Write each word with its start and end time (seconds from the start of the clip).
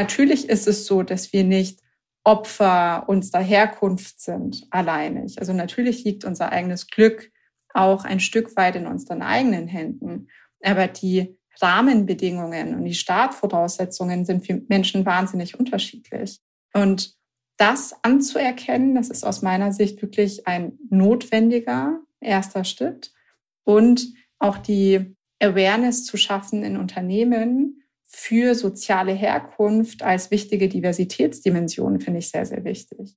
Natürlich 0.00 0.48
ist 0.48 0.66
es 0.66 0.86
so, 0.86 1.02
dass 1.02 1.34
wir 1.34 1.44
nicht 1.44 1.80
Opfer 2.24 3.04
unserer 3.06 3.42
Herkunft 3.42 4.18
sind, 4.18 4.66
alleinig. 4.70 5.38
Also 5.38 5.52
natürlich 5.52 6.04
liegt 6.04 6.24
unser 6.24 6.52
eigenes 6.52 6.86
Glück 6.86 7.30
auch 7.74 8.06
ein 8.06 8.18
Stück 8.18 8.56
weit 8.56 8.76
in 8.76 8.86
unseren 8.86 9.20
eigenen 9.20 9.68
Händen. 9.68 10.28
Aber 10.62 10.86
die 10.86 11.36
Rahmenbedingungen 11.60 12.74
und 12.74 12.86
die 12.86 12.94
Startvoraussetzungen 12.94 14.24
sind 14.24 14.46
für 14.46 14.62
Menschen 14.70 15.04
wahnsinnig 15.04 15.58
unterschiedlich. 15.60 16.40
Und 16.72 17.14
das 17.58 17.94
anzuerkennen, 18.02 18.94
das 18.94 19.10
ist 19.10 19.22
aus 19.22 19.42
meiner 19.42 19.70
Sicht 19.70 20.00
wirklich 20.00 20.46
ein 20.46 20.78
notwendiger 20.88 22.00
erster 22.20 22.64
Schritt. 22.64 23.12
Und 23.64 24.14
auch 24.38 24.56
die 24.56 25.14
Awareness 25.40 26.06
zu 26.06 26.16
schaffen 26.16 26.64
in 26.64 26.78
Unternehmen 26.78 27.79
für 28.12 28.56
soziale 28.56 29.12
Herkunft 29.12 30.02
als 30.02 30.32
wichtige 30.32 30.68
Diversitätsdimension 30.68 32.00
finde 32.00 32.18
ich 32.18 32.28
sehr, 32.28 32.44
sehr 32.44 32.64
wichtig. 32.64 33.16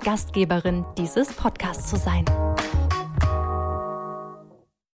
Gastgeberin 0.00 0.84
dieses 0.96 1.32
Podcasts 1.32 1.90
zu 1.90 1.96
sein. 1.96 2.24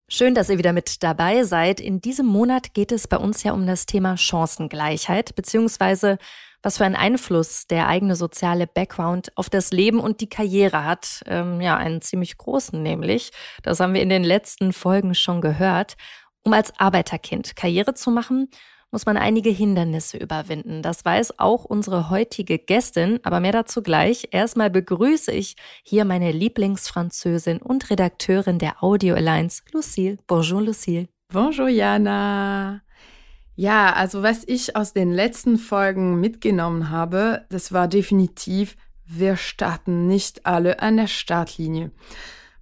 Schön, 0.07 0.35
dass 0.35 0.49
ihr 0.49 0.57
wieder 0.57 0.73
mit 0.73 1.03
dabei 1.03 1.43
seid. 1.43 1.79
In 1.79 2.01
diesem 2.01 2.25
Monat 2.25 2.73
geht 2.73 2.91
es 2.91 3.07
bei 3.07 3.17
uns 3.17 3.43
ja 3.43 3.53
um 3.53 3.65
das 3.65 3.85
Thema 3.85 4.17
Chancengleichheit, 4.17 5.35
beziehungsweise 5.35 6.17
was 6.61 6.77
für 6.77 6.85
einen 6.85 6.95
Einfluss 6.95 7.65
der 7.65 7.87
eigene 7.87 8.15
soziale 8.15 8.67
Background 8.67 9.31
auf 9.35 9.49
das 9.49 9.71
Leben 9.71 9.99
und 9.99 10.21
die 10.21 10.29
Karriere 10.29 10.85
hat. 10.85 11.23
Ähm, 11.25 11.61
ja, 11.61 11.75
einen 11.75 12.01
ziemlich 12.01 12.37
großen 12.37 12.81
nämlich. 12.81 13.31
Das 13.63 13.79
haben 13.79 13.93
wir 13.93 14.01
in 14.01 14.09
den 14.09 14.23
letzten 14.23 14.73
Folgen 14.73 15.15
schon 15.15 15.41
gehört. 15.41 15.95
Um 16.43 16.53
als 16.53 16.73
Arbeiterkind 16.79 17.55
Karriere 17.55 17.93
zu 17.93 18.11
machen, 18.11 18.49
muss 18.91 19.05
man 19.05 19.17
einige 19.17 19.49
Hindernisse 19.49 20.17
überwinden. 20.17 20.81
Das 20.81 21.03
weiß 21.03 21.39
auch 21.39 21.65
unsere 21.65 22.09
heutige 22.09 22.59
Gästin, 22.59 23.19
aber 23.23 23.39
mehr 23.39 23.53
dazu 23.53 23.81
gleich. 23.81 24.27
Erstmal 24.31 24.69
begrüße 24.69 25.31
ich 25.31 25.55
hier 25.83 26.05
meine 26.05 26.31
Lieblingsfranzösin 26.31 27.61
und 27.61 27.89
Redakteurin 27.89 28.59
der 28.59 28.83
Audio 28.83 29.15
Alliance, 29.15 29.63
Lucille. 29.71 30.17
Bonjour, 30.27 30.61
Lucille. 30.61 31.07
Bonjour, 31.29 31.69
Jana. 31.69 32.81
Ja, 33.55 33.93
also 33.93 34.23
was 34.23 34.43
ich 34.47 34.75
aus 34.75 34.93
den 34.93 35.11
letzten 35.11 35.57
Folgen 35.57 36.19
mitgenommen 36.19 36.89
habe, 36.89 37.45
das 37.49 37.71
war 37.71 37.87
definitiv, 37.87 38.75
wir 39.05 39.35
starten 39.37 40.07
nicht 40.07 40.45
alle 40.45 40.79
an 40.79 40.97
der 40.97 41.07
Startlinie. 41.07 41.91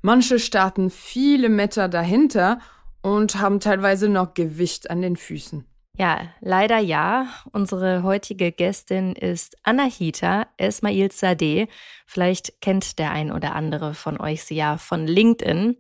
Manche 0.02 0.40
starten 0.40 0.90
viele 0.90 1.50
Meter 1.50 1.90
dahinter 1.90 2.60
und 3.02 3.40
haben 3.40 3.60
teilweise 3.60 4.10
noch 4.10 4.34
Gewicht 4.34 4.90
an 4.90 5.02
den 5.02 5.16
Füßen. 5.16 5.66
Ja, 6.00 6.30
leider 6.40 6.78
ja. 6.78 7.28
Unsere 7.52 8.04
heutige 8.04 8.54
Gästin 8.54 9.18
ist 9.18 9.58
Anahita 9.64 10.48
Esmail 10.56 11.12
Sadeh. 11.12 11.68
Vielleicht 12.08 12.62
kennt 12.62 13.00
der 13.00 13.12
ein 13.12 13.34
oder 13.34 13.54
andere 13.54 13.94
von 13.94 14.18
euch 14.18 14.46
sie 14.46 14.56
ja 14.56 14.78
von 14.78 15.06
LinkedIn. 15.08 15.76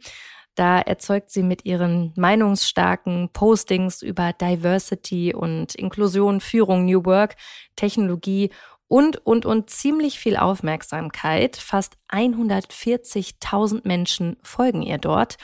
Da 0.55 0.81
erzeugt 0.81 1.31
sie 1.31 1.41
mit 1.41 1.63
ihren 1.63 2.11
meinungsstarken 2.17 3.29
Postings 3.31 4.01
über 4.01 4.33
Diversity 4.33 5.33
und 5.33 5.73
Inklusion, 5.75 6.41
Führung, 6.41 6.83
New 6.83 7.05
Work, 7.05 7.37
Technologie 7.77 8.49
und, 8.89 9.25
und, 9.25 9.45
und 9.45 9.69
ziemlich 9.69 10.19
viel 10.19 10.35
Aufmerksamkeit. 10.35 11.55
Fast 11.55 11.93
140.000 12.09 13.87
Menschen 13.87 14.35
folgen 14.43 14.81
ihr 14.81 14.97
dort. 14.97 15.37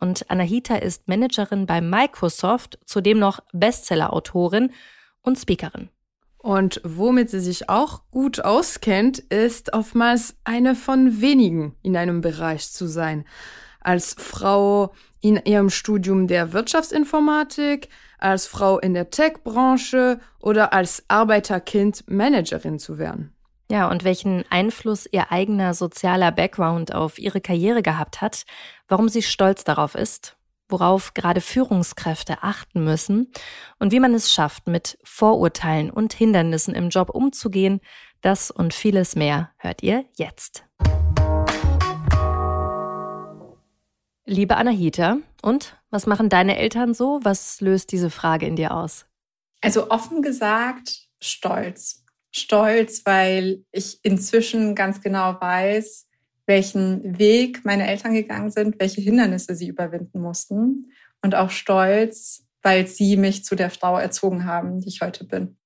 Und 0.00 0.30
Anahita 0.30 0.76
ist 0.76 1.08
Managerin 1.08 1.66
bei 1.66 1.80
Microsoft, 1.80 2.78
zudem 2.84 3.18
noch 3.18 3.40
Bestseller-Autorin 3.52 4.72
und 5.22 5.38
Speakerin. 5.38 5.90
Und 6.38 6.80
womit 6.84 7.30
sie 7.30 7.40
sich 7.40 7.68
auch 7.68 8.02
gut 8.10 8.40
auskennt, 8.40 9.18
ist 9.18 9.72
oftmals 9.72 10.36
eine 10.44 10.74
von 10.74 11.20
wenigen 11.20 11.74
in 11.82 11.96
einem 11.96 12.20
Bereich 12.20 12.70
zu 12.70 12.86
sein. 12.86 13.24
Als 13.80 14.14
Frau 14.18 14.92
in 15.20 15.36
ihrem 15.44 15.68
Studium 15.68 16.28
der 16.28 16.52
Wirtschaftsinformatik, 16.52 17.88
als 18.18 18.46
Frau 18.46 18.78
in 18.78 18.94
der 18.94 19.10
Tech-Branche 19.10 20.20
oder 20.38 20.72
als 20.72 21.04
Arbeiterkind 21.08 22.04
Managerin 22.08 22.78
zu 22.78 22.98
werden. 22.98 23.34
Ja, 23.70 23.90
und 23.90 24.02
welchen 24.02 24.44
Einfluss 24.48 25.06
ihr 25.10 25.30
eigener 25.30 25.74
sozialer 25.74 26.32
Background 26.32 26.94
auf 26.94 27.18
ihre 27.18 27.42
Karriere 27.42 27.82
gehabt 27.82 28.22
hat, 28.22 28.44
warum 28.88 29.10
sie 29.10 29.20
stolz 29.20 29.62
darauf 29.62 29.94
ist, 29.94 30.38
worauf 30.70 31.12
gerade 31.12 31.42
Führungskräfte 31.42 32.42
achten 32.42 32.82
müssen 32.82 33.30
und 33.78 33.92
wie 33.92 34.00
man 34.00 34.14
es 34.14 34.32
schafft, 34.32 34.68
mit 34.68 34.98
Vorurteilen 35.04 35.90
und 35.90 36.14
Hindernissen 36.14 36.74
im 36.74 36.88
Job 36.88 37.10
umzugehen, 37.10 37.80
das 38.22 38.50
und 38.50 38.72
vieles 38.72 39.16
mehr 39.16 39.50
hört 39.58 39.82
ihr 39.82 40.06
jetzt. 40.16 40.64
Liebe 44.24 44.56
Anahita, 44.56 45.18
und 45.42 45.76
was 45.90 46.06
machen 46.06 46.30
deine 46.30 46.56
Eltern 46.56 46.94
so? 46.94 47.20
Was 47.22 47.60
löst 47.60 47.92
diese 47.92 48.08
Frage 48.08 48.46
in 48.46 48.56
dir 48.56 48.74
aus? 48.74 49.04
Also 49.60 49.90
offen 49.90 50.22
gesagt, 50.22 51.08
Stolz. 51.20 52.04
Stolz, 52.30 53.02
weil 53.04 53.64
ich 53.72 54.00
inzwischen 54.02 54.74
ganz 54.74 55.00
genau 55.00 55.40
weiß, 55.40 56.06
welchen 56.46 57.18
Weg 57.18 57.64
meine 57.64 57.86
Eltern 57.86 58.14
gegangen 58.14 58.50
sind, 58.50 58.80
welche 58.80 59.00
Hindernisse 59.00 59.54
sie 59.54 59.68
überwinden 59.68 60.20
mussten. 60.20 60.92
Und 61.22 61.34
auch 61.34 61.50
stolz, 61.50 62.46
weil 62.62 62.86
sie 62.86 63.16
mich 63.16 63.44
zu 63.44 63.54
der 63.54 63.70
Frau 63.70 63.98
erzogen 63.98 64.44
haben, 64.44 64.80
die 64.80 64.88
ich 64.88 65.00
heute 65.00 65.24
bin. 65.24 65.56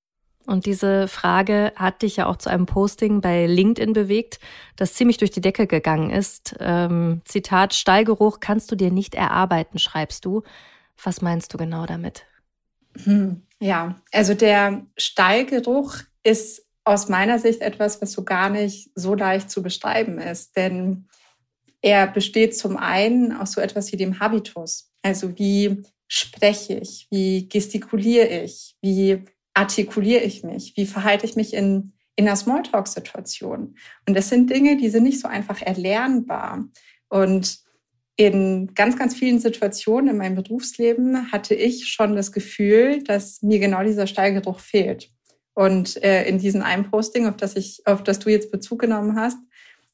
Und 0.46 0.66
diese 0.66 1.06
Frage 1.06 1.72
hat 1.76 2.02
dich 2.02 2.16
ja 2.16 2.26
auch 2.26 2.36
zu 2.36 2.50
einem 2.50 2.66
Posting 2.66 3.20
bei 3.20 3.46
LinkedIn 3.46 3.92
bewegt, 3.92 4.40
das 4.76 4.94
ziemlich 4.94 5.18
durch 5.18 5.30
die 5.30 5.40
Decke 5.40 5.66
gegangen 5.66 6.10
ist. 6.10 6.56
Ähm, 6.58 7.22
Zitat, 7.24 7.74
Stallgeruch 7.74 8.40
kannst 8.40 8.70
du 8.70 8.76
dir 8.76 8.90
nicht 8.90 9.14
erarbeiten, 9.14 9.78
schreibst 9.78 10.24
du. 10.24 10.42
Was 11.02 11.22
meinst 11.22 11.54
du 11.54 11.58
genau 11.58 11.86
damit? 11.86 12.24
Hm, 13.04 13.42
ja, 13.60 14.00
also 14.12 14.34
der 14.34 14.84
Stallgeruch 14.96 15.98
ist 16.22 16.66
aus 16.84 17.08
meiner 17.08 17.38
Sicht 17.38 17.60
etwas, 17.60 18.02
was 18.02 18.12
so 18.12 18.24
gar 18.24 18.50
nicht 18.50 18.90
so 18.94 19.14
leicht 19.14 19.50
zu 19.50 19.62
beschreiben 19.62 20.18
ist. 20.18 20.56
Denn 20.56 21.06
er 21.80 22.06
besteht 22.06 22.56
zum 22.56 22.76
einen 22.76 23.32
aus 23.32 23.52
so 23.52 23.60
etwas 23.60 23.92
wie 23.92 23.96
dem 23.96 24.20
Habitus. 24.20 24.90
Also 25.02 25.38
wie 25.38 25.82
spreche 26.08 26.74
ich, 26.74 27.08
wie 27.10 27.48
gestikuliere 27.48 28.42
ich, 28.42 28.76
wie 28.82 29.24
artikuliere 29.54 30.22
ich 30.22 30.42
mich, 30.44 30.74
wie 30.76 30.86
verhalte 30.86 31.26
ich 31.26 31.36
mich 31.36 31.54
in, 31.54 31.92
in 32.16 32.26
einer 32.26 32.36
Smalltalk-Situation. 32.36 33.76
Und 34.06 34.14
das 34.14 34.28
sind 34.28 34.50
Dinge, 34.50 34.76
die 34.76 34.90
sind 34.90 35.04
nicht 35.04 35.20
so 35.20 35.28
einfach 35.28 35.62
erlernbar. 35.62 36.68
Und 37.08 37.58
in 38.16 38.74
ganz, 38.74 38.98
ganz 38.98 39.14
vielen 39.14 39.38
Situationen 39.38 40.10
in 40.10 40.16
meinem 40.18 40.36
Berufsleben 40.36 41.32
hatte 41.32 41.54
ich 41.54 41.88
schon 41.88 42.14
das 42.14 42.30
Gefühl, 42.30 43.02
dass 43.02 43.42
mir 43.42 43.58
genau 43.58 43.82
dieser 43.82 44.06
Steigeruch 44.06 44.60
fehlt. 44.60 45.10
Und 45.54 46.02
äh, 46.02 46.24
in 46.24 46.38
diesem 46.38 46.62
einen 46.62 46.90
Posting, 46.90 47.26
auf 47.26 47.36
das 47.36 47.56
ich, 47.56 47.86
auf 47.86 48.02
das 48.02 48.18
du 48.18 48.30
jetzt 48.30 48.50
Bezug 48.50 48.80
genommen 48.80 49.16
hast, 49.16 49.38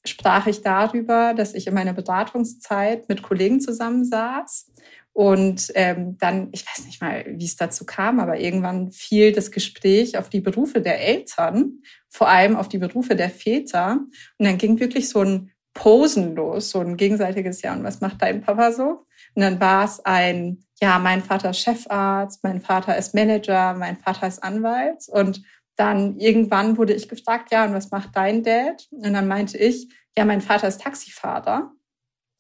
sprach 0.05 0.47
ich 0.47 0.63
darüber, 0.63 1.35
dass 1.35 1.55
ich 1.55 1.67
in 1.67 1.75
meiner 1.75 1.93
Beratungszeit 1.93 3.09
mit 3.09 3.23
Kollegen 3.23 3.61
zusammensaß 3.61 4.71
und 5.19 5.73
ähm, 5.75 6.17
dann, 6.21 6.51
ich 6.53 6.65
weiß 6.65 6.87
nicht 6.87 7.03
mal, 7.03 7.25
wie 7.27 7.45
es 7.45 7.57
dazu 7.57 7.85
kam, 7.85 8.21
aber 8.21 8.39
irgendwann 8.39 8.93
fiel 8.93 9.33
das 9.33 9.51
Gespräch 9.51 10.17
auf 10.17 10.29
die 10.29 10.41
Berufe 10.41 10.81
der 10.81 11.01
Eltern, 11.01 11.81
vor 12.09 12.29
allem 12.29 12.55
auf 12.55 12.69
die 12.69 12.79
Berufe 12.79 13.17
der 13.17 13.29
Väter. 13.29 13.99
Und 14.39 14.47
dann 14.47 14.59
ging 14.59 14.79
wirklich 14.79 15.09
so 15.09 15.23
ein 15.23 15.51
Posen 15.75 16.37
los, 16.37 16.71
so 16.71 16.79
ein 16.79 16.97
gegenseitiges 16.97 17.63
Ja. 17.63 17.75
Und 17.75 17.83
was 17.83 18.01
macht 18.01 18.23
dein 18.23 18.43
Papa 18.43 18.71
so? 18.71 19.03
Und 19.35 19.43
dann 19.43 19.59
war 19.59 19.87
es 19.87 19.99
ein, 20.05 20.65
ja, 20.81 20.99
mein 20.99 21.23
Vater 21.23 21.51
ist 21.51 21.61
Chefarzt, 21.61 22.45
mein 22.45 22.61
Vater 22.61 22.97
ist 22.97 23.15
Manager, 23.15 23.75
mein 23.75 23.97
Vater 23.97 24.29
ist 24.29 24.43
Anwalt. 24.43 25.09
Und 25.09 25.43
dann 25.77 26.19
irgendwann 26.19 26.77
wurde 26.77 26.93
ich 26.93 27.09
gefragt, 27.09 27.51
ja, 27.51 27.65
und 27.65 27.75
was 27.75 27.91
macht 27.91 28.11
dein 28.15 28.43
Dad? 28.43 28.87
Und 28.91 29.13
dann 29.13 29.29
meinte 29.29 29.59
ich, 29.59 29.89
ja, 30.17 30.25
mein 30.25 30.41
Vater 30.41 30.69
ist 30.69 30.81
Taxifahrer. 30.81 31.73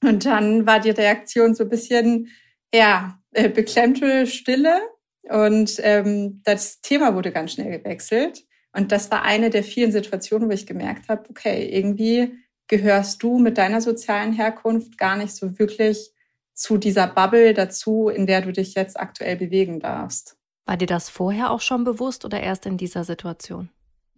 Und 0.02 0.25
dann 0.25 0.67
war 0.67 0.81
die 0.81 0.90
Reaktion 0.90 1.55
so 1.55 1.64
ein 1.64 1.70
bisschen, 1.70 2.29
ja, 2.73 3.19
äh, 3.32 3.49
beklemmte 3.49 4.26
Stille. 4.26 4.81
und 5.29 5.75
ähm, 5.82 6.41
das 6.44 6.81
Thema 6.81 7.14
wurde 7.14 7.32
ganz 7.32 7.52
schnell 7.52 7.79
gewechselt. 7.79 8.44
Und 8.73 8.93
das 8.93 9.11
war 9.11 9.23
eine 9.23 9.50
der 9.50 9.64
vielen 9.64 9.93
Situationen, 9.93 10.49
wo 10.49 10.52
ich 10.52 10.67
gemerkt 10.67 11.08
habe, 11.08 11.29
okay, 11.31 11.69
irgendwie 11.69 12.34
gehörst 12.69 13.23
du 13.23 13.38
mit 13.38 13.58
deiner 13.58 13.81
sozialen 13.81 14.32
Herkunft 14.32 14.99
gar 14.99 15.17
nicht 15.17 15.34
so 15.34 15.58
wirklich 15.58 16.12
zu 16.58 16.76
dieser 16.76 17.06
Bubble 17.06 17.55
dazu, 17.55 18.08
in 18.08 18.26
der 18.26 18.43
du 18.43 18.50
dich 18.52 18.75
jetzt 18.75 18.99
aktuell 18.99 19.37
bewegen 19.37 19.78
darfst. 19.78 20.37
War 20.66 20.76
dir 20.76 20.87
das 20.87 21.08
vorher 21.08 21.52
auch 21.52 21.60
schon 21.60 21.84
bewusst 21.84 22.25
oder 22.25 22.40
erst 22.40 22.66
in 22.66 22.76
dieser 22.76 23.05
Situation? 23.05 23.70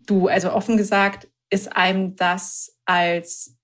Du, 0.06 0.26
also 0.26 0.50
offen 0.50 0.78
gesagt, 0.78 1.28
ist 1.50 1.76
einem 1.76 2.16
das 2.16 2.78
als 2.86 3.56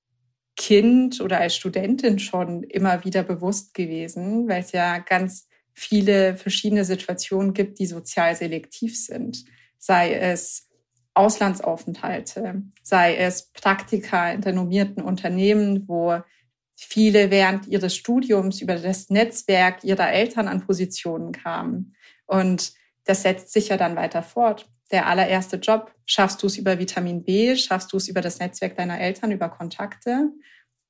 Kind 0.56 1.22
oder 1.22 1.40
als 1.40 1.56
Studentin 1.56 2.18
schon 2.18 2.64
immer 2.64 3.02
wieder 3.02 3.22
bewusst 3.22 3.72
gewesen, 3.72 4.46
weil 4.46 4.60
es 4.60 4.72
ja 4.72 4.98
ganz 4.98 5.48
viele 5.72 6.36
verschiedene 6.36 6.84
Situationen 6.84 7.54
gibt, 7.54 7.78
die 7.78 7.86
sozial 7.86 8.36
selektiv 8.36 8.98
sind. 9.02 9.44
Sei 9.78 10.12
es 10.12 10.68
Auslandsaufenthalte, 11.14 12.62
sei 12.82 13.16
es 13.16 13.50
Praktika 13.52 14.30
in 14.32 14.42
renommierten 14.42 15.02
Unternehmen, 15.02 15.88
wo 15.88 16.20
viele 16.76 17.30
während 17.30 17.66
ihres 17.66 17.96
Studiums 17.96 18.60
über 18.60 18.76
das 18.76 19.08
Netzwerk 19.10 19.82
ihrer 19.82 20.12
Eltern 20.12 20.46
an 20.46 20.64
Positionen 20.64 21.32
kamen. 21.32 21.94
Und 22.26 22.72
das 23.04 23.22
setzt 23.22 23.52
sich 23.52 23.68
ja 23.68 23.76
dann 23.76 23.96
weiter 23.96 24.22
fort. 24.22 24.68
Der 24.90 25.06
allererste 25.06 25.56
Job, 25.56 25.92
schaffst 26.04 26.42
du 26.42 26.46
es 26.46 26.58
über 26.58 26.78
Vitamin 26.78 27.24
B, 27.24 27.56
schaffst 27.56 27.92
du 27.92 27.96
es 27.96 28.08
über 28.08 28.20
das 28.20 28.38
Netzwerk 28.38 28.76
deiner 28.76 29.00
Eltern, 29.00 29.32
über 29.32 29.48
Kontakte 29.48 30.30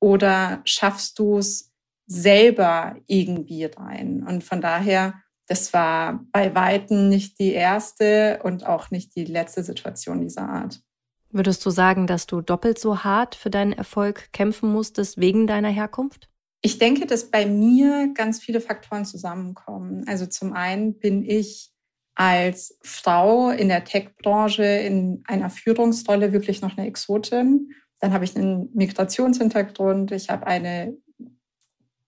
oder 0.00 0.60
schaffst 0.64 1.18
du 1.18 1.38
es 1.38 1.72
selber 2.06 2.96
irgendwie 3.06 3.64
rein? 3.64 4.22
Und 4.26 4.44
von 4.44 4.60
daher, 4.60 5.14
das 5.46 5.72
war 5.72 6.24
bei 6.32 6.54
Weitem 6.54 7.08
nicht 7.08 7.38
die 7.38 7.52
erste 7.52 8.40
und 8.42 8.66
auch 8.66 8.90
nicht 8.90 9.14
die 9.16 9.24
letzte 9.24 9.62
Situation 9.62 10.20
dieser 10.20 10.48
Art. 10.48 10.80
Würdest 11.36 11.66
du 11.66 11.70
sagen, 11.70 12.06
dass 12.06 12.26
du 12.26 12.40
doppelt 12.40 12.78
so 12.78 13.04
hart 13.04 13.34
für 13.34 13.50
deinen 13.50 13.74
Erfolg 13.74 14.32
kämpfen 14.32 14.72
musstest 14.72 15.20
wegen 15.20 15.46
deiner 15.46 15.68
Herkunft? 15.68 16.30
Ich 16.62 16.78
denke, 16.78 17.04
dass 17.04 17.30
bei 17.30 17.44
mir 17.44 18.10
ganz 18.14 18.40
viele 18.40 18.58
Faktoren 18.62 19.04
zusammenkommen. 19.04 20.04
Also 20.08 20.24
zum 20.24 20.54
einen 20.54 20.98
bin 20.98 21.22
ich 21.22 21.70
als 22.14 22.78
Frau 22.82 23.50
in 23.50 23.68
der 23.68 23.84
Tech-Branche 23.84 24.64
in 24.64 25.24
einer 25.26 25.50
Führungsrolle 25.50 26.32
wirklich 26.32 26.62
noch 26.62 26.78
eine 26.78 26.86
Exotin. 26.86 27.70
Dann 28.00 28.14
habe 28.14 28.24
ich 28.24 28.34
einen 28.34 28.70
Migrationshintergrund. 28.72 30.12
Ich 30.12 30.30
habe 30.30 30.46
eine 30.46 30.96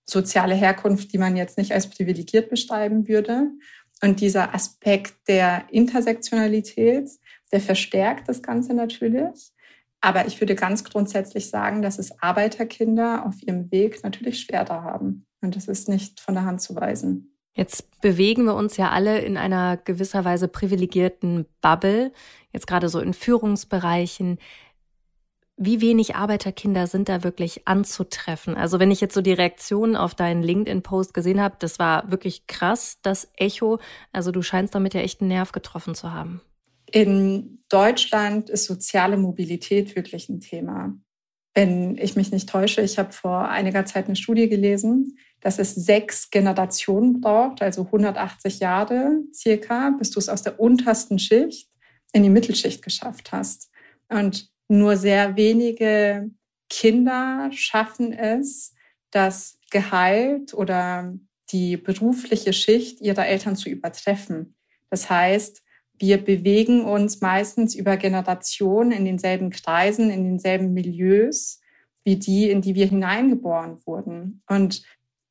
soziale 0.06 0.54
Herkunft, 0.54 1.12
die 1.12 1.18
man 1.18 1.36
jetzt 1.36 1.58
nicht 1.58 1.72
als 1.72 1.90
privilegiert 1.90 2.48
beschreiben 2.48 3.06
würde. 3.06 3.50
Und 4.00 4.20
dieser 4.20 4.54
Aspekt 4.54 5.28
der 5.28 5.66
Intersektionalität, 5.70 7.10
der 7.52 7.60
verstärkt 7.60 8.28
das 8.28 8.42
Ganze 8.42 8.74
natürlich. 8.74 9.52
Aber 10.00 10.26
ich 10.26 10.40
würde 10.40 10.54
ganz 10.54 10.84
grundsätzlich 10.84 11.50
sagen, 11.50 11.82
dass 11.82 11.98
es 11.98 12.22
Arbeiterkinder 12.22 13.26
auf 13.26 13.42
ihrem 13.42 13.70
Weg 13.72 14.02
natürlich 14.04 14.40
schwerer 14.40 14.82
haben. 14.84 15.26
Und 15.40 15.56
das 15.56 15.66
ist 15.66 15.88
nicht 15.88 16.20
von 16.20 16.34
der 16.34 16.44
Hand 16.44 16.60
zu 16.60 16.76
weisen. 16.76 17.34
Jetzt 17.54 18.00
bewegen 18.00 18.44
wir 18.44 18.54
uns 18.54 18.76
ja 18.76 18.90
alle 18.90 19.18
in 19.18 19.36
einer 19.36 19.76
gewisser 19.76 20.24
Weise 20.24 20.46
privilegierten 20.46 21.46
Bubble, 21.60 22.12
jetzt 22.52 22.68
gerade 22.68 22.88
so 22.88 23.00
in 23.00 23.14
Führungsbereichen. 23.14 24.38
Wie 25.56 25.80
wenig 25.80 26.14
Arbeiterkinder 26.14 26.86
sind 26.86 27.08
da 27.08 27.24
wirklich 27.24 27.66
anzutreffen? 27.66 28.56
Also 28.56 28.78
wenn 28.78 28.92
ich 28.92 29.00
jetzt 29.00 29.14
so 29.14 29.22
die 29.22 29.32
Reaktionen 29.32 29.96
auf 29.96 30.14
deinen 30.14 30.44
LinkedIn-Post 30.44 31.12
gesehen 31.12 31.40
habe, 31.40 31.56
das 31.58 31.80
war 31.80 32.08
wirklich 32.12 32.46
krass, 32.46 32.98
das 33.02 33.28
Echo. 33.36 33.80
Also 34.12 34.30
du 34.30 34.42
scheinst 34.42 34.76
damit 34.76 34.94
ja 34.94 35.00
echt 35.00 35.20
einen 35.20 35.28
Nerv 35.30 35.50
getroffen 35.50 35.96
zu 35.96 36.12
haben. 36.12 36.40
In 36.90 37.62
Deutschland 37.68 38.48
ist 38.50 38.64
soziale 38.64 39.16
Mobilität 39.16 39.94
wirklich 39.94 40.28
ein 40.28 40.40
Thema. 40.40 40.96
Wenn 41.54 41.98
ich 41.98 42.16
mich 42.16 42.30
nicht 42.30 42.48
täusche, 42.48 42.82
ich 42.82 42.98
habe 42.98 43.12
vor 43.12 43.48
einiger 43.48 43.84
Zeit 43.84 44.06
eine 44.06 44.16
Studie 44.16 44.48
gelesen, 44.48 45.18
dass 45.40 45.58
es 45.58 45.74
sechs 45.74 46.30
Generationen 46.30 47.20
braucht, 47.20 47.62
also 47.62 47.82
180 47.82 48.60
Jahre 48.60 49.22
circa, 49.32 49.90
bis 49.90 50.10
du 50.10 50.18
es 50.18 50.28
aus 50.28 50.42
der 50.42 50.58
untersten 50.60 51.18
Schicht 51.18 51.70
in 52.12 52.22
die 52.22 52.30
Mittelschicht 52.30 52.82
geschafft 52.82 53.32
hast. 53.32 53.70
Und 54.08 54.50
nur 54.68 54.96
sehr 54.96 55.36
wenige 55.36 56.30
Kinder 56.70 57.50
schaffen 57.52 58.12
es, 58.12 58.74
das 59.10 59.58
Gehalt 59.70 60.54
oder 60.54 61.14
die 61.50 61.76
berufliche 61.76 62.52
Schicht 62.52 63.00
ihrer 63.00 63.26
Eltern 63.26 63.56
zu 63.56 63.68
übertreffen. 63.68 64.54
Das 64.90 65.08
heißt, 65.08 65.62
wir 65.98 66.18
bewegen 66.18 66.84
uns 66.84 67.20
meistens 67.20 67.74
über 67.74 67.96
Generationen 67.96 68.92
in 68.92 69.04
denselben 69.04 69.50
Kreisen, 69.50 70.10
in 70.10 70.24
denselben 70.24 70.72
Milieus 70.72 71.60
wie 72.04 72.16
die, 72.16 72.50
in 72.50 72.62
die 72.62 72.74
wir 72.74 72.86
hineingeboren 72.86 73.84
wurden. 73.84 74.42
Und 74.48 74.82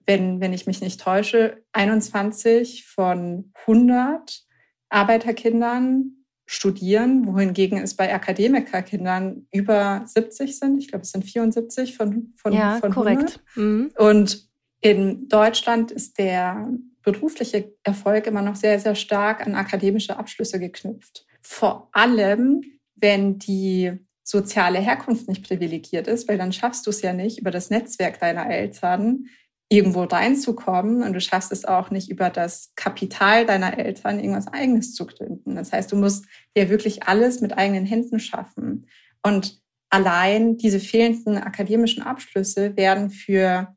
wenn, 0.05 0.39
wenn 0.39 0.53
ich 0.53 0.67
mich 0.67 0.81
nicht 0.81 1.01
täusche, 1.01 1.63
21 1.73 2.85
von 2.85 3.51
100 3.65 4.43
Arbeiterkindern 4.89 6.17
studieren, 6.45 7.27
wohingegen 7.27 7.77
es 7.77 7.95
bei 7.95 8.13
Akademikerkindern 8.13 9.47
über 9.51 10.03
70 10.05 10.57
sind. 10.57 10.77
Ich 10.77 10.87
glaube, 10.87 11.03
es 11.03 11.11
sind 11.11 11.25
74 11.25 11.97
von, 11.97 12.33
von, 12.37 12.53
ja, 12.53 12.77
von 12.77 12.93
korrekt. 12.93 13.41
100. 13.55 13.55
Mhm. 13.55 13.91
Und 13.97 14.47
in 14.79 15.27
Deutschland 15.27 15.91
ist 15.91 16.17
der 16.17 16.69
berufliche 17.07 17.73
Erfolg 17.83 18.27
immer 18.27 18.41
noch 18.41 18.57
sehr, 18.57 18.81
sehr 18.81 18.93
stark 18.95 19.45
an 19.47 19.55
akademische 19.55 20.17
Abschlüsse 20.17 20.59
geknüpft. 20.59 21.25
Vor 21.41 21.87
allem, 21.93 22.61
wenn 22.95 23.39
die 23.39 23.93
soziale 24.23 24.79
Herkunft 24.79 25.29
nicht 25.29 25.47
privilegiert 25.47 26.07
ist, 26.09 26.27
weil 26.27 26.37
dann 26.37 26.51
schaffst 26.51 26.85
du 26.85 26.89
es 26.89 27.01
ja 27.01 27.13
nicht, 27.13 27.39
über 27.39 27.49
das 27.49 27.69
Netzwerk 27.69 28.19
deiner 28.19 28.49
Eltern 28.49 29.27
irgendwo 29.69 30.03
reinzukommen 30.03 31.01
und 31.01 31.13
du 31.13 31.21
schaffst 31.21 31.53
es 31.53 31.63
auch 31.63 31.91
nicht 31.91 32.09
über 32.09 32.29
das 32.29 32.73
Kapital 32.75 33.45
deiner 33.45 33.77
Eltern 33.77 34.19
irgendwas 34.19 34.49
eigenes 34.49 34.93
zu 34.93 35.05
gründen. 35.05 35.55
Das 35.55 35.71
heißt, 35.71 35.89
du 35.89 35.95
musst 35.95 36.25
dir 36.57 36.69
wirklich 36.69 37.03
alles 37.03 37.39
mit 37.39 37.57
eigenen 37.57 37.85
Händen 37.85 38.19
schaffen. 38.19 38.87
Und 39.23 39.61
allein 39.89 40.57
diese 40.57 40.81
fehlenden 40.81 41.37
akademischen 41.37 42.03
Abschlüsse 42.03 42.75
werden 42.75 43.11
für 43.11 43.76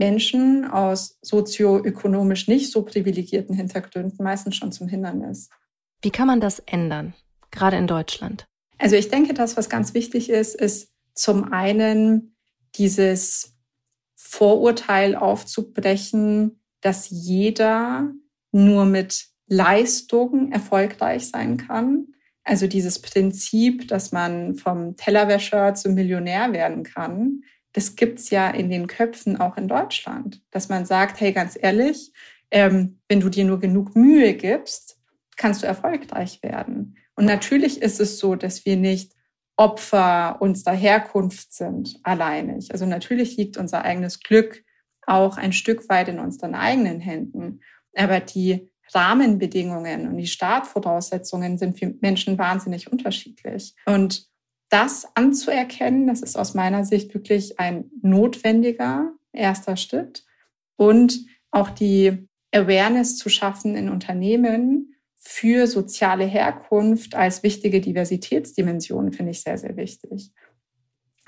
Menschen 0.00 0.64
aus 0.64 1.18
sozioökonomisch 1.20 2.48
nicht 2.48 2.72
so 2.72 2.82
privilegierten 2.82 3.54
Hintergründen 3.54 4.24
meistens 4.24 4.56
schon 4.56 4.72
zum 4.72 4.88
Hindernis. 4.88 5.50
Wie 6.00 6.10
kann 6.10 6.26
man 6.26 6.40
das 6.40 6.58
ändern, 6.60 7.12
gerade 7.50 7.76
in 7.76 7.86
Deutschland? 7.86 8.46
Also 8.78 8.96
ich 8.96 9.08
denke, 9.08 9.34
das, 9.34 9.58
was 9.58 9.68
ganz 9.68 9.92
wichtig 9.92 10.30
ist, 10.30 10.54
ist 10.54 10.90
zum 11.14 11.52
einen 11.52 12.34
dieses 12.76 13.54
Vorurteil 14.16 15.16
aufzubrechen, 15.16 16.62
dass 16.80 17.10
jeder 17.10 18.10
nur 18.52 18.86
mit 18.86 19.26
Leistung 19.48 20.50
erfolgreich 20.50 21.28
sein 21.28 21.58
kann. 21.58 22.06
Also 22.42 22.66
dieses 22.66 23.02
Prinzip, 23.02 23.86
dass 23.88 24.12
man 24.12 24.54
vom 24.54 24.96
Tellerwäscher 24.96 25.74
zum 25.74 25.92
Millionär 25.92 26.54
werden 26.54 26.84
kann, 26.84 27.42
das 27.72 27.96
gibt's 27.96 28.30
ja 28.30 28.50
in 28.50 28.70
den 28.70 28.86
Köpfen 28.86 29.40
auch 29.40 29.56
in 29.56 29.68
Deutschland, 29.68 30.42
dass 30.50 30.68
man 30.68 30.84
sagt, 30.84 31.20
hey, 31.20 31.32
ganz 31.32 31.56
ehrlich, 31.60 32.12
ähm, 32.50 33.00
wenn 33.08 33.20
du 33.20 33.28
dir 33.28 33.44
nur 33.44 33.60
genug 33.60 33.94
Mühe 33.94 34.34
gibst, 34.34 34.98
kannst 35.36 35.62
du 35.62 35.66
erfolgreich 35.66 36.42
werden. 36.42 36.96
Und 37.14 37.24
natürlich 37.24 37.80
ist 37.80 38.00
es 38.00 38.18
so, 38.18 38.34
dass 38.34 38.64
wir 38.64 38.76
nicht 38.76 39.12
Opfer 39.56 40.38
unserer 40.40 40.74
Herkunft 40.74 41.52
sind, 41.52 42.00
alleinig. 42.02 42.72
Also 42.72 42.86
natürlich 42.86 43.36
liegt 43.36 43.58
unser 43.58 43.82
eigenes 43.84 44.20
Glück 44.20 44.64
auch 45.06 45.36
ein 45.36 45.52
Stück 45.52 45.88
weit 45.88 46.08
in 46.08 46.18
unseren 46.18 46.54
eigenen 46.54 47.00
Händen. 47.00 47.60
Aber 47.94 48.20
die 48.20 48.70
Rahmenbedingungen 48.94 50.08
und 50.08 50.16
die 50.16 50.26
Startvoraussetzungen 50.26 51.58
sind 51.58 51.78
für 51.78 51.94
Menschen 52.00 52.38
wahnsinnig 52.38 52.90
unterschiedlich. 52.90 53.74
Und 53.84 54.29
das 54.70 55.06
anzuerkennen, 55.14 56.06
das 56.06 56.22
ist 56.22 56.36
aus 56.38 56.54
meiner 56.54 56.84
Sicht 56.84 57.12
wirklich 57.12 57.58
ein 57.60 57.90
notwendiger 58.02 59.12
erster 59.32 59.76
Schritt. 59.76 60.24
Und 60.76 61.26
auch 61.50 61.70
die 61.70 62.28
Awareness 62.52 63.16
zu 63.18 63.28
schaffen 63.28 63.76
in 63.76 63.90
Unternehmen 63.90 64.94
für 65.18 65.66
soziale 65.66 66.24
Herkunft 66.24 67.14
als 67.14 67.42
wichtige 67.42 67.80
Diversitätsdimension 67.80 69.12
finde 69.12 69.32
ich 69.32 69.42
sehr, 69.42 69.58
sehr 69.58 69.76
wichtig. 69.76 70.30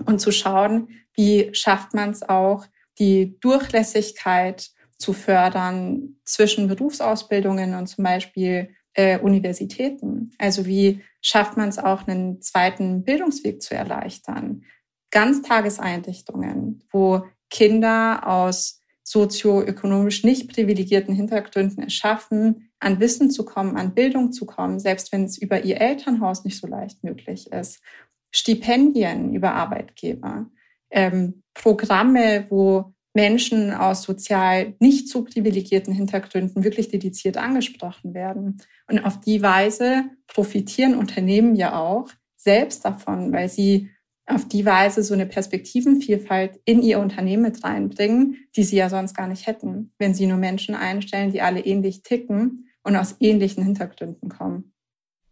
Und 0.06 0.20
zu 0.20 0.30
schauen, 0.30 0.88
wie 1.14 1.50
schafft 1.52 1.92
man 1.94 2.10
es 2.10 2.22
auch, 2.22 2.66
die 2.98 3.38
Durchlässigkeit 3.40 4.70
zu 4.96 5.12
fördern 5.12 6.16
zwischen 6.24 6.68
Berufsausbildungen 6.68 7.74
und 7.74 7.86
zum 7.86 8.04
Beispiel 8.04 8.74
äh, 8.94 9.18
Universitäten. 9.18 10.30
Also 10.38 10.66
wie 10.66 11.02
schafft 11.20 11.56
man 11.56 11.68
es 11.68 11.78
auch, 11.78 12.06
einen 12.06 12.40
zweiten 12.40 13.04
Bildungsweg 13.04 13.62
zu 13.62 13.74
erleichtern? 13.74 14.64
Ganztageseinrichtungen, 15.10 16.82
wo 16.90 17.24
Kinder 17.50 18.26
aus 18.26 18.80
sozioökonomisch 19.04 20.24
nicht 20.24 20.50
privilegierten 20.50 21.14
Hintergründen 21.14 21.84
es 21.84 21.94
schaffen, 21.94 22.70
an 22.80 23.00
Wissen 23.00 23.30
zu 23.30 23.44
kommen, 23.44 23.76
an 23.76 23.94
Bildung 23.94 24.32
zu 24.32 24.46
kommen, 24.46 24.78
selbst 24.78 25.12
wenn 25.12 25.24
es 25.24 25.38
über 25.38 25.64
ihr 25.64 25.80
Elternhaus 25.80 26.44
nicht 26.44 26.58
so 26.58 26.66
leicht 26.66 27.04
möglich 27.04 27.52
ist. 27.52 27.82
Stipendien 28.30 29.34
über 29.34 29.52
Arbeitgeber, 29.52 30.46
ähm, 30.90 31.42
Programme, 31.52 32.46
wo 32.48 32.94
Menschen 33.14 33.72
aus 33.72 34.02
sozial 34.02 34.74
nicht 34.78 35.08
so 35.08 35.24
privilegierten 35.24 35.92
Hintergründen 35.92 36.64
wirklich 36.64 36.88
dediziert 36.88 37.36
angesprochen 37.36 38.14
werden. 38.14 38.58
Und 38.92 39.06
auf 39.06 39.20
die 39.20 39.40
Weise 39.40 40.04
profitieren 40.26 40.94
Unternehmen 40.94 41.54
ja 41.56 41.80
auch 41.80 42.10
selbst 42.36 42.84
davon, 42.84 43.32
weil 43.32 43.48
sie 43.48 43.88
auf 44.26 44.46
die 44.46 44.66
Weise 44.66 45.02
so 45.02 45.14
eine 45.14 45.24
Perspektivenvielfalt 45.24 46.60
in 46.66 46.82
ihr 46.82 46.98
Unternehmen 46.98 47.42
mit 47.42 47.64
reinbringen, 47.64 48.36
die 48.54 48.64
sie 48.64 48.76
ja 48.76 48.90
sonst 48.90 49.16
gar 49.16 49.28
nicht 49.28 49.46
hätten, 49.46 49.94
wenn 49.98 50.12
sie 50.12 50.26
nur 50.26 50.36
Menschen 50.36 50.74
einstellen, 50.74 51.32
die 51.32 51.40
alle 51.40 51.60
ähnlich 51.60 52.02
ticken 52.02 52.68
und 52.82 52.94
aus 52.94 53.16
ähnlichen 53.18 53.64
Hintergründen 53.64 54.28
kommen. 54.28 54.74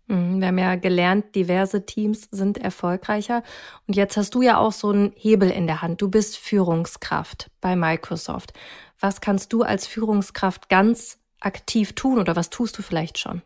Mhm, 0.07 0.41
wir 0.41 0.49
haben 0.49 0.59
ja 0.59 0.77
gelernt, 0.77 1.35
diverse 1.35 1.85
Teams 1.85 2.29
sind 2.31 2.57
erfolgreicher. 2.57 3.43
Und 3.87 3.95
jetzt 3.95 4.17
hast 4.17 4.35
du 4.35 4.41
ja 4.41 4.57
auch 4.57 4.73
so 4.73 4.89
einen 4.89 5.13
Hebel 5.17 5.51
in 5.51 5.67
der 5.67 5.83
Hand. 5.83 6.01
Du 6.01 6.09
bist 6.09 6.39
Führungskraft 6.39 7.51
bei 7.61 7.77
Microsoft. 7.77 8.55
Was 8.99 9.21
kannst 9.21 9.53
du 9.53 9.65
als 9.65 9.87
Führungskraft 9.87 10.71
ganz 10.71 11.19
aktiv 11.41 11.95
tun 11.95 12.19
oder 12.19 12.37
was 12.37 12.49
tust 12.49 12.79
du 12.79 12.83
vielleicht 12.83 13.19
schon? 13.19 13.43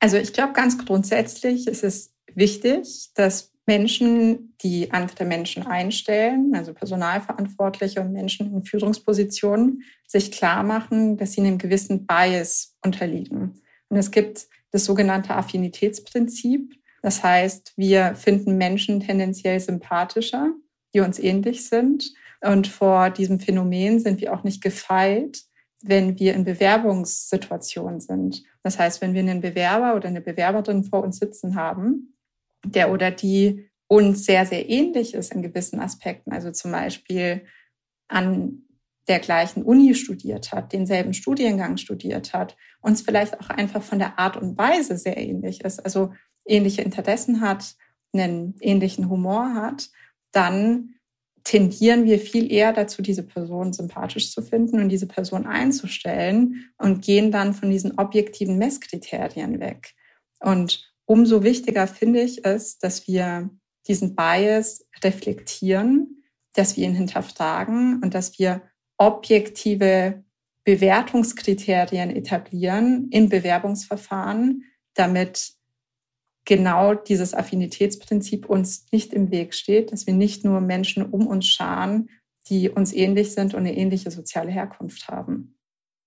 Also 0.00 0.16
ich 0.16 0.32
glaube 0.32 0.52
ganz 0.52 0.78
grundsätzlich 0.84 1.66
ist 1.66 1.84
es 1.84 2.14
wichtig, 2.34 3.10
dass 3.14 3.52
Menschen, 3.66 4.54
die 4.62 4.92
andere 4.92 5.26
Menschen 5.26 5.66
einstellen, 5.66 6.54
also 6.54 6.72
Personalverantwortliche 6.72 8.00
und 8.00 8.12
Menschen 8.12 8.52
in 8.54 8.64
Führungspositionen, 8.64 9.82
sich 10.06 10.32
klar 10.32 10.62
machen, 10.62 11.18
dass 11.18 11.32
sie 11.32 11.42
einem 11.42 11.58
gewissen 11.58 12.06
Bias 12.06 12.76
unterliegen. 12.82 13.60
Und 13.90 13.96
es 13.98 14.10
gibt 14.10 14.46
das 14.70 14.86
sogenannte 14.86 15.34
Affinitätsprinzip. 15.34 16.74
Das 17.02 17.22
heißt, 17.22 17.74
wir 17.76 18.14
finden 18.14 18.56
Menschen 18.56 19.00
tendenziell 19.00 19.60
sympathischer, 19.60 20.50
die 20.94 21.00
uns 21.00 21.18
ähnlich 21.18 21.68
sind. 21.68 22.12
Und 22.40 22.68
vor 22.68 23.10
diesem 23.10 23.38
Phänomen 23.38 24.00
sind 24.00 24.20
wir 24.20 24.32
auch 24.32 24.44
nicht 24.44 24.62
gefeit, 24.62 25.42
wenn 25.82 26.18
wir 26.18 26.34
in 26.34 26.44
Bewerbungssituationen 26.44 28.00
sind. 28.00 28.42
Das 28.62 28.78
heißt, 28.78 29.00
wenn 29.00 29.14
wir 29.14 29.20
einen 29.20 29.40
Bewerber 29.40 29.94
oder 29.94 30.08
eine 30.08 30.20
Bewerberin 30.20 30.84
vor 30.84 31.02
uns 31.02 31.18
sitzen 31.18 31.54
haben, 31.54 32.16
der 32.64 32.90
oder 32.90 33.10
die 33.10 33.70
uns 33.86 34.24
sehr, 34.24 34.44
sehr 34.44 34.68
ähnlich 34.68 35.14
ist 35.14 35.32
in 35.32 35.42
gewissen 35.42 35.80
Aspekten, 35.80 36.32
also 36.32 36.50
zum 36.50 36.72
Beispiel 36.72 37.44
an 38.08 38.64
der 39.06 39.20
gleichen 39.20 39.62
Uni 39.62 39.94
studiert 39.94 40.52
hat, 40.52 40.72
denselben 40.72 41.14
Studiengang 41.14 41.78
studiert 41.78 42.34
hat, 42.34 42.56
uns 42.80 43.00
vielleicht 43.00 43.40
auch 43.40 43.48
einfach 43.48 43.82
von 43.82 43.98
der 43.98 44.18
Art 44.18 44.36
und 44.36 44.58
Weise 44.58 44.98
sehr 44.98 45.16
ähnlich 45.16 45.64
ist, 45.64 45.80
also 45.80 46.12
ähnliche 46.46 46.82
Interessen 46.82 47.40
hat, 47.40 47.74
einen 48.12 48.56
ähnlichen 48.60 49.08
Humor 49.08 49.54
hat, 49.54 49.88
dann 50.32 50.94
tendieren 51.48 52.04
wir 52.04 52.18
viel 52.18 52.52
eher 52.52 52.74
dazu, 52.74 53.00
diese 53.00 53.22
Person 53.22 53.72
sympathisch 53.72 54.32
zu 54.32 54.42
finden 54.42 54.80
und 54.80 54.90
diese 54.90 55.06
Person 55.06 55.46
einzustellen 55.46 56.70
und 56.76 57.02
gehen 57.02 57.32
dann 57.32 57.54
von 57.54 57.70
diesen 57.70 57.98
objektiven 57.98 58.58
Messkriterien 58.58 59.58
weg. 59.58 59.94
Und 60.40 60.92
umso 61.06 61.42
wichtiger 61.42 61.86
finde 61.86 62.20
ich 62.20 62.44
es, 62.44 62.78
dass 62.78 63.08
wir 63.08 63.48
diesen 63.86 64.14
Bias 64.14 64.84
reflektieren, 65.02 66.22
dass 66.52 66.76
wir 66.76 66.84
ihn 66.84 66.94
hinterfragen 66.94 68.02
und 68.02 68.12
dass 68.12 68.38
wir 68.38 68.60
objektive 68.98 70.22
Bewertungskriterien 70.64 72.10
etablieren 72.10 73.08
in 73.10 73.30
Bewerbungsverfahren, 73.30 74.64
damit 74.92 75.54
genau 76.48 76.94
dieses 76.94 77.34
Affinitätsprinzip 77.34 78.48
uns 78.48 78.86
nicht 78.90 79.12
im 79.12 79.30
Weg 79.30 79.52
steht, 79.52 79.92
dass 79.92 80.06
wir 80.06 80.14
nicht 80.14 80.44
nur 80.44 80.62
Menschen 80.62 81.04
um 81.04 81.26
uns 81.26 81.46
scharen, 81.46 82.08
die 82.48 82.70
uns 82.70 82.94
ähnlich 82.94 83.34
sind 83.34 83.52
und 83.52 83.60
eine 83.60 83.76
ähnliche 83.76 84.10
soziale 84.10 84.50
Herkunft 84.50 85.08
haben. 85.08 85.58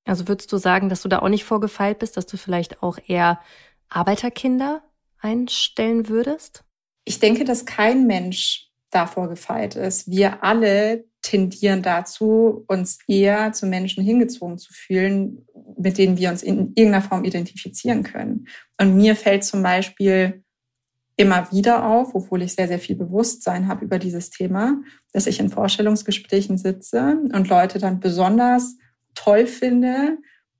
Also 0.03 0.27
würdest 0.27 0.51
du 0.51 0.57
sagen, 0.57 0.89
dass 0.89 1.03
du 1.03 1.09
da 1.09 1.19
auch 1.19 1.29
nicht 1.29 1.43
vorgefeilt 1.43 1.99
bist, 1.99 2.17
dass 2.17 2.25
du 2.25 2.37
vielleicht 2.37 2.81
auch 2.81 2.97
eher 3.05 3.39
Arbeiterkinder 3.87 4.81
einstellen 5.19 6.09
würdest? 6.09 6.63
Ich 7.05 7.19
denke, 7.19 7.43
dass 7.43 7.67
kein 7.67 8.07
Mensch 8.07 8.71
davor 8.89 9.29
gefeit 9.29 9.75
ist. 9.75 10.09
Wir 10.09 10.43
alle 10.43 11.05
tendieren 11.21 11.81
dazu, 11.81 12.65
uns 12.67 12.99
eher 13.07 13.53
zu 13.53 13.65
Menschen 13.67 14.03
hingezogen 14.03 14.57
zu 14.57 14.73
fühlen, 14.73 15.45
mit 15.77 15.97
denen 15.97 16.17
wir 16.17 16.29
uns 16.29 16.43
in 16.43 16.73
irgendeiner 16.75 17.01
Form 17.01 17.23
identifizieren 17.23 18.03
können. 18.03 18.47
Und 18.79 18.95
mir 18.95 19.15
fällt 19.15 19.43
zum 19.43 19.61
Beispiel 19.61 20.43
immer 21.17 21.51
wieder 21.51 21.85
auf, 21.85 22.15
obwohl 22.15 22.41
ich 22.41 22.53
sehr, 22.53 22.67
sehr 22.67 22.79
viel 22.79 22.95
Bewusstsein 22.95 23.67
habe 23.67 23.85
über 23.85 23.99
dieses 23.99 24.31
Thema, 24.31 24.81
dass 25.13 25.27
ich 25.27 25.39
in 25.39 25.49
Vorstellungsgesprächen 25.49 26.57
sitze 26.57 27.19
und 27.31 27.47
Leute 27.47 27.77
dann 27.77 27.99
besonders 27.99 28.77
toll 29.13 29.45
finde, 29.45 30.17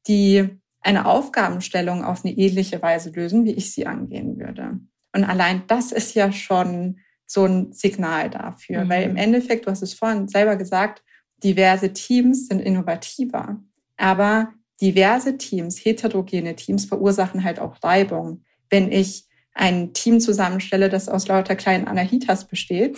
die 0.07 0.49
eine 0.81 1.05
Aufgabenstellung 1.05 2.03
auf 2.03 2.23
eine 2.23 2.35
ähnliche 2.35 2.81
Weise 2.81 3.11
lösen, 3.11 3.45
wie 3.45 3.53
ich 3.53 3.71
sie 3.71 3.87
angehen 3.87 4.37
würde. 4.37 4.79
Und 5.13 5.23
allein 5.23 5.63
das 5.67 5.91
ist 5.91 6.13
ja 6.13 6.31
schon 6.31 6.99
so 7.31 7.45
ein 7.45 7.71
Signal 7.71 8.29
dafür, 8.29 8.83
mhm. 8.83 8.89
weil 8.89 9.03
im 9.03 9.15
Endeffekt, 9.15 9.65
du 9.65 9.71
hast 9.71 9.81
es 9.81 9.93
vorhin 9.93 10.27
selber 10.27 10.57
gesagt, 10.57 11.01
diverse 11.41 11.93
Teams 11.93 12.47
sind 12.47 12.59
innovativer, 12.59 13.57
aber 13.95 14.51
diverse 14.81 15.37
Teams, 15.37 15.77
heterogene 15.77 16.57
Teams 16.57 16.85
verursachen 16.85 17.45
halt 17.45 17.59
auch 17.59 17.81
Reibung. 17.81 18.43
Wenn 18.69 18.91
ich 18.91 19.25
ein 19.53 19.93
Team 19.93 20.19
zusammenstelle, 20.19 20.89
das 20.89 21.07
aus 21.07 21.27
lauter 21.27 21.55
kleinen 21.55 21.87
Anahitas 21.87 22.47
besteht, 22.47 22.97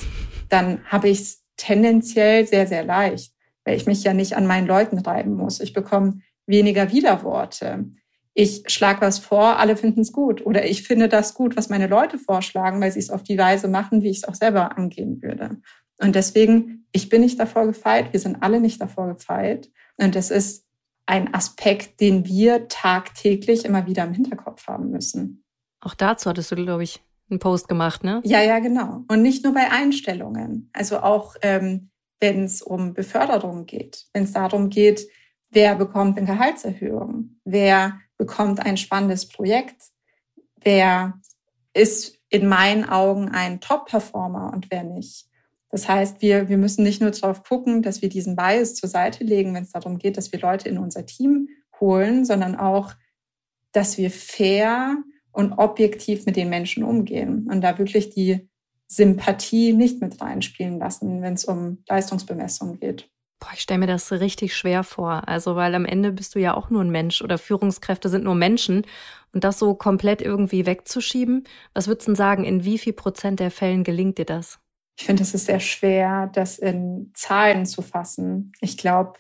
dann 0.50 0.84
habe 0.86 1.10
ich 1.10 1.22
es 1.22 1.44
tendenziell 1.58 2.48
sehr, 2.48 2.66
sehr 2.66 2.84
leicht, 2.84 3.34
weil 3.66 3.78
ich 3.78 3.86
mich 3.86 4.04
ja 4.04 4.16
nicht 4.16 4.36
an 4.36 4.48
meinen 4.48 4.66
Leuten 4.66 4.98
reiben 4.98 5.36
muss. 5.36 5.60
Ich 5.60 5.74
bekomme 5.74 6.22
weniger 6.48 6.92
Widerworte 6.92 7.86
ich 8.34 8.64
schlage 8.68 9.02
was 9.02 9.20
vor, 9.20 9.58
alle 9.60 9.78
finden 9.78 10.02
es 10.02 10.12
gut. 10.12 10.46
Oder 10.46 10.66
ich 10.66 10.84
finde 10.84 11.08
das 11.08 11.34
gut, 11.34 11.56
was 11.56 11.70
meine 11.70 11.88
Leute 11.88 12.18
vorschlagen, 12.18 12.82
weil 12.82 12.92
sie 12.92 13.00
es 13.00 13.10
auf 13.10 13.24
die 13.24 13.38
Weise 13.38 13.68
machen, 13.68 14.02
wie 14.02 14.10
ich 14.10 14.18
es 14.18 14.24
auch 14.24 14.36
selber 14.36 14.78
angehen 14.78 15.22
würde. 15.22 15.58
Und 16.00 16.16
deswegen, 16.16 16.88
ich 16.92 17.10
bin 17.10 17.22
nicht 17.22 17.40
davor 17.40 17.66
gefeit, 17.68 18.12
wir 18.12 18.20
sind 18.20 18.42
alle 18.42 18.60
nicht 18.60 18.82
davor 18.82 19.14
gefeit. 19.14 19.70
Und 19.98 20.16
das 20.16 20.32
ist 20.32 20.66
ein 21.06 21.34
Aspekt, 21.34 22.00
den 22.02 22.26
wir 22.26 22.68
tagtäglich 22.68 23.66
immer 23.66 23.86
wieder 23.86 24.04
im 24.04 24.14
Hinterkopf 24.14 24.68
haben 24.68 24.90
müssen. 24.90 25.44
Auch 25.82 25.94
dazu 25.94 26.30
hattest 26.30 26.52
du, 26.52 26.56
glaube 26.56 26.84
ich, 26.84 27.02
einen 27.30 27.40
Post 27.40 27.68
gemacht, 27.68 28.04
ne? 28.04 28.22
Ja, 28.24 28.42
ja, 28.42 28.60
genau. 28.60 29.04
Und 29.10 29.22
nicht 29.22 29.44
nur 29.44 29.54
bei 29.54 29.70
Einstellungen. 29.70 30.70
Also 30.74 31.00
auch, 31.00 31.36
ähm, 31.42 31.90
wenn 32.20 32.44
es 32.44 32.62
um 32.62 32.94
Beförderung 32.94 33.66
geht, 33.66 34.06
wenn 34.14 34.24
es 34.24 34.32
darum 34.32 34.70
geht, 34.70 35.08
wer 35.52 35.76
bekommt 35.76 36.18
eine 36.18 36.26
Gehaltserhöhung, 36.26 37.40
wer 37.44 38.00
bekommt 38.18 38.66
ein 38.66 38.78
spannendes 38.78 39.28
Projekt, 39.28 39.90
wer 40.62 41.20
ist 41.74 42.20
in 42.30 42.48
meinen 42.48 42.88
Augen 42.88 43.30
ein 43.30 43.62
Top-Performer 43.62 44.52
und 44.54 44.72
wer 44.72 44.84
nicht. 44.84 45.28
Das 45.70 45.90
heißt, 45.90 46.22
wir, 46.22 46.50
wir 46.50 46.58
müssen 46.58 46.84
nicht 46.84 47.02
nur 47.02 47.12
darauf 47.12 47.44
gucken, 47.44 47.82
dass 47.82 48.02
wir 48.02 48.10
diesen 48.10 48.36
Bias 48.36 48.76
zur 48.76 48.90
Seite 48.90 49.24
legen, 49.24 49.54
wenn 49.56 49.64
es 49.64 49.72
darum 49.72 49.98
geht, 49.98 50.18
dass 50.18 50.32
wir 50.32 50.40
Leute 50.40 50.70
in 50.70 50.78
unser 50.78 51.06
Team 51.06 51.50
holen, 51.80 52.26
sondern 52.26 52.56
auch, 52.56 52.94
dass 53.72 53.98
wir 53.98 54.12
fair 54.12 54.98
und 55.32 55.54
objektiv 55.54 56.26
mit 56.26 56.36
den 56.36 56.50
Menschen 56.50 56.84
umgehen 56.84 57.48
und 57.50 57.62
da 57.62 57.78
wirklich 57.80 58.12
die 58.12 58.48
Sympathie 58.88 59.74
nicht 59.74 60.00
mit 60.00 60.22
reinspielen 60.22 60.78
lassen, 60.78 61.22
wenn 61.24 61.34
es 61.34 61.46
um 61.46 61.84
Leistungsbemessung 61.90 62.80
geht. 62.80 63.10
Boah, 63.44 63.52
ich 63.54 63.60
stelle 63.60 63.82
mir 63.82 63.88
das 63.88 64.10
richtig 64.10 64.56
schwer 64.56 64.86
vor. 64.86 65.28
Also, 65.28 65.58
weil 65.58 65.76
am 65.76 65.84
Ende 65.84 66.14
bist 66.14 66.34
du 66.34 66.40
ja 66.40 66.54
auch 66.54 66.70
nur 66.70 66.82
ein 66.82 66.92
Mensch 66.92 67.22
oder 67.22 67.38
Führungskräfte 67.38 68.08
sind 68.08 68.24
nur 68.24 68.36
Menschen. 68.36 68.86
Und 69.34 69.44
das 69.44 69.60
so 69.60 69.76
komplett 69.76 70.22
irgendwie 70.22 70.66
wegzuschieben, 70.66 71.44
was 71.74 71.88
würdest 71.88 72.08
du 72.08 72.16
sagen, 72.16 72.46
in 72.46 72.64
wie 72.64 72.78
viel 72.78 72.94
Prozent 72.94 73.42
der 73.42 73.52
Fällen 73.52 73.84
gelingt 73.84 74.18
dir 74.18 74.26
das? 74.26 74.60
Ich 74.98 75.06
finde, 75.06 75.24
es 75.24 75.34
ist 75.34 75.48
sehr 75.48 75.60
schwer, 75.60 76.30
das 76.34 76.58
in 76.58 77.12
Zahlen 77.16 77.66
zu 77.66 77.82
fassen. 77.82 78.54
Ich 78.62 78.78
glaube, 78.78 79.20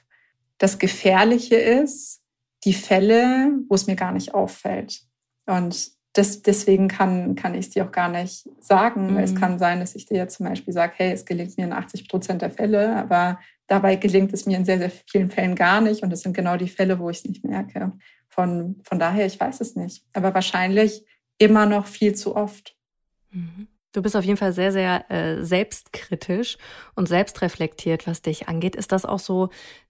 das 0.57 0.79
Gefährliche 0.79 1.55
ist, 1.55 2.21
die 2.63 2.73
Fälle, 2.73 3.51
wo 3.67 3.75
es 3.75 3.87
mir 3.87 3.97
gar 3.97 4.13
nicht 4.13 4.33
auffällt. 4.33 5.01
Und 5.47 5.91
das, 6.13 6.43
deswegen 6.43 6.87
kann, 6.87 7.35
kann 7.35 7.55
ich 7.55 7.65
es 7.65 7.69
dir 7.71 7.85
auch 7.85 7.91
gar 7.91 8.07
nicht 8.07 8.47
sagen. 8.61 9.13
Mhm. 9.13 9.17
Es 9.17 9.35
kann 9.35 9.59
sein, 9.59 9.81
dass 9.81 9.95
ich 9.95 10.05
dir 10.05 10.17
jetzt 10.17 10.37
zum 10.37 10.45
Beispiel 10.45 10.73
sage, 10.73 10.93
hey, 10.95 11.11
es 11.11 11.25
gelingt 11.25 11.57
mir 11.57 11.65
in 11.65 11.73
80 11.73 12.07
Prozent 12.07 12.41
der 12.41 12.51
Fälle, 12.51 12.95
aber 12.95 13.39
Dabei 13.67 13.95
gelingt 13.95 14.33
es 14.33 14.45
mir 14.45 14.57
in 14.57 14.65
sehr, 14.65 14.77
sehr 14.77 14.91
vielen 14.91 15.31
Fällen 15.31 15.55
gar 15.55 15.81
nicht. 15.81 16.03
Und 16.03 16.09
das 16.09 16.21
sind 16.21 16.35
genau 16.35 16.57
die 16.57 16.67
Fälle, 16.67 16.99
wo 16.99 17.09
ich 17.09 17.17
es 17.17 17.25
nicht 17.25 17.45
merke. 17.45 17.93
Von, 18.27 18.81
von 18.83 18.99
daher, 18.99 19.25
ich 19.25 19.39
weiß 19.39 19.61
es 19.61 19.75
nicht. 19.75 20.03
Aber 20.13 20.33
wahrscheinlich 20.33 21.05
immer 21.37 21.65
noch 21.65 21.87
viel 21.87 22.15
zu 22.15 22.35
oft. 22.35 22.75
Mhm. 23.31 23.67
Du 23.93 24.01
bist 24.01 24.15
auf 24.15 24.25
jeden 24.25 24.37
Fall 24.37 24.53
sehr, 24.53 24.71
sehr 24.71 25.09
äh, 25.11 25.43
selbstkritisch 25.43 26.57
und 26.95 27.07
selbstreflektiert, 27.07 28.07
was 28.07 28.23
dich 28.23 28.47
angeht. 28.47 28.75
Ist 28.75 28.91
das 28.91 29.05
auch 29.05 29.19
so 29.19 29.49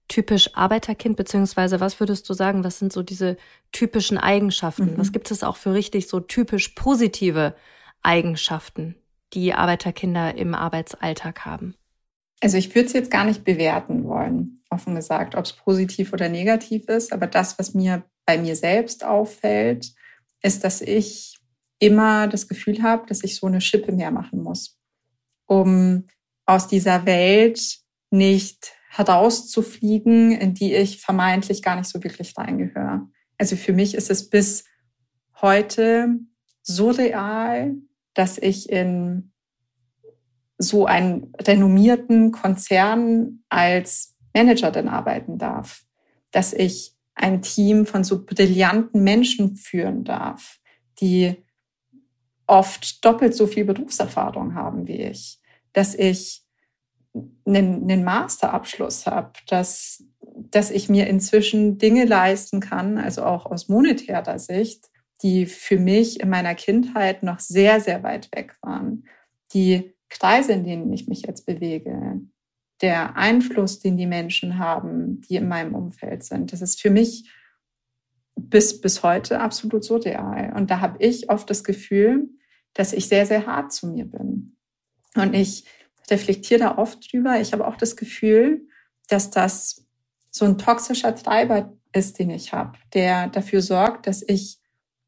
typisch 0.09 0.55
Arbeiterkind, 0.55 1.15
beziehungsweise 1.15 1.79
was 1.79 2.01
würdest 2.01 2.29
du 2.29 2.33
sagen, 2.33 2.65
was 2.65 2.79
sind 2.79 2.91
so 2.91 3.01
diese 3.01 3.37
typischen 3.71 4.17
Eigenschaften? 4.17 4.93
Mhm. 4.93 4.97
Was 4.97 5.13
gibt 5.13 5.31
es 5.31 5.43
auch 5.43 5.55
für 5.55 5.73
richtig 5.73 6.09
so 6.09 6.19
typisch 6.19 6.69
positive 6.69 7.55
Eigenschaften, 8.01 8.95
die 9.33 9.53
Arbeiterkinder 9.53 10.35
im 10.35 10.53
Arbeitsalltag 10.53 11.45
haben? 11.45 11.75
Also 12.43 12.57
ich 12.57 12.75
würde 12.75 12.87
es 12.87 12.93
jetzt 12.93 13.09
gar 13.09 13.23
nicht 13.23 13.45
bewerten 13.45 14.03
wollen, 14.03 14.61
offen 14.69 14.95
gesagt, 14.95 15.33
ob 15.35 15.45
es 15.45 15.53
positiv 15.53 16.11
oder 16.11 16.27
negativ 16.27 16.89
ist. 16.89 17.13
Aber 17.13 17.25
das, 17.25 17.57
was 17.57 17.73
mir 17.73 18.03
bei 18.25 18.37
mir 18.37 18.57
selbst 18.57 19.05
auffällt, 19.05 19.93
ist, 20.41 20.65
dass 20.65 20.81
ich 20.81 21.39
immer 21.79 22.27
das 22.27 22.49
Gefühl 22.49 22.83
habe, 22.83 23.07
dass 23.07 23.23
ich 23.23 23.37
so 23.37 23.47
eine 23.47 23.61
Schippe 23.61 23.93
mehr 23.93 24.11
machen 24.11 24.43
muss, 24.43 24.77
um 25.45 26.07
aus 26.45 26.67
dieser 26.67 27.05
Welt 27.05 27.77
nicht 28.09 28.73
herauszufliegen, 28.89 30.33
in 30.33 30.53
die 30.53 30.73
ich 30.73 30.99
vermeintlich 30.99 31.61
gar 31.61 31.77
nicht 31.77 31.87
so 31.87 32.03
wirklich 32.03 32.37
reingehöre. 32.37 33.07
Also 33.37 33.55
für 33.55 33.71
mich 33.71 33.95
ist 33.95 34.11
es 34.11 34.29
bis 34.29 34.65
heute 35.41 36.09
so 36.61 36.89
real, 36.91 37.73
dass 38.13 38.37
ich 38.37 38.69
in 38.69 39.32
so 40.63 40.85
einen 40.85 41.33
renommierten 41.39 42.31
Konzern 42.31 43.43
als 43.49 44.15
Managerin 44.33 44.87
arbeiten 44.87 45.37
darf, 45.37 45.83
dass 46.31 46.53
ich 46.53 46.95
ein 47.15 47.41
Team 47.41 47.85
von 47.85 48.03
so 48.03 48.25
brillanten 48.25 49.03
Menschen 49.03 49.55
führen 49.55 50.03
darf, 50.03 50.59
die 50.99 51.35
oft 52.47 53.03
doppelt 53.05 53.35
so 53.35 53.47
viel 53.47 53.65
Berufserfahrung 53.65 54.55
haben 54.55 54.87
wie 54.87 55.01
ich, 55.03 55.39
dass 55.73 55.95
ich 55.95 56.43
einen, 57.45 57.83
einen 57.83 58.03
Masterabschluss 58.03 59.05
habe, 59.05 59.33
dass, 59.47 60.03
dass 60.21 60.71
ich 60.71 60.89
mir 60.89 61.07
inzwischen 61.07 61.77
Dinge 61.77 62.05
leisten 62.05 62.59
kann, 62.59 62.97
also 62.97 63.23
auch 63.23 63.45
aus 63.45 63.69
monetärer 63.69 64.39
Sicht, 64.39 64.89
die 65.21 65.45
für 65.45 65.77
mich 65.77 66.19
in 66.19 66.29
meiner 66.29 66.55
Kindheit 66.55 67.23
noch 67.23 67.39
sehr, 67.39 67.79
sehr 67.79 68.03
weit 68.03 68.29
weg 68.35 68.57
waren. 68.61 69.05
Die 69.53 69.92
Kreise, 70.13 70.53
in 70.53 70.63
denen 70.63 70.93
ich 70.93 71.07
mich 71.07 71.23
jetzt 71.23 71.45
bewege, 71.45 72.21
der 72.81 73.15
Einfluss, 73.15 73.79
den 73.79 73.97
die 73.97 74.07
Menschen 74.07 74.57
haben, 74.57 75.21
die 75.21 75.35
in 75.35 75.47
meinem 75.47 75.75
Umfeld 75.75 76.23
sind, 76.23 76.51
das 76.51 76.61
ist 76.61 76.81
für 76.81 76.89
mich 76.89 77.29
bis, 78.35 78.81
bis 78.81 79.03
heute 79.03 79.39
absolut 79.39 79.83
surreal. 79.83 80.53
Und 80.55 80.71
da 80.71 80.79
habe 80.81 81.03
ich 81.03 81.29
oft 81.29 81.49
das 81.49 81.63
Gefühl, 81.63 82.29
dass 82.73 82.93
ich 82.93 83.07
sehr, 83.07 83.25
sehr 83.25 83.45
hart 83.45 83.71
zu 83.71 83.87
mir 83.87 84.05
bin. 84.05 84.57
Und 85.15 85.33
ich 85.33 85.65
reflektiere 86.09 86.59
da 86.59 86.77
oft 86.77 87.11
drüber. 87.11 87.39
Ich 87.39 87.53
habe 87.53 87.67
auch 87.67 87.77
das 87.77 87.95
Gefühl, 87.95 88.67
dass 89.07 89.29
das 89.29 89.85
so 90.31 90.45
ein 90.45 90.57
toxischer 90.57 91.15
Treiber 91.15 91.73
ist, 91.93 92.17
den 92.17 92.31
ich 92.31 92.53
habe, 92.53 92.77
der 92.93 93.27
dafür 93.27 93.61
sorgt, 93.61 94.07
dass 94.07 94.23
ich 94.27 94.59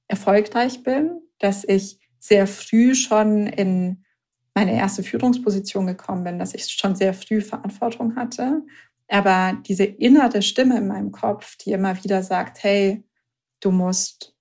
erfolgreich 0.08 0.84
bin, 0.84 1.20
dass 1.40 1.64
ich 1.64 2.00
sehr 2.20 2.48
früh 2.48 2.94
schon 2.96 3.48
in 3.48 4.05
meine 4.56 4.74
erste 4.74 5.04
Führungsposition 5.04 5.86
gekommen 5.86 6.24
bin, 6.24 6.40
dass 6.40 6.56
ich 6.56 6.66
schon 6.68 6.96
sehr 6.96 7.14
früh 7.14 7.42
Verantwortung 7.42 8.16
hatte. 8.16 8.64
Aber 9.08 9.58
diese 9.68 9.84
innere 9.84 10.42
Stimme 10.42 10.78
in 10.78 10.88
meinem 10.88 11.12
Kopf, 11.12 11.58
die 11.58 11.74
immer 11.74 12.04
wieder 12.04 12.24
sagt, 12.24 12.64
hey, 12.64 13.04
du 13.60 13.70
musst 13.70 14.36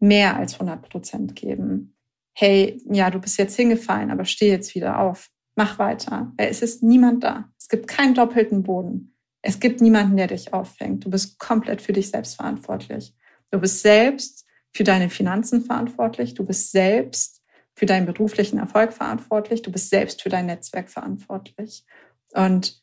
mehr 0.00 0.36
als 0.36 0.54
100 0.54 0.88
Prozent 0.88 1.36
geben. 1.36 1.96
Hey, 2.34 2.82
ja, 2.90 3.10
du 3.10 3.20
bist 3.20 3.38
jetzt 3.38 3.54
hingefallen, 3.54 4.10
aber 4.10 4.24
steh 4.24 4.48
jetzt 4.48 4.74
wieder 4.74 4.98
auf 4.98 5.30
mach 5.54 5.78
weiter. 5.78 6.32
Es 6.36 6.62
ist 6.62 6.82
niemand 6.82 7.24
da. 7.24 7.50
Es 7.58 7.68
gibt 7.68 7.88
keinen 7.88 8.14
doppelten 8.14 8.62
Boden. 8.62 9.16
Es 9.42 9.60
gibt 9.60 9.80
niemanden, 9.80 10.16
der 10.16 10.28
dich 10.28 10.52
auffängt. 10.54 11.04
Du 11.04 11.10
bist 11.10 11.38
komplett 11.38 11.82
für 11.82 11.92
dich 11.92 12.10
selbst 12.10 12.36
verantwortlich. 12.36 13.14
Du 13.50 13.58
bist 13.58 13.82
selbst 13.82 14.46
für 14.72 14.84
deine 14.84 15.10
Finanzen 15.10 15.62
verantwortlich. 15.62 16.34
Du 16.34 16.44
bist 16.44 16.70
selbst 16.70 17.41
für 17.74 17.86
deinen 17.86 18.06
beruflichen 18.06 18.58
Erfolg 18.58 18.92
verantwortlich. 18.92 19.62
Du 19.62 19.72
bist 19.72 19.90
selbst 19.90 20.22
für 20.22 20.28
dein 20.28 20.46
Netzwerk 20.46 20.90
verantwortlich. 20.90 21.84
Und 22.32 22.82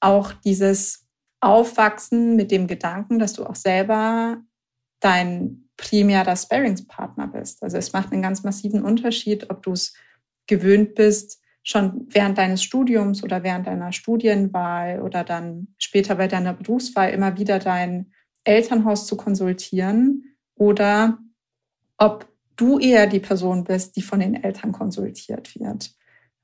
auch 0.00 0.32
dieses 0.32 1.06
Aufwachsen 1.40 2.36
mit 2.36 2.50
dem 2.50 2.66
Gedanken, 2.66 3.18
dass 3.18 3.34
du 3.34 3.44
auch 3.44 3.56
selber 3.56 4.38
dein 5.00 5.68
primärer 5.76 6.36
Sparingspartner 6.36 7.26
bist. 7.28 7.62
Also 7.62 7.76
es 7.76 7.92
macht 7.92 8.12
einen 8.12 8.22
ganz 8.22 8.44
massiven 8.44 8.82
Unterschied, 8.82 9.50
ob 9.50 9.62
du 9.62 9.72
es 9.72 9.94
gewöhnt 10.46 10.94
bist, 10.94 11.40
schon 11.64 12.06
während 12.08 12.38
deines 12.38 12.62
Studiums 12.62 13.22
oder 13.22 13.42
während 13.42 13.66
deiner 13.66 13.92
Studienwahl 13.92 15.00
oder 15.00 15.24
dann 15.24 15.68
später 15.78 16.16
bei 16.16 16.28
deiner 16.28 16.54
Berufswahl 16.54 17.10
immer 17.10 17.38
wieder 17.38 17.58
dein 17.58 18.12
Elternhaus 18.44 19.06
zu 19.06 19.16
konsultieren 19.16 20.36
oder 20.56 21.18
ob 21.98 22.31
du 22.62 22.78
eher 22.78 23.06
die 23.06 23.20
Person 23.20 23.64
bist, 23.64 23.96
die 23.96 24.02
von 24.02 24.20
den 24.20 24.42
Eltern 24.42 24.72
konsultiert 24.72 25.54
wird. 25.58 25.90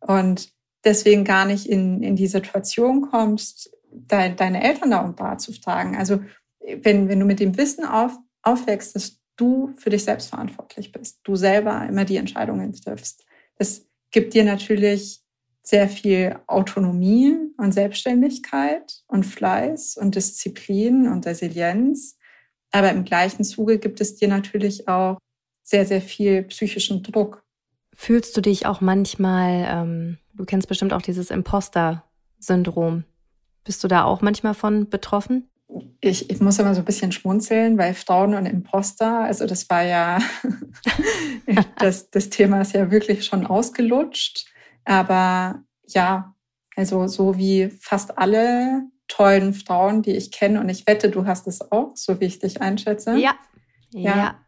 Und 0.01 0.51
deswegen 0.85 1.25
gar 1.25 1.45
nicht 1.45 1.67
in, 1.67 2.03
in 2.03 2.17
die 2.17 2.27
Situation 2.27 3.03
kommst, 3.03 3.71
de, 3.91 4.35
deine 4.35 4.63
Eltern 4.63 4.91
da 4.91 5.01
um 5.01 5.15
Rat 5.15 5.41
zu 5.41 5.53
fragen. 5.53 5.97
Also 5.97 6.21
wenn, 6.61 7.09
wenn 7.09 7.21
du 7.21 7.27
mit 7.27 7.41
dem 7.41 7.57
Wissen 7.57 7.85
auf, 7.85 8.17
aufwächst, 8.43 8.95
dass 8.95 9.19
du 9.37 9.73
für 9.77 9.91
dich 9.91 10.05
selbst 10.05 10.31
verantwortlich 10.31 10.93
bist, 10.93 11.21
du 11.23 11.37
selber 11.37 11.87
immer 11.89 12.05
die 12.05 12.17
Entscheidungen 12.17 12.73
triffst, 12.73 13.25
das 13.57 13.87
gibt 14.11 14.35
dir 14.35 14.45
natürlich 14.45 15.23
sehr 15.63 15.89
viel 15.89 16.39
Autonomie 16.47 17.37
und 17.59 17.73
Selbstständigkeit 17.73 19.03
und 19.07 19.25
Fleiß 19.25 19.99
und 19.99 20.15
Disziplin 20.15 21.09
und 21.09 21.27
Resilienz. 21.27 22.17
Aber 22.71 22.91
im 22.91 23.05
gleichen 23.05 23.45
Zuge 23.45 23.79
gibt 23.79 24.01
es 24.01 24.17
dir 24.17 24.29
natürlich 24.29 24.89
auch 24.89 25.19
sehr, 25.69 25.87
sehr 25.87 26.01
viel 26.01 26.45
psychischen 26.45 27.03
Druck. 27.03 27.43
Fühlst 27.95 28.37
du 28.37 28.41
dich 28.41 28.67
auch 28.67 28.81
manchmal, 28.81 29.67
ähm, 29.69 30.19
du 30.35 30.45
kennst 30.45 30.69
bestimmt 30.69 30.93
auch 30.93 31.03
dieses 31.03 31.31
Imposter-Syndrom. 31.31 33.05
Bist 33.65 33.83
du 33.83 33.89
da 33.89 34.05
auch 34.05 34.23
manchmal 34.23 34.55
von 34.55 34.89
betroffen? 34.89 35.49
ich, 36.01 36.31
ich 36.31 36.41
muss 36.41 36.59
immer 36.59 36.75
so 36.75 36.81
ein 36.81 36.85
bisschen 36.85 37.13
schmunzeln, 37.13 37.77
weil 37.79 37.95
Frauen 37.95 38.35
und 38.35 38.47
Imposter, 38.47 39.25
also 39.25 39.47
das 39.47 39.69
war 39.69 39.83
ja, 39.83 40.19
das, 41.79 42.11
das 42.11 42.31
Thema 42.31 42.61
ist 42.61 42.73
ja 42.73 42.91
wirklich 42.91 43.25
schon 43.25 43.47
ausgelutscht. 43.47 44.47
Aber 44.85 45.63
ja, 45.87 46.35
also 46.77 47.07
so 47.07 47.37
wie 47.37 47.69
fast 47.81 48.17
alle 48.19 48.83
tollen 49.09 49.55
Frauen, 49.55 50.03
die 50.03 50.13
ich 50.13 50.31
kenne, 50.31 50.61
und 50.61 50.69
ich 50.69 50.87
wette, 50.87 51.11
du 51.11 51.27
hast 51.27 51.47
es 51.47 51.73
auch, 51.73 51.93
so 51.95 52.21
wie 52.21 52.27
ich 52.27 52.39
dich 52.39 52.61
einschätze. 52.61 53.17
Ja. 53.17 53.35
Ja. 53.91 54.17
ja. 54.17 54.41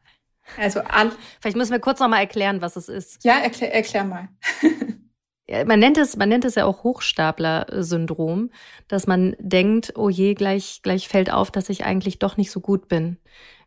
Also 0.58 0.80
all 0.80 1.12
Vielleicht 1.40 1.56
müssen 1.56 1.72
wir 1.72 1.80
kurz 1.80 2.00
noch 2.00 2.08
mal 2.08 2.20
erklären, 2.20 2.60
was 2.60 2.76
es 2.76 2.88
ist. 2.88 3.24
Ja, 3.24 3.38
erklär, 3.38 3.74
erklär 3.74 4.04
mal. 4.04 4.28
man 5.66 5.80
nennt 5.80 5.98
es, 5.98 6.16
man 6.16 6.28
nennt 6.28 6.44
es 6.44 6.54
ja 6.54 6.64
auch 6.64 6.84
Hochstapler-Syndrom, 6.84 8.50
dass 8.88 9.06
man 9.06 9.36
denkt, 9.38 9.92
oh 9.96 10.08
je, 10.08 10.34
gleich, 10.34 10.80
gleich 10.82 11.08
fällt 11.08 11.32
auf, 11.32 11.50
dass 11.50 11.68
ich 11.68 11.84
eigentlich 11.84 12.18
doch 12.18 12.36
nicht 12.36 12.50
so 12.50 12.60
gut 12.60 12.88
bin, 12.88 13.18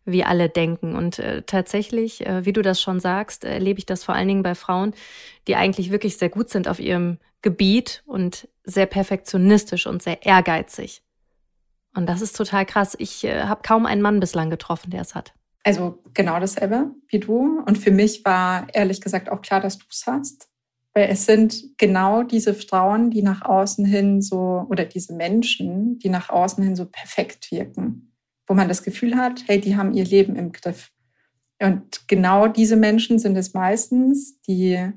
wie 0.05 0.23
alle 0.23 0.49
denken. 0.49 0.95
Und 0.95 1.19
äh, 1.19 1.43
tatsächlich, 1.43 2.25
äh, 2.25 2.45
wie 2.45 2.53
du 2.53 2.61
das 2.61 2.81
schon 2.81 2.99
sagst, 2.99 3.43
erlebe 3.43 3.79
ich 3.79 3.85
das 3.85 4.03
vor 4.03 4.15
allen 4.15 4.27
Dingen 4.27 4.43
bei 4.43 4.55
Frauen, 4.55 4.93
die 5.47 5.55
eigentlich 5.55 5.91
wirklich 5.91 6.17
sehr 6.17 6.29
gut 6.29 6.49
sind 6.49 6.67
auf 6.67 6.79
ihrem 6.79 7.19
Gebiet 7.41 8.03
und 8.05 8.47
sehr 8.63 8.85
perfektionistisch 8.85 9.85
und 9.85 10.01
sehr 10.01 10.25
ehrgeizig. 10.25 11.03
Und 11.95 12.07
das 12.07 12.21
ist 12.21 12.35
total 12.35 12.65
krass. 12.65 12.95
Ich 12.97 13.23
äh, 13.23 13.43
habe 13.43 13.61
kaum 13.61 13.85
einen 13.85 14.01
Mann 14.01 14.19
bislang 14.19 14.49
getroffen, 14.49 14.89
der 14.89 15.01
es 15.01 15.15
hat. 15.15 15.33
Also 15.63 16.03
genau 16.13 16.39
dasselbe 16.39 16.91
wie 17.07 17.19
du. 17.19 17.61
Und 17.65 17.77
für 17.77 17.91
mich 17.91 18.25
war 18.25 18.67
ehrlich 18.73 19.01
gesagt 19.01 19.29
auch 19.29 19.41
klar, 19.41 19.61
dass 19.61 19.77
du 19.77 19.85
es 19.89 20.03
hast. 20.05 20.49
Weil 20.93 21.09
es 21.09 21.25
sind 21.25 21.77
genau 21.77 22.21
diese 22.23 22.53
Frauen, 22.53 23.09
die 23.09 23.23
nach 23.23 23.41
außen 23.41 23.85
hin 23.85 24.21
so, 24.21 24.65
oder 24.69 24.85
diese 24.85 25.13
Menschen, 25.13 25.97
die 25.97 26.09
nach 26.09 26.29
außen 26.29 26.63
hin 26.63 26.75
so 26.75 26.85
perfekt 26.85 27.51
wirken, 27.51 28.13
wo 28.45 28.53
man 28.53 28.67
das 28.67 28.83
Gefühl 28.83 29.15
hat, 29.15 29.43
hey, 29.47 29.59
die 29.59 29.75
haben 29.75 29.93
ihr 29.93 30.05
Leben 30.05 30.35
im 30.35 30.51
Griff. 30.51 30.91
Und 31.59 32.07
genau 32.07 32.47
diese 32.47 32.75
Menschen 32.75 33.17
sind 33.17 33.37
es 33.37 33.53
meistens, 33.53 34.39
die 34.41 34.91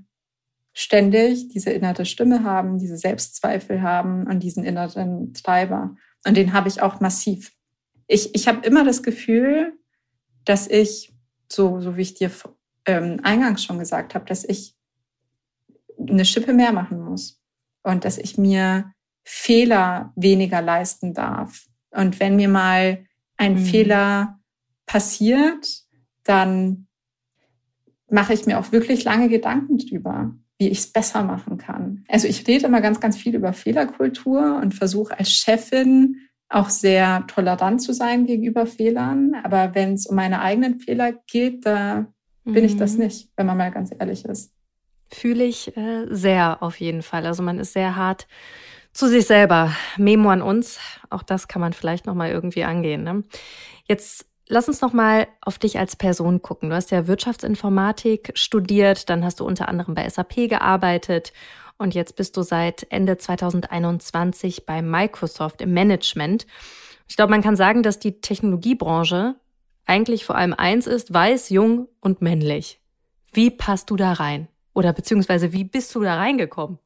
ständig 0.75 1.49
diese 1.49 1.71
innere 1.71 2.05
Stimme 2.05 2.45
haben, 2.45 2.79
diese 2.79 2.99
Selbstzweifel 2.99 3.81
haben 3.81 4.27
und 4.27 4.43
diesen 4.43 4.65
inneren 4.65 5.33
Treiber. 5.33 5.97
Und 6.27 6.37
den 6.37 6.53
habe 6.53 6.69
ich 6.69 6.83
auch 6.83 7.01
massiv. 7.01 7.53
Ich, 8.07 8.35
ich 8.35 8.47
habe 8.47 8.67
immer 8.67 8.85
das 8.85 9.03
Gefühl, 9.03 9.79
dass 10.47 10.67
ich, 10.67 11.13
so, 11.53 11.81
so 11.81 11.97
wie 11.97 12.03
ich 12.03 12.15
dir 12.15 12.31
ähm, 12.87 13.21
eingangs 13.23 13.63
schon 13.63 13.79
gesagt 13.79 14.15
habe, 14.15 14.25
dass 14.25 14.45
ich 14.45 14.75
eine 15.99 16.25
Schippe 16.25 16.53
mehr 16.53 16.73
machen 16.73 17.01
muss 17.01 17.43
und 17.83 18.05
dass 18.05 18.17
ich 18.17 18.39
mir 18.39 18.93
Fehler 19.25 20.13
weniger 20.17 20.63
leisten 20.63 21.13
darf. 21.13 21.67
Und 21.91 22.21
wenn 22.21 22.37
mir 22.37 22.49
mal 22.49 23.05
ein 23.37 23.55
mhm. 23.55 23.65
Fehler 23.67 24.41
passiert, 24.87 25.85
dann 26.23 26.87
mache 28.09 28.35
ich 28.35 28.47
mir 28.47 28.59
auch 28.59 28.73
wirklich 28.73 29.05
lange 29.05 29.29
Gedanken 29.29 29.79
drüber, 29.79 30.37
wie 30.59 30.69
ich 30.69 30.79
es 30.79 30.93
besser 30.93 31.25
machen 31.25 31.59
kann. 31.59 32.05
Also 32.09 32.29
ich 32.29 32.47
rede 32.47 32.67
immer 32.67 32.81
ganz, 32.81 33.01
ganz 33.01 33.17
viel 33.17 33.35
über 33.35 33.53
Fehlerkultur 33.53 34.61
und 34.63 34.75
versuche 34.75 35.19
als 35.19 35.33
Chefin 35.33 36.26
auch 36.49 36.69
sehr 36.69 37.27
tolerant 37.27 37.83
zu 37.83 37.93
sein 37.93 38.27
gegenüber 38.27 38.67
Fehlern. 38.67 39.35
Aber 39.43 39.75
wenn 39.75 39.95
es 39.95 40.07
um 40.07 40.17
meine 40.17 40.41
eigenen 40.41 40.81
Fehler 40.81 41.13
geht, 41.13 41.67
da 41.67 42.07
mhm. 42.45 42.53
bin 42.53 42.65
ich 42.65 42.77
das 42.77 42.95
mhm. 42.95 43.05
nicht, 43.05 43.31
wenn 43.37 43.47
man 43.47 43.57
mal 43.57 43.71
ganz 43.71 43.91
ehrlich 43.97 44.25
ist. 44.25 44.53
Fühle 45.09 45.45
ich 45.45 45.77
äh, 45.77 46.07
sehr 46.09 46.63
auf 46.63 46.81
jeden 46.81 47.03
Fall. 47.03 47.27
Also 47.27 47.43
man 47.43 47.59
ist 47.59 47.73
sehr 47.73 47.97
hart 47.97 48.27
zu 48.93 49.09
sich 49.09 49.27
selber. 49.27 49.73
Memo 49.97 50.31
an 50.31 50.43
uns. 50.43 50.79
Auch 51.11 51.23
das 51.23 51.49
kann 51.49 51.61
man 51.61 51.73
vielleicht 51.73 52.07
noch 52.07 52.15
mal 52.15 52.31
irgendwie 52.31 52.65
angehen. 52.65 53.05
Ne? 53.05 53.25
Jetzt 53.85 54.27
lass 54.49 54.69
uns 54.69 54.81
noch 54.81 54.93
mal 54.93 55.27
auf 55.41 55.59
dich 55.59 55.79
als 55.79 55.97
Person 55.97 56.43
gucken. 56.43 56.71
Du 56.71 56.77
hast 56.77 56.91
ja 56.91 57.07
Wirtschaftsinformatik 57.07 58.33
studiert, 58.35 59.11
dann 59.11 59.25
hast 59.25 59.41
du 59.41 59.45
unter 59.45 59.69
anderem 59.69 59.95
bei 59.95 60.09
SAP 60.09 60.49
gearbeitet 60.49 61.33
und 61.79 61.95
jetzt 61.95 62.17
bist 62.17 62.37
du 62.37 62.43
seit 62.43 62.87
Ende 62.91 63.19
2021 63.19 64.67
bei 64.67 64.83
Microsoft 64.83 65.61
im 65.61 65.73
Management. 65.73 66.47
Ich 67.09 67.17
glaube, 67.17 67.31
man 67.31 67.43
kann 67.43 67.57
sagen, 67.57 67.83
dass 67.83 67.99
die 67.99 68.21
Technologiebranche 68.21 69.37
eigentlich 69.85 70.25
vor 70.25 70.37
allem 70.37 70.53
eins 70.53 70.87
ist, 70.87 71.13
weiß, 71.13 71.51
jung 71.51 71.89
und 72.01 72.21
männlich. 72.21 72.81
Wie 73.33 73.51
passt 73.51 73.91
du 73.91 73.97
da 73.97 74.13
rein? 74.13 74.49
Oder 74.75 74.93
beziehungsweise 74.93 75.53
wie 75.53 75.65
bist 75.65 75.95
du 75.95 76.03
da 76.03 76.17
reingekommen? 76.17 76.79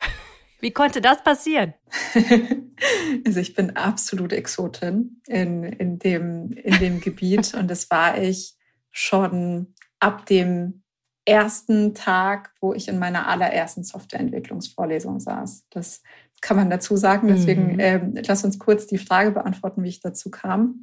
Wie 0.60 0.70
konnte 0.70 1.00
das 1.00 1.24
passieren? 1.24 1.74
also 3.26 3.40
ich 3.40 3.54
bin 3.54 3.74
absolut 3.76 4.32
Exotin 4.32 5.20
in, 5.26 5.64
in, 5.64 5.98
dem, 5.98 6.52
in 6.52 6.78
dem 6.78 7.00
Gebiet 7.00 7.52
und 7.54 7.68
das 7.68 7.90
war 7.90 8.22
ich 8.22 8.54
schon 8.92 9.74
ab 9.98 10.26
dem 10.26 10.81
ersten 11.24 11.94
Tag, 11.94 12.52
wo 12.60 12.74
ich 12.74 12.88
in 12.88 12.98
meiner 12.98 13.28
allerersten 13.28 13.84
Softwareentwicklungsvorlesung 13.84 15.20
saß. 15.20 15.66
Das 15.70 16.02
kann 16.40 16.56
man 16.56 16.70
dazu 16.70 16.96
sagen. 16.96 17.28
Deswegen 17.28 17.74
mhm. 17.74 17.80
ähm, 17.80 18.14
lass 18.26 18.44
uns 18.44 18.58
kurz 18.58 18.86
die 18.86 18.98
Frage 18.98 19.30
beantworten, 19.30 19.82
wie 19.82 19.88
ich 19.88 20.00
dazu 20.00 20.30
kam. 20.30 20.82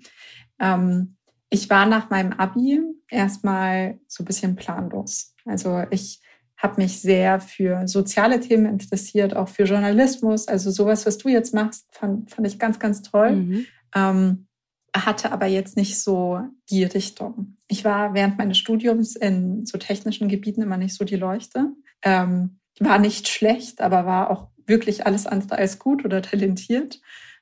Ähm, 0.59 1.17
ich 1.49 1.69
war 1.69 1.85
nach 1.85 2.09
meinem 2.09 2.33
Abi 2.33 2.81
erstmal 3.09 3.99
so 4.07 4.23
ein 4.23 4.25
bisschen 4.25 4.55
planlos. 4.55 5.35
Also 5.45 5.83
ich 5.89 6.21
habe 6.57 6.81
mich 6.81 7.01
sehr 7.01 7.39
für 7.39 7.87
soziale 7.87 8.39
Themen 8.39 8.65
interessiert, 8.65 9.35
auch 9.35 9.47
für 9.47 9.63
Journalismus. 9.63 10.47
Also 10.47 10.71
sowas, 10.71 11.05
was 11.05 11.17
du 11.17 11.29
jetzt 11.29 11.53
machst, 11.53 11.87
fand, 11.91 12.29
fand 12.29 12.47
ich 12.47 12.59
ganz, 12.59 12.79
ganz 12.79 13.01
toll. 13.01 13.31
Mhm. 13.31 13.65
Ähm, 13.95 14.47
hatte 14.95 15.31
aber 15.31 15.45
jetzt 15.45 15.77
nicht 15.77 15.99
so 15.99 16.41
die 16.69 16.83
Richtung. 16.83 17.57
Ich 17.67 17.85
war 17.85 18.13
während 18.13 18.37
meines 18.37 18.57
Studiums 18.57 19.15
in 19.15 19.65
so 19.65 19.77
technischen 19.77 20.29
Gebieten 20.29 20.61
immer 20.61 20.77
nicht 20.77 20.95
so 20.95 21.05
die 21.05 21.15
Leuchte. 21.15 21.73
Ähm, 22.01 22.59
war 22.79 22.99
nicht 22.99 23.27
schlecht, 23.27 23.81
aber 23.81 24.05
war 24.05 24.31
auch 24.31 24.47
wirklich 24.65 25.05
alles 25.05 25.27
andere 25.27 25.57
als 25.57 25.79
gut 25.79 26.05
oder 26.05 26.21
talentiert. 26.21 27.01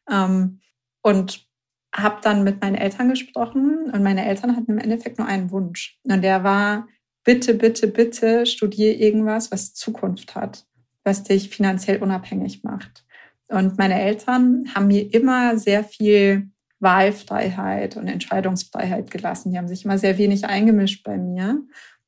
Ähm, 0.09 0.59
und 1.01 1.47
habe 1.95 2.19
dann 2.21 2.43
mit 2.43 2.61
meinen 2.61 2.75
Eltern 2.75 3.09
gesprochen 3.09 3.89
und 3.91 4.03
meine 4.03 4.25
Eltern 4.25 4.55
hatten 4.55 4.71
im 4.71 4.77
Endeffekt 4.77 5.17
nur 5.17 5.27
einen 5.27 5.51
Wunsch. 5.51 5.99
Und 6.03 6.21
der 6.21 6.43
war, 6.43 6.87
bitte, 7.23 7.53
bitte, 7.53 7.87
bitte 7.87 8.45
studiere 8.45 8.93
irgendwas, 8.93 9.51
was 9.51 9.73
Zukunft 9.73 10.35
hat, 10.35 10.65
was 11.03 11.23
dich 11.23 11.49
finanziell 11.49 12.01
unabhängig 12.01 12.63
macht. 12.63 13.05
Und 13.47 13.77
meine 13.77 13.99
Eltern 13.99 14.65
haben 14.75 14.87
mir 14.87 15.13
immer 15.13 15.57
sehr 15.57 15.83
viel 15.83 16.49
Wahlfreiheit 16.79 17.97
und 17.97 18.07
Entscheidungsfreiheit 18.07 19.11
gelassen. 19.11 19.51
Die 19.51 19.57
haben 19.57 19.67
sich 19.67 19.85
immer 19.85 19.97
sehr 19.97 20.17
wenig 20.17 20.45
eingemischt 20.45 21.03
bei 21.03 21.17
mir. 21.17 21.61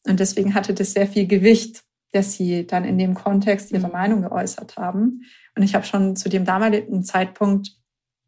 Und 0.05 0.19
deswegen 0.19 0.53
hatte 0.53 0.73
das 0.73 0.93
sehr 0.93 1.07
viel 1.07 1.27
Gewicht, 1.27 1.83
dass 2.11 2.33
sie 2.33 2.65
dann 2.65 2.85
in 2.85 2.97
dem 2.97 3.13
Kontext 3.13 3.71
ihre 3.71 3.87
mhm. 3.87 3.93
Meinung 3.93 4.21
geäußert 4.21 4.77
haben. 4.77 5.23
Und 5.55 5.63
ich 5.63 5.75
habe 5.75 5.85
schon 5.85 6.15
zu 6.15 6.29
dem 6.29 6.45
damaligen 6.45 7.03
Zeitpunkt 7.03 7.75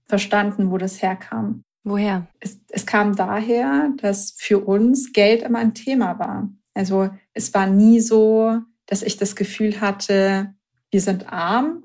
verstanden, 0.07 0.71
wo 0.71 0.77
das 0.77 1.01
herkam. 1.01 1.63
Woher? 1.83 2.27
Es, 2.39 2.59
es 2.69 2.85
kam 2.85 3.15
daher, 3.15 3.89
dass 3.97 4.35
für 4.37 4.59
uns 4.59 5.13
Geld 5.13 5.41
immer 5.41 5.59
ein 5.59 5.73
Thema 5.73 6.19
war. 6.19 6.49
Also 6.73 7.09
es 7.33 7.53
war 7.53 7.67
nie 7.67 7.99
so, 7.99 8.59
dass 8.85 9.01
ich 9.01 9.17
das 9.17 9.35
Gefühl 9.35 9.81
hatte, 9.81 10.53
wir 10.91 11.01
sind 11.01 11.31
arm 11.31 11.83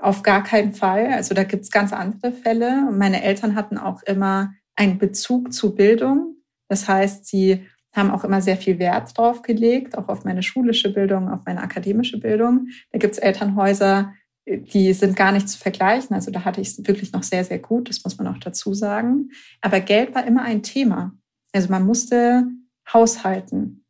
auf 0.00 0.22
gar 0.22 0.42
keinen 0.42 0.72
Fall. 0.72 1.08
Also 1.08 1.34
da 1.34 1.44
gibt's 1.44 1.70
ganz 1.70 1.92
andere 1.92 2.32
Fälle. 2.32 2.90
Meine 2.90 3.22
Eltern 3.22 3.54
hatten 3.54 3.78
auch 3.78 4.02
immer 4.02 4.52
einen 4.76 4.98
Bezug 4.98 5.52
zu 5.52 5.74
Bildung. 5.74 6.36
Das 6.68 6.88
heißt, 6.88 7.26
sie 7.26 7.66
haben 7.92 8.10
auch 8.10 8.24
immer 8.24 8.40
sehr 8.40 8.56
viel 8.56 8.78
Wert 8.78 9.16
drauf 9.18 9.42
gelegt, 9.42 9.98
auch 9.98 10.08
auf 10.08 10.24
meine 10.24 10.42
schulische 10.42 10.92
Bildung, 10.92 11.28
auf 11.28 11.40
meine 11.44 11.60
akademische 11.60 12.20
Bildung. 12.20 12.68
Da 12.92 12.98
gibt's 12.98 13.18
Elternhäuser, 13.18 14.14
die 14.46 14.92
sind 14.92 15.16
gar 15.16 15.32
nicht 15.32 15.48
zu 15.48 15.58
vergleichen. 15.58 16.14
Also 16.14 16.30
da 16.30 16.44
hatte 16.44 16.60
ich 16.60 16.68
es 16.68 16.86
wirklich 16.86 17.12
noch 17.12 17.22
sehr, 17.22 17.44
sehr 17.44 17.58
gut, 17.58 17.88
das 17.88 18.04
muss 18.04 18.16
man 18.16 18.28
auch 18.28 18.38
dazu 18.38 18.74
sagen. 18.74 19.30
Aber 19.60 19.80
Geld 19.80 20.14
war 20.14 20.24
immer 20.24 20.42
ein 20.42 20.62
Thema. 20.62 21.12
Also 21.52 21.68
man 21.68 21.84
musste 21.84 22.46
haushalten. 22.92 23.84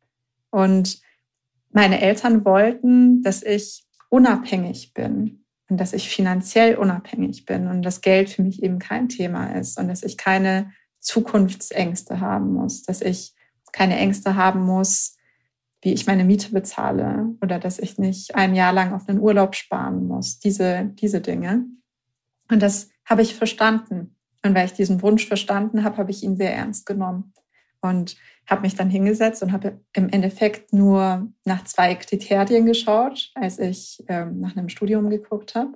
Und 0.49 0.99
meine 1.69 2.01
Eltern 2.01 2.43
wollten, 2.43 3.21
dass 3.21 3.43
ich 3.43 3.85
unabhängig 4.09 4.93
bin 4.93 5.40
und 5.71 5.77
dass 5.77 5.93
ich 5.93 6.09
finanziell 6.09 6.75
unabhängig 6.75 7.45
bin 7.45 7.67
und 7.67 7.81
das 7.81 8.01
Geld 8.01 8.29
für 8.29 8.43
mich 8.43 8.61
eben 8.61 8.77
kein 8.77 9.07
Thema 9.07 9.53
ist 9.53 9.79
und 9.79 9.87
dass 9.87 10.03
ich 10.03 10.17
keine 10.17 10.73
Zukunftsängste 10.99 12.19
haben 12.19 12.51
muss, 12.51 12.83
dass 12.83 13.01
ich 13.01 13.33
keine 13.71 13.95
Ängste 13.95 14.35
haben 14.35 14.63
muss, 14.65 15.15
wie 15.81 15.93
ich 15.93 16.07
meine 16.07 16.25
Miete 16.25 16.51
bezahle 16.51 17.33
oder 17.41 17.57
dass 17.57 17.79
ich 17.79 17.97
nicht 17.97 18.35
ein 18.35 18.53
Jahr 18.53 18.73
lang 18.73 18.93
auf 18.93 19.07
einen 19.07 19.21
Urlaub 19.21 19.55
sparen 19.55 20.07
muss, 20.07 20.39
diese, 20.39 20.91
diese 20.95 21.21
Dinge. 21.21 21.63
Und 22.51 22.61
das 22.61 22.89
habe 23.05 23.21
ich 23.21 23.33
verstanden. 23.33 24.17
Und 24.43 24.53
weil 24.53 24.65
ich 24.65 24.73
diesen 24.73 25.01
Wunsch 25.01 25.25
verstanden 25.25 25.85
habe, 25.85 25.95
habe 25.95 26.11
ich 26.11 26.21
ihn 26.21 26.35
sehr 26.35 26.53
ernst 26.53 26.85
genommen 26.85 27.33
und 27.79 28.17
habe 28.47 28.61
mich 28.61 28.75
dann 28.75 28.89
hingesetzt 28.89 29.43
und 29.43 29.51
habe 29.51 29.79
im 29.93 30.09
Endeffekt 30.09 30.73
nur 30.73 31.31
nach 31.45 31.63
zwei 31.63 31.95
Kriterien 31.95 32.65
geschaut, 32.65 33.31
als 33.35 33.59
ich 33.59 34.03
ähm, 34.07 34.39
nach 34.39 34.57
einem 34.57 34.69
Studium 34.69 35.09
geguckt 35.09 35.55
habe. 35.55 35.73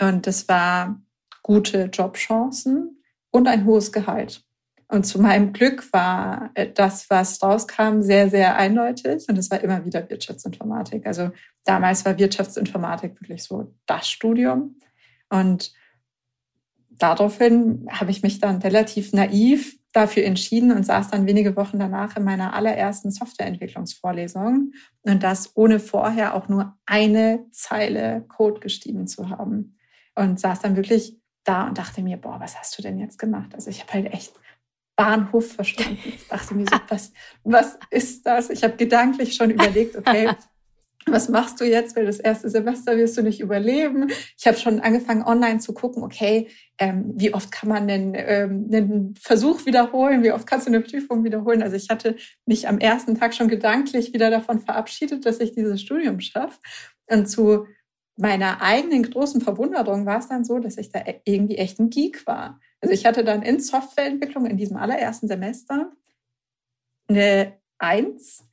Und 0.00 0.26
das 0.26 0.48
war 0.48 1.00
gute 1.42 1.84
Jobchancen 1.84 3.02
und 3.30 3.48
ein 3.48 3.64
hohes 3.64 3.92
Gehalt. 3.92 4.44
Und 4.88 5.04
zu 5.04 5.18
meinem 5.22 5.54
Glück 5.54 5.90
war 5.94 6.50
äh, 6.52 6.70
das, 6.70 7.08
was 7.08 7.42
rauskam, 7.42 8.02
sehr, 8.02 8.28
sehr 8.28 8.56
eindeutig. 8.56 9.26
Und 9.26 9.38
es 9.38 9.50
war 9.50 9.60
immer 9.62 9.86
wieder 9.86 10.08
Wirtschaftsinformatik. 10.10 11.06
Also 11.06 11.30
damals 11.64 12.04
war 12.04 12.18
Wirtschaftsinformatik 12.18 13.18
wirklich 13.20 13.42
so 13.42 13.72
das 13.86 14.10
Studium. 14.10 14.76
Und 15.30 15.72
daraufhin 16.90 17.88
habe 17.90 18.10
ich 18.10 18.22
mich 18.22 18.38
dann 18.38 18.58
relativ 18.58 19.14
naiv 19.14 19.78
dafür 19.92 20.24
entschieden 20.24 20.72
und 20.72 20.84
saß 20.84 21.10
dann 21.10 21.26
wenige 21.26 21.54
Wochen 21.56 21.78
danach 21.78 22.16
in 22.16 22.24
meiner 22.24 22.54
allerersten 22.54 23.10
Softwareentwicklungsvorlesung 23.10 24.72
und 25.02 25.22
das 25.22 25.54
ohne 25.54 25.80
vorher 25.80 26.34
auch 26.34 26.48
nur 26.48 26.76
eine 26.86 27.46
Zeile 27.50 28.24
Code 28.28 28.60
geschrieben 28.60 29.06
zu 29.06 29.28
haben. 29.28 29.76
Und 30.14 30.40
saß 30.40 30.60
dann 30.60 30.76
wirklich 30.76 31.16
da 31.44 31.66
und 31.66 31.78
dachte 31.78 32.02
mir, 32.02 32.18
boah, 32.18 32.38
was 32.38 32.58
hast 32.58 32.76
du 32.76 32.82
denn 32.82 32.98
jetzt 32.98 33.18
gemacht? 33.18 33.54
Also 33.54 33.70
ich 33.70 33.80
habe 33.80 33.92
halt 33.94 34.12
echt 34.12 34.34
Bahnhof 34.96 35.52
verstanden. 35.52 35.98
Ich 36.04 36.28
dachte 36.28 36.54
mir 36.54 36.66
so, 36.66 36.76
was, 36.88 37.12
was 37.44 37.78
ist 37.90 38.26
das? 38.26 38.50
Ich 38.50 38.62
habe 38.62 38.76
gedanklich 38.76 39.34
schon 39.34 39.50
überlegt, 39.50 39.96
okay, 39.96 40.34
was 41.06 41.28
machst 41.28 41.60
du 41.60 41.64
jetzt? 41.64 41.96
Weil 41.96 42.06
das 42.06 42.20
erste 42.20 42.48
Semester 42.48 42.96
wirst 42.96 43.16
du 43.16 43.22
nicht 43.22 43.40
überleben. 43.40 44.10
Ich 44.38 44.46
habe 44.46 44.56
schon 44.56 44.80
angefangen, 44.80 45.22
online 45.22 45.58
zu 45.58 45.72
gucken, 45.74 46.02
okay, 46.02 46.48
ähm, 46.78 47.12
wie 47.16 47.34
oft 47.34 47.50
kann 47.52 47.68
man 47.68 47.88
denn 47.88 48.14
ähm, 48.16 48.68
einen 48.72 49.14
Versuch 49.20 49.66
wiederholen? 49.66 50.22
Wie 50.22 50.32
oft 50.32 50.46
kannst 50.46 50.66
du 50.66 50.70
eine 50.70 50.80
Prüfung 50.80 51.24
wiederholen? 51.24 51.62
Also 51.62 51.76
ich 51.76 51.88
hatte 51.90 52.16
mich 52.46 52.68
am 52.68 52.78
ersten 52.78 53.18
Tag 53.18 53.34
schon 53.34 53.48
gedanklich 53.48 54.12
wieder 54.12 54.30
davon 54.30 54.60
verabschiedet, 54.60 55.26
dass 55.26 55.40
ich 55.40 55.52
dieses 55.52 55.80
Studium 55.80 56.20
schaffe. 56.20 56.58
Und 57.06 57.26
zu 57.26 57.66
meiner 58.16 58.60
eigenen 58.60 59.02
großen 59.02 59.40
Verwunderung 59.40 60.06
war 60.06 60.18
es 60.18 60.28
dann 60.28 60.44
so, 60.44 60.58
dass 60.58 60.76
ich 60.78 60.90
da 60.90 61.00
e-, 61.00 61.20
irgendwie 61.24 61.56
echt 61.56 61.78
ein 61.78 61.90
Geek 61.90 62.26
war. 62.26 62.60
Also 62.80 62.92
ich 62.92 63.06
hatte 63.06 63.24
dann 63.24 63.42
in 63.42 63.60
Softwareentwicklung 63.60 64.46
in 64.46 64.56
diesem 64.56 64.76
allerersten 64.76 65.28
Semester 65.28 65.92
eine 67.08 67.60
Eins, 67.78 68.46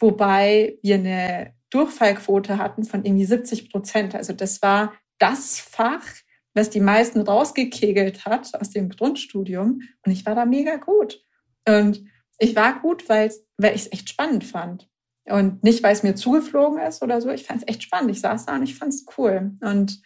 wobei 0.00 0.76
wir 0.82 0.96
eine 0.96 1.54
Durchfallquote 1.72 2.58
hatten 2.58 2.84
von 2.84 3.04
irgendwie 3.04 3.24
70 3.24 3.70
Prozent. 3.70 4.14
Also 4.14 4.32
das 4.32 4.62
war 4.62 4.94
das 5.18 5.58
Fach, 5.58 6.04
was 6.54 6.70
die 6.70 6.80
meisten 6.80 7.20
rausgekegelt 7.20 8.26
hat 8.26 8.54
aus 8.60 8.70
dem 8.70 8.90
Grundstudium. 8.90 9.80
Und 10.04 10.12
ich 10.12 10.26
war 10.26 10.34
da 10.34 10.44
mega 10.44 10.76
gut. 10.76 11.24
Und 11.66 12.04
ich 12.38 12.56
war 12.56 12.80
gut, 12.80 13.08
weil, 13.08 13.28
ich 13.28 13.72
es 13.72 13.92
echt 13.92 14.10
spannend 14.10 14.44
fand. 14.44 14.88
Und 15.24 15.62
nicht, 15.62 15.82
weil 15.82 15.92
es 15.92 16.02
mir 16.02 16.14
zugeflogen 16.14 16.80
ist 16.80 17.02
oder 17.02 17.20
so. 17.20 17.30
Ich 17.30 17.44
fand 17.44 17.62
es 17.62 17.68
echt 17.68 17.84
spannend. 17.84 18.10
Ich 18.10 18.20
saß 18.20 18.46
da 18.46 18.56
und 18.56 18.64
ich 18.64 18.74
fand 18.74 18.92
es 18.92 19.06
cool. 19.16 19.52
Und 19.60 20.02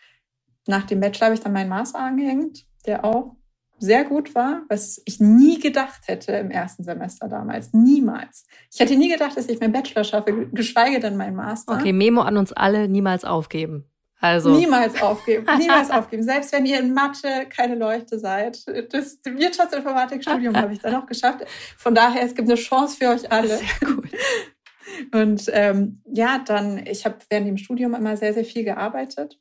nach 0.66 0.85
dem 0.85 1.00
Bachelor 1.00 1.26
habe 1.26 1.35
ich 1.35 1.40
dann 1.40 1.52
meinen 1.52 1.70
Master 1.70 2.00
angehängt, 2.00 2.66
der 2.85 3.05
auch 3.05 3.36
sehr 3.79 4.05
gut 4.05 4.35
war, 4.35 4.62
was 4.69 5.01
ich 5.05 5.21
nie 5.21 5.59
gedacht 5.59 6.03
hätte 6.07 6.33
im 6.33 6.51
ersten 6.51 6.85
Semester 6.85 7.29
damals. 7.29 7.73
Niemals. 7.73 8.47
Ich 8.73 8.81
hätte 8.81 8.97
nie 8.97 9.11
gedacht, 9.11 9.37
dass 9.37 9.49
ich 9.49 9.61
meinen 9.61 9.73
Bachelor 9.73 10.05
schaffe, 10.05 10.49
geschweige 10.53 11.01
denn 11.01 11.17
meinen 11.17 11.37
Master. 11.37 11.75
Okay, 11.75 11.93
Memo 11.93 12.23
an 12.23 12.37
uns 12.37 12.53
alle, 12.53 12.89
niemals 12.89 13.25
aufgeben. 13.25 13.91
Also. 14.21 14.57
Niemals 14.57 15.01
aufgeben, 15.03 15.47
niemals 15.59 15.91
aufgeben. 15.91 16.23
Selbst 16.23 16.53
wenn 16.53 16.65
ihr 16.65 16.81
in 16.81 16.95
Mathe 16.95 17.47
keine 17.51 17.75
Leuchte 17.75 18.19
seid. 18.19 18.65
Das 18.91 19.21
Wirtschaftsinformatikstudium 19.25 20.57
habe 20.57 20.73
ich 20.73 20.81
dann 20.81 20.95
auch 20.95 21.07
geschafft. 21.07 21.45
Von 21.77 21.95
daher, 21.95 22.23
es 22.23 22.35
gibt 22.35 22.49
eine 22.49 22.59
Chance 22.59 22.97
für 22.97 23.11
euch 23.11 23.31
alle. 23.31 23.59
Sehr 23.59 23.89
gut. 23.89 24.09
Und 25.12 25.51
ähm, 25.53 26.01
ja, 26.07 26.39
dann, 26.39 26.87
ich 26.87 27.05
habe 27.05 27.19
während 27.29 27.49
dem 27.49 27.57
Studium 27.59 27.95
immer 27.95 28.17
sehr, 28.17 28.33
sehr 28.33 28.45
viel 28.45 28.65
gearbeitet. 28.65 29.39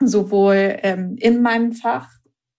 Sowohl 0.00 0.78
ähm, 0.82 1.16
in 1.18 1.42
meinem 1.42 1.72
Fach, 1.72 2.08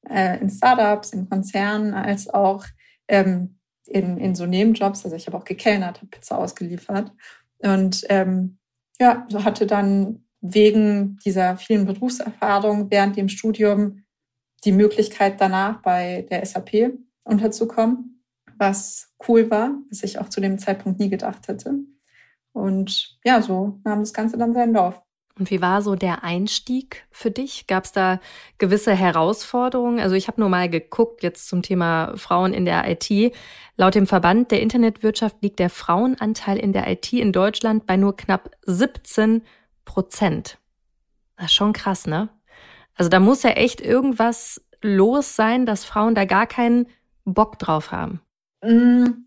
äh, 0.09 0.39
in 0.39 0.49
Startups, 0.49 1.13
in 1.13 1.29
Konzernen, 1.29 1.93
als 1.93 2.29
auch 2.29 2.65
ähm, 3.07 3.59
in, 3.87 4.17
in 4.17 4.35
so 4.35 4.45
Nebenjobs. 4.45 5.03
Also 5.03 5.15
ich 5.15 5.27
habe 5.27 5.37
auch 5.37 5.45
gekellnert, 5.45 5.97
habe 5.97 6.07
Pizza 6.07 6.37
ausgeliefert. 6.37 7.11
Und 7.59 8.05
ähm, 8.09 8.57
ja, 8.99 9.25
so 9.29 9.43
hatte 9.43 9.65
dann 9.65 10.23
wegen 10.41 11.17
dieser 11.25 11.57
vielen 11.57 11.85
Berufserfahrung 11.85 12.91
während 12.91 13.15
dem 13.15 13.29
Studium 13.29 14.03
die 14.65 14.71
Möglichkeit 14.71 15.39
danach 15.39 15.81
bei 15.81 16.25
der 16.29 16.45
SAP 16.45 16.93
unterzukommen, 17.23 18.23
was 18.57 19.13
cool 19.27 19.49
war, 19.49 19.71
was 19.89 20.03
ich 20.03 20.19
auch 20.19 20.29
zu 20.29 20.41
dem 20.41 20.59
Zeitpunkt 20.59 20.99
nie 20.99 21.09
gedacht 21.09 21.47
hätte. 21.47 21.75
Und 22.53 23.17
ja, 23.25 23.41
so 23.41 23.79
nahm 23.83 23.99
das 23.99 24.13
Ganze 24.13 24.37
dann 24.37 24.53
seinen 24.53 24.73
Lauf. 24.73 25.01
Und 25.37 25.49
wie 25.49 25.61
war 25.61 25.81
so 25.81 25.95
der 25.95 26.23
Einstieg 26.23 27.07
für 27.09 27.31
dich? 27.31 27.65
Gab 27.65 27.85
es 27.85 27.91
da 27.91 28.19
gewisse 28.59 28.93
Herausforderungen? 28.93 29.99
Also 29.99 30.15
ich 30.15 30.27
habe 30.27 30.39
nur 30.39 30.49
mal 30.49 30.69
geguckt 30.69 31.23
jetzt 31.23 31.47
zum 31.47 31.63
Thema 31.63 32.15
Frauen 32.17 32.53
in 32.53 32.65
der 32.65 32.87
IT. 32.87 33.33
Laut 33.75 33.95
dem 33.95 34.05
Verband 34.05 34.51
der 34.51 34.61
Internetwirtschaft 34.61 35.37
liegt 35.41 35.57
der 35.57 35.71
Frauenanteil 35.71 36.57
in 36.57 36.71
der 36.71 36.87
IT 36.87 37.11
in 37.13 37.31
Deutschland 37.31 37.87
bei 37.87 37.97
nur 37.97 38.15
knapp 38.15 38.51
17 38.65 39.41
Prozent. 39.85 40.59
Das 41.35 41.47
ist 41.47 41.53
schon 41.53 41.73
krass, 41.73 42.05
ne? 42.05 42.29
Also 42.95 43.09
da 43.09 43.19
muss 43.19 43.41
ja 43.41 43.51
echt 43.51 43.81
irgendwas 43.81 44.61
los 44.83 45.35
sein, 45.35 45.65
dass 45.65 45.83
Frauen 45.83 46.13
da 46.13 46.25
gar 46.25 46.45
keinen 46.45 46.87
Bock 47.25 47.57
drauf 47.57 47.91
haben. 47.91 48.21
Mm, 48.63 49.25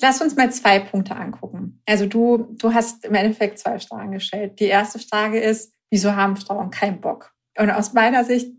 lass 0.00 0.20
uns 0.20 0.36
mal 0.36 0.50
zwei 0.52 0.78
Punkte 0.78 1.16
angucken. 1.16 1.82
Also 1.86 2.06
du, 2.06 2.54
du 2.58 2.74
hast 2.74 3.04
im 3.04 3.14
Endeffekt 3.14 3.58
zwei 3.58 3.78
Fragen 3.78 4.12
gestellt. 4.12 4.60
Die 4.60 4.64
erste 4.64 4.98
Frage 4.98 5.40
ist, 5.40 5.72
wieso 5.90 6.14
haben 6.14 6.36
Frauen 6.36 6.70
keinen 6.70 7.00
Bock? 7.00 7.32
Und 7.58 7.70
aus 7.70 7.92
meiner 7.92 8.24
Sicht 8.24 8.52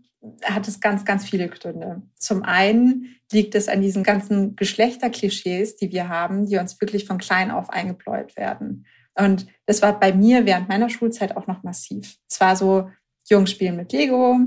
hat 0.44 0.68
es 0.68 0.80
ganz, 0.80 1.04
ganz 1.04 1.24
viele 1.24 1.48
Gründe. 1.48 2.02
Zum 2.16 2.42
einen 2.42 3.16
liegt 3.32 3.54
es 3.54 3.68
an 3.68 3.80
diesen 3.80 4.02
ganzen 4.02 4.54
Geschlechterklischees, 4.56 5.76
die 5.76 5.90
wir 5.92 6.08
haben, 6.08 6.46
die 6.46 6.58
uns 6.58 6.80
wirklich 6.80 7.06
von 7.06 7.18
klein 7.18 7.50
auf 7.50 7.70
eingebläut 7.70 8.36
werden. 8.36 8.86
Und 9.14 9.46
das 9.66 9.82
war 9.82 9.98
bei 9.98 10.12
mir 10.12 10.46
während 10.46 10.68
meiner 10.68 10.88
Schulzeit 10.88 11.36
auch 11.36 11.46
noch 11.46 11.62
massiv. 11.62 12.16
Es 12.28 12.40
war 12.40 12.56
so, 12.56 12.90
Jungs 13.28 13.50
spielen 13.50 13.76
mit 13.76 13.92
Lego, 13.92 14.38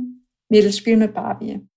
Mädels 0.50 0.78
spielen 0.78 1.00
mit 1.00 1.14
Barbie. 1.14 1.68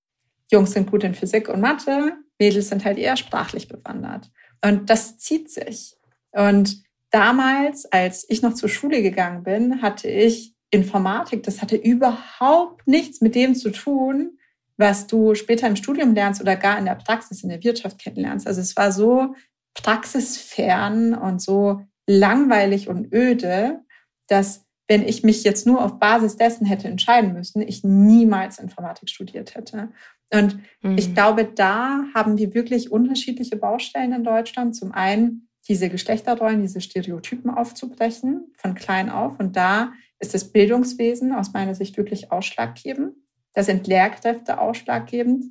Jungs 0.50 0.72
sind 0.72 0.90
gut 0.90 1.04
in 1.04 1.14
Physik 1.14 1.48
und 1.48 1.60
Mathe, 1.60 2.16
Mädels 2.38 2.68
sind 2.68 2.84
halt 2.84 2.98
eher 2.98 3.16
sprachlich 3.16 3.68
bewandert. 3.68 4.30
Und 4.66 4.90
das 4.90 5.16
zieht 5.16 5.48
sich. 5.48 5.96
Und 6.32 6.82
damals, 7.10 7.86
als 7.86 8.26
ich 8.28 8.42
noch 8.42 8.54
zur 8.54 8.68
Schule 8.68 9.00
gegangen 9.00 9.44
bin, 9.44 9.80
hatte 9.80 10.08
ich 10.08 10.54
Informatik. 10.72 11.44
Das 11.44 11.62
hatte 11.62 11.76
überhaupt 11.76 12.88
nichts 12.88 13.20
mit 13.20 13.36
dem 13.36 13.54
zu 13.54 13.70
tun, 13.70 14.38
was 14.76 15.06
du 15.06 15.36
später 15.36 15.68
im 15.68 15.76
Studium 15.76 16.14
lernst 16.14 16.40
oder 16.40 16.56
gar 16.56 16.78
in 16.78 16.84
der 16.84 16.96
Praxis, 16.96 17.44
in 17.44 17.48
der 17.48 17.62
Wirtschaft 17.62 18.00
kennenlernst. 18.00 18.48
Also 18.48 18.60
es 18.60 18.76
war 18.76 18.90
so 18.90 19.36
praxisfern 19.74 21.14
und 21.14 21.40
so 21.40 21.82
langweilig 22.08 22.88
und 22.88 23.12
öde, 23.14 23.84
dass 24.26 24.64
wenn 24.88 25.06
ich 25.06 25.22
mich 25.22 25.44
jetzt 25.44 25.64
nur 25.64 25.84
auf 25.84 26.00
Basis 26.00 26.36
dessen 26.36 26.66
hätte 26.66 26.88
entscheiden 26.88 27.34
müssen, 27.34 27.62
ich 27.62 27.84
niemals 27.84 28.58
Informatik 28.58 29.10
studiert 29.10 29.54
hätte. 29.54 29.90
Und 30.32 30.58
mhm. 30.82 30.98
ich 30.98 31.14
glaube, 31.14 31.44
da 31.44 32.04
haben 32.14 32.38
wir 32.38 32.54
wirklich 32.54 32.90
unterschiedliche 32.90 33.56
Baustellen 33.56 34.12
in 34.12 34.24
Deutschland. 34.24 34.74
Zum 34.74 34.92
einen 34.92 35.48
diese 35.68 35.88
Geschlechterrollen, 35.88 36.62
diese 36.62 36.80
Stereotypen 36.80 37.50
aufzubrechen 37.50 38.52
von 38.56 38.74
klein 38.74 39.10
auf. 39.10 39.38
Und 39.38 39.56
da 39.56 39.92
ist 40.18 40.34
das 40.34 40.52
Bildungswesen 40.52 41.32
aus 41.32 41.52
meiner 41.52 41.74
Sicht 41.74 41.96
wirklich 41.96 42.32
ausschlaggebend. 42.32 43.16
Da 43.52 43.62
sind 43.62 43.86
Lehrkräfte 43.86 44.60
ausschlaggebend. 44.60 45.44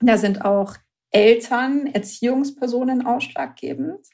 Da 0.00 0.18
sind 0.18 0.44
auch 0.44 0.76
Eltern, 1.10 1.86
Erziehungspersonen 1.86 3.06
ausschlaggebend. 3.06 4.06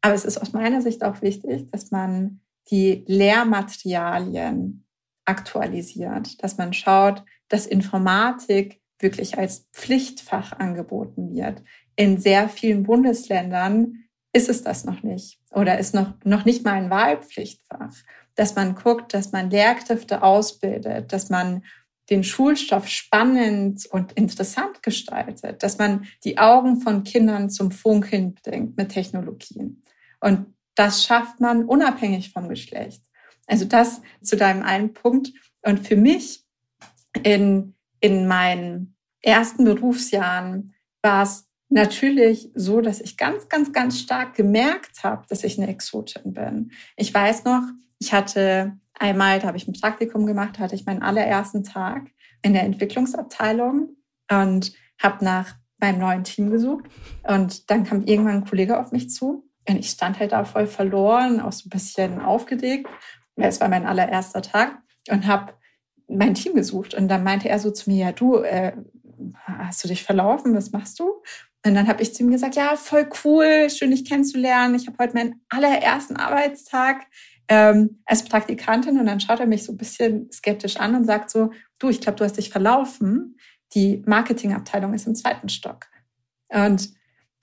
Aber 0.00 0.14
es 0.14 0.24
ist 0.24 0.38
aus 0.38 0.52
meiner 0.52 0.80
Sicht 0.80 1.02
auch 1.04 1.22
wichtig, 1.22 1.70
dass 1.70 1.90
man 1.90 2.40
die 2.70 3.04
Lehrmaterialien 3.06 4.86
aktualisiert, 5.24 6.42
dass 6.42 6.56
man 6.56 6.72
schaut, 6.72 7.24
dass 7.48 7.66
Informatik 7.66 8.80
wirklich 8.98 9.38
als 9.38 9.68
Pflichtfach 9.72 10.52
angeboten 10.52 11.34
wird. 11.34 11.62
In 11.96 12.18
sehr 12.18 12.48
vielen 12.48 12.82
Bundesländern 12.82 14.04
ist 14.32 14.48
es 14.48 14.62
das 14.62 14.84
noch 14.84 15.02
nicht 15.02 15.40
oder 15.50 15.78
ist 15.78 15.94
noch, 15.94 16.14
noch 16.24 16.44
nicht 16.44 16.64
mal 16.64 16.74
ein 16.74 16.90
Wahlpflichtfach. 16.90 17.94
Dass 18.34 18.54
man 18.54 18.74
guckt, 18.74 19.14
dass 19.14 19.32
man 19.32 19.50
Lehrkräfte 19.50 20.22
ausbildet, 20.22 21.12
dass 21.12 21.28
man 21.28 21.64
den 22.10 22.24
Schulstoff 22.24 22.88
spannend 22.88 23.86
und 23.90 24.12
interessant 24.12 24.82
gestaltet, 24.82 25.62
dass 25.62 25.78
man 25.78 26.06
die 26.24 26.38
Augen 26.38 26.80
von 26.80 27.04
Kindern 27.04 27.50
zum 27.50 27.70
Funkeln 27.70 28.34
bringt 28.34 28.76
mit 28.76 28.90
Technologien. 28.90 29.82
Und 30.20 30.54
das 30.74 31.04
schafft 31.04 31.40
man 31.40 31.64
unabhängig 31.64 32.32
vom 32.32 32.48
Geschlecht. 32.48 33.02
Also 33.46 33.64
das 33.64 34.00
zu 34.22 34.36
deinem 34.36 34.62
einen 34.62 34.94
Punkt. 34.94 35.32
Und 35.62 35.86
für 35.86 35.96
mich 35.96 36.44
in, 37.24 37.74
in 38.00 38.26
meinen 38.26 38.96
ersten 39.22 39.64
Berufsjahren 39.64 40.74
war 41.02 41.22
es 41.22 41.48
natürlich 41.68 42.50
so, 42.54 42.80
dass 42.80 43.00
ich 43.00 43.16
ganz, 43.16 43.48
ganz, 43.48 43.72
ganz 43.72 43.98
stark 44.00 44.34
gemerkt 44.34 45.04
habe, 45.04 45.26
dass 45.28 45.44
ich 45.44 45.58
eine 45.58 45.68
Exotin 45.68 46.32
bin. 46.32 46.72
Ich 46.96 47.12
weiß 47.12 47.44
noch, 47.44 47.62
ich 47.98 48.12
hatte 48.12 48.78
einmal, 48.94 49.38
da 49.38 49.48
habe 49.48 49.56
ich 49.56 49.68
ein 49.68 49.78
Praktikum 49.78 50.26
gemacht, 50.26 50.58
hatte 50.58 50.74
ich 50.74 50.86
meinen 50.86 51.02
allerersten 51.02 51.64
Tag 51.64 52.10
in 52.42 52.52
der 52.52 52.62
Entwicklungsabteilung 52.62 53.96
und 54.30 54.72
habe 55.00 55.24
nach 55.24 55.56
meinem 55.78 55.98
neuen 55.98 56.24
Team 56.24 56.50
gesucht. 56.50 56.84
Und 57.24 57.70
dann 57.70 57.84
kam 57.84 58.04
irgendwann 58.04 58.36
ein 58.36 58.44
Kollege 58.44 58.78
auf 58.78 58.92
mich 58.92 59.10
zu 59.10 59.48
und 59.68 59.76
ich 59.76 59.90
stand 59.90 60.18
halt 60.18 60.32
da 60.32 60.44
voll 60.44 60.66
verloren, 60.66 61.40
auch 61.40 61.52
so 61.52 61.66
ein 61.66 61.70
bisschen 61.70 62.20
aufgeregt. 62.20 62.88
Es 63.36 63.60
war 63.60 63.68
mein 63.68 63.86
allererster 63.86 64.42
Tag 64.42 64.78
und 65.10 65.26
habe 65.26 65.52
mein 66.08 66.34
Team 66.34 66.54
gesucht. 66.54 66.94
Und 66.94 67.08
dann 67.08 67.24
meinte 67.24 67.48
er 67.48 67.58
so 67.58 67.70
zu 67.70 67.90
mir, 67.90 68.06
ja, 68.06 68.12
du, 68.12 68.36
äh, 68.36 68.72
hast 69.44 69.84
du 69.84 69.88
dich 69.88 70.02
verlaufen? 70.02 70.54
Was 70.54 70.72
machst 70.72 70.98
du? 70.98 71.22
Und 71.66 71.74
dann 71.74 71.88
habe 71.88 72.02
ich 72.02 72.14
zu 72.14 72.22
ihm 72.22 72.30
gesagt, 72.30 72.56
ja, 72.56 72.76
voll 72.76 73.08
cool, 73.24 73.68
schön 73.68 73.90
dich 73.90 74.04
kennenzulernen. 74.04 74.74
Ich 74.74 74.86
habe 74.86 74.96
heute 74.98 75.14
meinen 75.14 75.40
allerersten 75.48 76.16
Arbeitstag 76.16 77.06
ähm, 77.48 78.00
als 78.06 78.24
Praktikantin. 78.24 78.98
Und 78.98 79.06
dann 79.06 79.20
schaut 79.20 79.40
er 79.40 79.46
mich 79.46 79.64
so 79.64 79.72
ein 79.72 79.76
bisschen 79.76 80.30
skeptisch 80.32 80.76
an 80.76 80.94
und 80.94 81.04
sagt 81.04 81.30
so, 81.30 81.50
du, 81.78 81.88
ich 81.88 82.00
glaube, 82.00 82.16
du 82.16 82.24
hast 82.24 82.36
dich 82.36 82.50
verlaufen. 82.50 83.36
Die 83.74 84.02
Marketingabteilung 84.06 84.94
ist 84.94 85.06
im 85.06 85.14
zweiten 85.14 85.48
Stock. 85.48 85.86
Und 86.48 86.90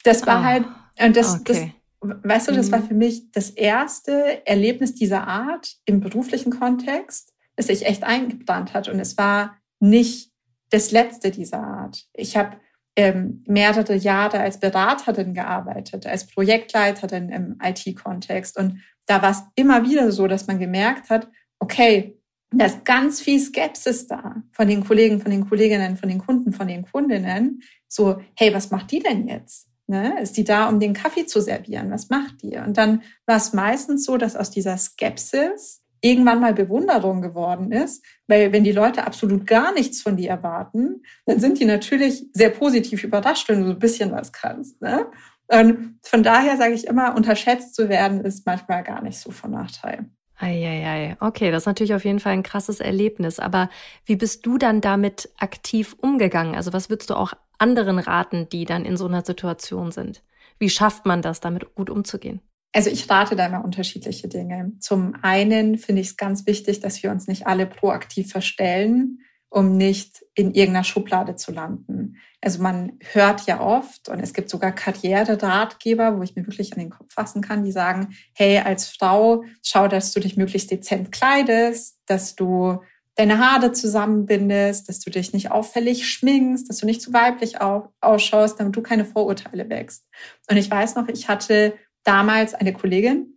das 0.04 0.26
war 0.26 0.42
oh, 0.42 0.44
halt, 0.44 0.66
und 1.00 1.16
das, 1.16 1.40
okay. 1.42 1.74
das, 2.02 2.18
weißt 2.24 2.48
du, 2.48 2.52
das 2.54 2.72
war 2.72 2.80
mhm. 2.80 2.88
für 2.88 2.94
mich 2.94 3.32
das 3.32 3.50
erste 3.50 4.46
Erlebnis 4.48 4.96
dieser 4.96 5.28
Art 5.28 5.76
im 5.86 6.00
beruflichen 6.00 6.52
Kontext, 6.52 7.35
das 7.56 7.68
sich 7.68 7.86
echt 7.86 8.04
eingebrannt 8.04 8.74
hat. 8.74 8.88
Und 8.90 9.00
es 9.00 9.18
war 9.18 9.58
nicht 9.80 10.32
das 10.70 10.92
letzte 10.92 11.32
dieser 11.32 11.64
Art. 11.64 12.06
Ich 12.14 12.36
habe 12.36 12.58
ähm, 12.96 13.44
mehrere 13.48 13.96
Jahre 13.96 14.40
als 14.40 14.60
Beraterin 14.60 15.34
gearbeitet, 15.34 16.08
als 16.08 16.28
Projektleiterin 16.28 17.30
im 17.30 17.58
IT-Kontext. 17.62 18.58
Und 18.58 18.82
da 19.06 19.22
war 19.22 19.32
es 19.32 19.44
immer 19.56 19.84
wieder 19.84 20.12
so, 20.12 20.28
dass 20.28 20.48
man 20.48 20.60
gemerkt 20.60 21.10
hat, 21.10 21.28
okay, 21.60 22.20
da 22.52 22.66
ist 22.66 22.86
ganz 22.86 23.22
viel 23.22 23.40
Skepsis 23.40 24.08
da 24.08 24.44
von 24.52 24.68
den 24.68 24.86
Kollegen, 24.86 25.20
von 25.20 25.32
den 25.32 25.48
Kolleginnen, 25.48 25.98
von 25.98 26.10
den 26.10 26.20
Kunden, 26.20 26.54
von 26.54 26.68
den 26.68 26.84
Kundinnen. 26.84 27.62
So, 27.88 28.22
hey, 28.36 28.54
was 28.54 28.72
macht 28.72 28.92
die 28.92 29.00
denn 29.00 29.28
jetzt? 29.28 29.68
Ne? 29.88 30.20
Ist 30.22 30.38
die 30.38 30.44
da, 30.44 30.70
um 30.70 30.80
den 30.80 30.94
Kaffee 30.94 31.26
zu 31.26 31.42
servieren? 31.42 31.92
Was 31.92 32.10
macht 32.10 32.42
die? 32.42 32.58
Und 32.58 32.78
dann 32.78 33.04
war 33.26 33.38
es 33.38 33.54
meistens 33.54 34.06
so, 34.06 34.18
dass 34.18 34.36
aus 34.36 34.52
dieser 34.52 34.78
Skepsis 34.78 35.84
irgendwann 36.06 36.40
mal 36.40 36.54
Bewunderung 36.54 37.22
geworden 37.22 37.72
ist, 37.72 38.06
weil 38.28 38.52
wenn 38.52 38.64
die 38.64 38.72
Leute 38.72 39.06
absolut 39.06 39.48
gar 39.48 39.74
nichts 39.74 40.02
von 40.02 40.18
dir 40.18 40.30
erwarten, 40.30 41.02
dann 41.26 41.40
sind 41.40 41.60
die 41.60 41.66
natürlich 41.66 42.28
sehr 42.32 42.52
positiv 42.52 43.04
überrascht, 43.04 43.50
wenn 43.50 43.62
du 43.62 43.68
so 43.68 43.72
ein 43.74 43.80
bisschen 43.80 44.12
was 44.12 44.32
kannst. 44.32 44.82
Ne? 44.82 45.08
Und 45.48 46.00
von 46.04 46.22
daher 46.22 46.58
sage 46.58 46.74
ich 46.74 46.86
immer, 46.86 47.16
unterschätzt 47.16 47.74
zu 47.74 47.90
werden 47.90 48.22
ist 48.22 48.46
manchmal 48.46 48.84
gar 48.84 49.02
nicht 49.02 49.18
so 49.18 49.32
von 49.32 49.52
Nachteil. 49.52 50.06
Eieiei. 50.38 51.16
Okay, 51.22 51.50
das 51.50 51.64
ist 51.64 51.68
natürlich 51.68 51.96
auf 51.96 52.06
jeden 52.06 52.20
Fall 52.20 52.34
ein 52.34 52.44
krasses 52.44 52.80
Erlebnis. 52.80 53.40
Aber 53.40 53.70
wie 54.06 54.16
bist 54.16 54.46
du 54.46 54.58
dann 54.58 54.82
damit 54.82 55.30
aktiv 55.40 55.96
umgegangen? 56.00 56.56
Also 56.56 56.72
was 56.72 56.90
würdest 56.90 57.10
du 57.10 57.16
auch 57.16 57.34
anderen 57.58 57.98
raten, 58.00 58.48
die 58.50 58.66
dann 58.66 58.86
in 58.86 58.98
so 58.98 59.08
einer 59.08 59.24
Situation 59.24 59.92
sind? 59.92 60.24
Wie 60.60 60.70
schafft 60.70 61.06
man 61.06 61.22
das, 61.22 61.40
damit 61.40 61.74
gut 61.74 61.90
umzugehen? 61.90 62.42
Also 62.76 62.90
ich 62.90 63.10
rate 63.10 63.38
da 63.38 63.46
immer 63.46 63.64
unterschiedliche 63.64 64.28
Dinge. 64.28 64.74
Zum 64.82 65.16
einen 65.22 65.78
finde 65.78 66.02
ich 66.02 66.10
es 66.10 66.18
ganz 66.18 66.46
wichtig, 66.46 66.82
dass 66.82 67.02
wir 67.02 67.10
uns 67.10 67.26
nicht 67.26 67.48
alle 67.48 67.68
proaktiv 67.68 68.30
verstellen, 68.30 69.20
um 69.48 69.78
nicht 69.78 70.26
in 70.34 70.54
irgendeiner 70.54 70.84
Schublade 70.84 71.38
zu 71.38 71.54
landen. 71.54 72.18
Also 72.42 72.62
man 72.62 73.00
hört 73.14 73.48
ja 73.48 73.62
oft 73.62 74.10
und 74.10 74.20
es 74.20 74.34
gibt 74.34 74.50
sogar 74.50 74.74
Karriereratgeber, 74.74 76.18
wo 76.18 76.24
ich 76.24 76.36
mir 76.36 76.46
wirklich 76.48 76.74
an 76.74 76.80
den 76.80 76.90
Kopf 76.90 77.14
fassen 77.14 77.42
kann, 77.42 77.64
die 77.64 77.72
sagen, 77.72 78.10
hey, 78.34 78.58
als 78.58 78.90
Frau, 78.90 79.46
schau, 79.64 79.88
dass 79.88 80.12
du 80.12 80.20
dich 80.20 80.36
möglichst 80.36 80.70
dezent 80.70 81.14
kleidest, 81.14 82.02
dass 82.08 82.36
du 82.36 82.82
deine 83.16 83.40
Haare 83.40 83.72
zusammenbindest, 83.72 84.90
dass 84.90 85.00
du 85.00 85.10
dich 85.10 85.32
nicht 85.32 85.50
auffällig 85.50 86.10
schminkst, 86.10 86.70
dass 86.70 86.80
du 86.80 86.86
nicht 86.86 87.02
zu 87.02 87.14
weiblich 87.14 87.62
ausschaust, 87.62 88.60
damit 88.60 88.76
du 88.76 88.82
keine 88.82 89.06
Vorurteile 89.06 89.70
wächst. 89.70 90.06
Und 90.50 90.58
ich 90.58 90.70
weiß 90.70 90.96
noch, 90.96 91.08
ich 91.08 91.30
hatte 91.30 91.74
damals 92.06 92.54
eine 92.54 92.74
Kollegin, 92.74 93.36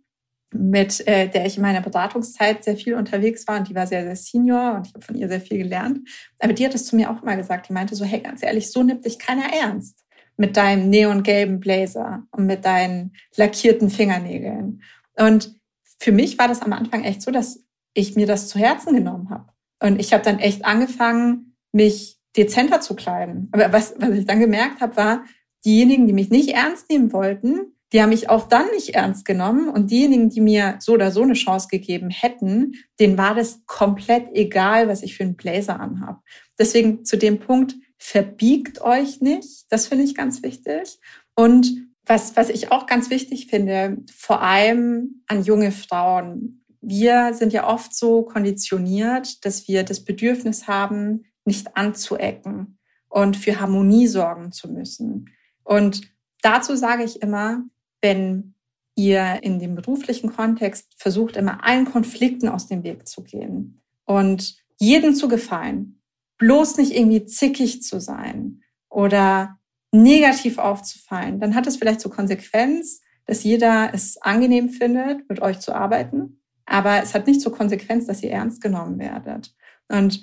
mit 0.53 1.07
äh, 1.07 1.29
der 1.29 1.45
ich 1.47 1.57
in 1.57 1.63
meiner 1.63 1.83
Beratungszeit 1.83 2.65
sehr 2.65 2.77
viel 2.77 2.95
unterwegs 2.95 3.47
war 3.47 3.59
und 3.59 3.69
die 3.69 3.75
war 3.75 3.87
sehr, 3.87 4.05
sehr 4.05 4.17
senior 4.17 4.77
und 4.77 4.87
ich 4.87 4.95
habe 4.95 5.05
von 5.05 5.17
ihr 5.17 5.29
sehr 5.29 5.41
viel 5.41 5.59
gelernt. 5.59 6.09
Aber 6.39 6.53
die 6.53 6.65
hat 6.65 6.75
es 6.75 6.87
zu 6.87 6.97
mir 6.97 7.11
auch 7.11 7.23
immer 7.23 7.37
gesagt. 7.37 7.69
Die 7.69 7.73
meinte 7.73 7.95
so, 7.95 8.05
hey, 8.05 8.21
ganz 8.21 8.43
ehrlich, 8.43 8.71
so 8.71 8.83
nimmt 8.83 9.05
dich 9.05 9.19
keiner 9.19 9.53
ernst 9.53 10.05
mit 10.37 10.57
deinem 10.57 10.89
neongelben 10.89 11.61
Blazer 11.61 12.23
und 12.31 12.47
mit 12.47 12.65
deinen 12.65 13.15
lackierten 13.37 13.91
Fingernägeln. 13.91 14.83
Und 15.17 15.55
für 15.99 16.13
mich 16.13 16.39
war 16.39 16.49
das 16.49 16.63
am 16.63 16.73
Anfang 16.73 17.05
echt 17.05 17.23
so, 17.23 17.31
dass 17.31 17.65
ich 17.93 18.15
mir 18.15 18.27
das 18.27 18.49
zu 18.49 18.59
Herzen 18.59 18.95
genommen 18.95 19.31
habe. 19.31 19.53
Und 19.83 20.01
ich 20.01 20.13
habe 20.13 20.23
dann 20.23 20.39
echt 20.39 20.65
angefangen, 20.65 21.57
mich 21.73 22.19
dezenter 22.37 22.81
zu 22.81 22.95
kleiden. 22.95 23.49
Aber 23.53 23.73
was, 23.73 23.95
was 23.99 24.11
ich 24.11 24.27
dann 24.27 24.41
gemerkt 24.41 24.81
habe, 24.81 24.97
war, 24.97 25.25
diejenigen, 25.65 26.07
die 26.07 26.13
mich 26.13 26.31
nicht 26.31 26.51
ernst 26.51 26.89
nehmen 26.89 27.13
wollten, 27.13 27.75
die 27.93 28.03
haben 28.03 28.11
mich 28.11 28.29
auch 28.29 28.49
dann 28.49 28.67
nicht 28.71 28.95
ernst 28.95 29.25
genommen. 29.25 29.69
Und 29.69 29.91
diejenigen, 29.91 30.29
die 30.29 30.41
mir 30.41 30.77
so 30.81 30.93
oder 30.93 31.11
so 31.11 31.23
eine 31.23 31.35
Chance 31.35 31.69
gegeben 31.71 32.11
hätten, 32.11 32.75
denen 33.01 33.17
war 33.17 33.35
das 33.35 33.63
komplett 33.67 34.29
egal, 34.33 34.89
was 34.89 35.03
ich 35.03 35.17
für 35.17 35.25
einen 35.25 35.37
Blazer 35.37 35.81
anhab. 35.81 36.23
Deswegen 36.59 37.05
zu 37.05 37.17
dem 37.17 37.39
Punkt, 37.39 37.77
verbiegt 37.99 38.81
euch 38.81 39.21
nicht. 39.21 39.67
Das 39.71 39.87
finde 39.87 40.05
ich 40.05 40.15
ganz 40.15 40.43
wichtig. 40.43 40.99
Und 41.35 41.89
was, 42.09 42.37
was 42.37 42.49
ich 42.49 42.73
auch 42.73 42.87
ganz 42.87 43.11
wichtig 43.11 43.47
finde, 43.49 43.99
vor 44.15 44.43
allem 44.43 45.23
an 45.27 45.45
junge 45.45 45.73
Frauen. 45.73 46.65
Wir 46.81 47.35
sind 47.35 47.53
ja 47.53 47.69
oft 47.69 47.95
so 47.95 48.23
konditioniert, 48.23 49.45
dass 49.45 49.69
wir 49.69 49.83
das 49.83 50.05
Bedürfnis 50.05 50.67
haben, 50.67 51.25
nicht 51.45 51.77
anzuecken 51.77 52.79
und 53.09 53.37
für 53.37 53.61
Harmonie 53.61 54.07
sorgen 54.07 54.53
zu 54.53 54.69
müssen. 54.73 55.31
Und 55.65 56.03
dazu 56.43 56.77
sage 56.77 57.05
ich 57.05 57.21
immer, 57.21 57.65
wenn 58.01 58.55
ihr 58.95 59.43
in 59.43 59.59
dem 59.59 59.75
beruflichen 59.75 60.35
Kontext 60.35 60.93
versucht, 60.97 61.37
immer 61.37 61.65
allen 61.65 61.85
Konflikten 61.85 62.49
aus 62.49 62.67
dem 62.67 62.83
Weg 62.83 63.07
zu 63.07 63.23
gehen 63.23 63.81
und 64.05 64.57
jedem 64.79 65.15
zu 65.15 65.29
gefallen, 65.29 66.03
bloß 66.39 66.79
nicht 66.79 66.95
irgendwie 66.95 67.25
zickig 67.25 67.83
zu 67.83 68.01
sein 68.01 68.63
oder 68.89 69.59
negativ 69.93 70.59
aufzufallen, 70.59 71.41
dann 71.41 71.55
hat 71.55 71.67
es 71.67 71.77
vielleicht 71.77 72.01
zur 72.01 72.13
Konsequenz, 72.13 73.01
dass 73.27 73.45
jeder 73.45 73.91
es 73.93 74.17
angenehm 74.21 74.69
findet, 74.71 75.29
mit 75.29 75.41
euch 75.43 75.61
zu 75.61 75.75
arbeiten. 75.75 76.41
Aber 76.67 77.03
es 77.03 77.15
hat 77.15 77.27
nicht 77.27 77.41
zur 77.41 77.53
Konsequenz, 77.53 78.07
dass 78.07 78.23
ihr 78.23 78.31
ernst 78.31 78.61
genommen 78.61 78.99
werdet. 78.99 79.55
Und 79.89 80.23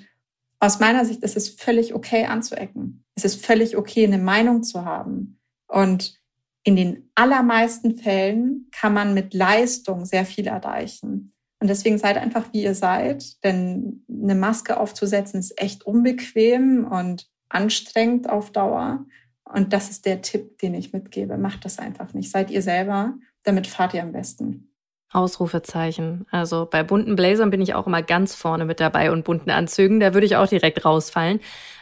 aus 0.60 0.80
meiner 0.80 1.04
Sicht 1.04 1.22
ist 1.22 1.36
es 1.36 1.48
völlig 1.48 1.94
okay 1.94 2.26
anzuecken. 2.26 3.04
Es 3.14 3.24
ist 3.24 3.44
völlig 3.44 3.76
okay, 3.76 4.04
eine 4.04 4.18
Meinung 4.18 4.62
zu 4.62 4.84
haben. 4.84 5.40
Und 5.66 6.18
in 6.66 6.74
den 6.74 7.08
allermeisten 7.14 7.96
Fällen 7.96 8.66
kann 8.72 8.92
man 8.92 9.14
mit 9.14 9.34
Leistung 9.34 10.04
sehr 10.04 10.26
viel 10.26 10.48
erreichen. 10.48 11.32
Und 11.60 11.68
deswegen 11.68 11.96
seid 11.96 12.16
einfach, 12.16 12.52
wie 12.52 12.64
ihr 12.64 12.74
seid, 12.74 13.42
denn 13.44 14.04
eine 14.10 14.34
Maske 14.34 14.76
aufzusetzen 14.80 15.38
ist 15.38 15.62
echt 15.62 15.86
unbequem 15.86 16.84
und 16.84 17.28
anstrengend 17.48 18.28
auf 18.28 18.50
Dauer. 18.50 19.06
Und 19.44 19.72
das 19.72 19.90
ist 19.90 20.06
der 20.06 20.22
Tipp, 20.22 20.58
den 20.58 20.74
ich 20.74 20.92
mitgebe. 20.92 21.38
Macht 21.38 21.64
das 21.64 21.78
einfach 21.78 22.12
nicht. 22.14 22.32
Seid 22.32 22.50
ihr 22.50 22.62
selber, 22.62 23.14
damit 23.44 23.68
fahrt 23.68 23.94
ihr 23.94 24.02
am 24.02 24.10
besten. 24.10 24.75
Ausrufezeichen. 25.12 26.26
Also 26.30 26.66
bei 26.70 26.82
bunten 26.82 27.16
Blazern 27.16 27.50
bin 27.50 27.60
ich 27.60 27.74
auch 27.74 27.86
immer 27.86 28.02
ganz 28.02 28.34
vorne 28.34 28.64
mit 28.64 28.80
dabei 28.80 29.12
und 29.12 29.24
bunten 29.24 29.50
Anzügen, 29.50 30.00
da 30.00 30.14
würde 30.14 30.26
ich 30.26 30.36
auch 30.36 30.48
direkt 30.48 30.84
rausfallen. 30.84 31.40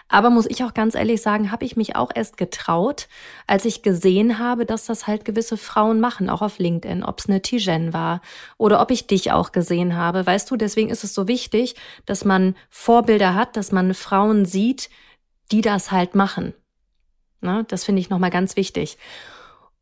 Aber 0.08 0.28
muss 0.28 0.46
ich 0.46 0.62
auch 0.62 0.74
ganz 0.74 0.94
ehrlich 0.94 1.22
sagen, 1.22 1.50
habe 1.50 1.64
ich 1.64 1.76
mich 1.76 1.96
auch 1.96 2.10
erst 2.14 2.36
getraut, 2.36 3.08
als 3.46 3.64
ich 3.64 3.82
gesehen 3.82 4.38
habe, 4.38 4.66
dass 4.66 4.84
das 4.84 5.06
halt 5.06 5.24
gewisse 5.24 5.56
Frauen 5.56 5.98
machen, 5.98 6.28
auch 6.28 6.42
auf 6.42 6.58
LinkedIn, 6.58 7.02
ob 7.02 7.18
es 7.18 7.28
eine 7.28 7.40
Tijen 7.40 7.94
war 7.94 8.20
oder 8.58 8.80
ob 8.82 8.90
ich 8.90 9.06
dich 9.06 9.32
auch 9.32 9.50
gesehen 9.50 9.96
habe. 9.96 10.26
Weißt 10.26 10.50
du, 10.50 10.56
deswegen 10.56 10.90
ist 10.90 11.04
es 11.04 11.14
so 11.14 11.26
wichtig, 11.26 11.74
dass 12.04 12.24
man 12.24 12.54
Vorbilder 12.68 13.34
hat, 13.34 13.56
dass 13.56 13.72
man 13.72 13.94
Frauen 13.94 14.44
sieht, 14.44 14.90
die 15.50 15.62
das 15.62 15.90
halt 15.90 16.14
machen. 16.14 16.52
Ne? 17.40 17.64
Das 17.68 17.84
finde 17.84 18.00
ich 18.00 18.10
nochmal 18.10 18.30
ganz 18.30 18.56
wichtig. 18.56 18.98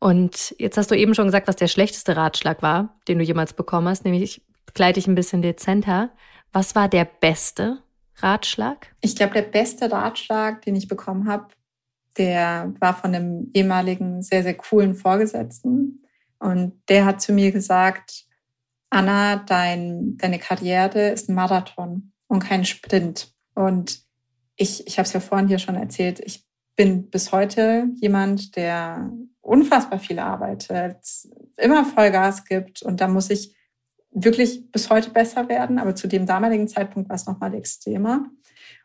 Und 0.03 0.53
jetzt 0.59 0.75
hast 0.75 0.91
du 0.91 0.95
eben 0.95 1.15
schon 1.15 1.27
gesagt, 1.27 1.47
was 1.47 1.55
der 1.55 1.69
schlechteste 1.69 2.17
Ratschlag 2.17 2.61
war, 2.61 2.99
den 3.07 3.19
du 3.19 3.23
jemals 3.23 3.53
bekommen 3.53 3.87
hast, 3.87 4.03
nämlich 4.03 4.41
kleide 4.73 4.95
dich 4.95 5.07
ein 5.07 5.15
bisschen 5.15 5.41
dezenter. 5.41 6.11
Was 6.51 6.75
war 6.75 6.89
der 6.89 7.05
beste? 7.05 7.81
Ratschlag? 8.17 8.93
Ich 8.99 9.15
glaube, 9.15 9.35
der 9.35 9.43
beste 9.43 9.89
Ratschlag, 9.89 10.61
den 10.63 10.75
ich 10.75 10.89
bekommen 10.89 11.29
habe, 11.29 11.47
der 12.17 12.73
war 12.81 12.93
von 12.93 13.15
einem 13.15 13.49
ehemaligen, 13.53 14.21
sehr, 14.21 14.43
sehr 14.43 14.55
coolen 14.55 14.93
Vorgesetzten. 14.93 16.03
Und 16.37 16.81
der 16.89 17.05
hat 17.05 17.21
zu 17.21 17.31
mir 17.31 17.53
gesagt, 17.53 18.25
Anna, 18.89 19.37
dein, 19.37 20.17
deine 20.17 20.37
Karriere 20.37 21.11
ist 21.11 21.29
ein 21.29 21.35
Marathon 21.35 22.11
und 22.27 22.43
kein 22.43 22.65
Sprint. 22.65 23.33
Und 23.55 24.01
ich, 24.57 24.85
ich 24.85 24.97
habe 24.97 25.07
es 25.07 25.13
ja 25.13 25.21
vorhin 25.21 25.47
hier 25.47 25.59
schon 25.59 25.75
erzählt, 25.75 26.19
ich 26.19 26.45
bin 26.75 27.09
bis 27.09 27.31
heute 27.31 27.87
jemand, 28.01 28.57
der 28.57 29.09
unfassbar 29.43 29.99
viel 29.99 30.19
arbeitet, 30.19 30.97
immer 31.57 31.85
Vollgas 31.85 32.45
gibt. 32.45 32.81
Und 32.81 33.01
da 33.01 33.07
muss 33.07 33.29
ich 33.29 33.55
wirklich 34.11 34.71
bis 34.71 34.89
heute 34.89 35.11
besser 35.11 35.49
werden, 35.49 35.77
aber 35.77 35.95
zu 35.95 36.07
dem 36.07 36.25
damaligen 36.25 36.67
Zeitpunkt 36.67 37.09
war 37.09 37.15
es 37.15 37.25
nochmal 37.25 37.53
extremer. 37.53 38.25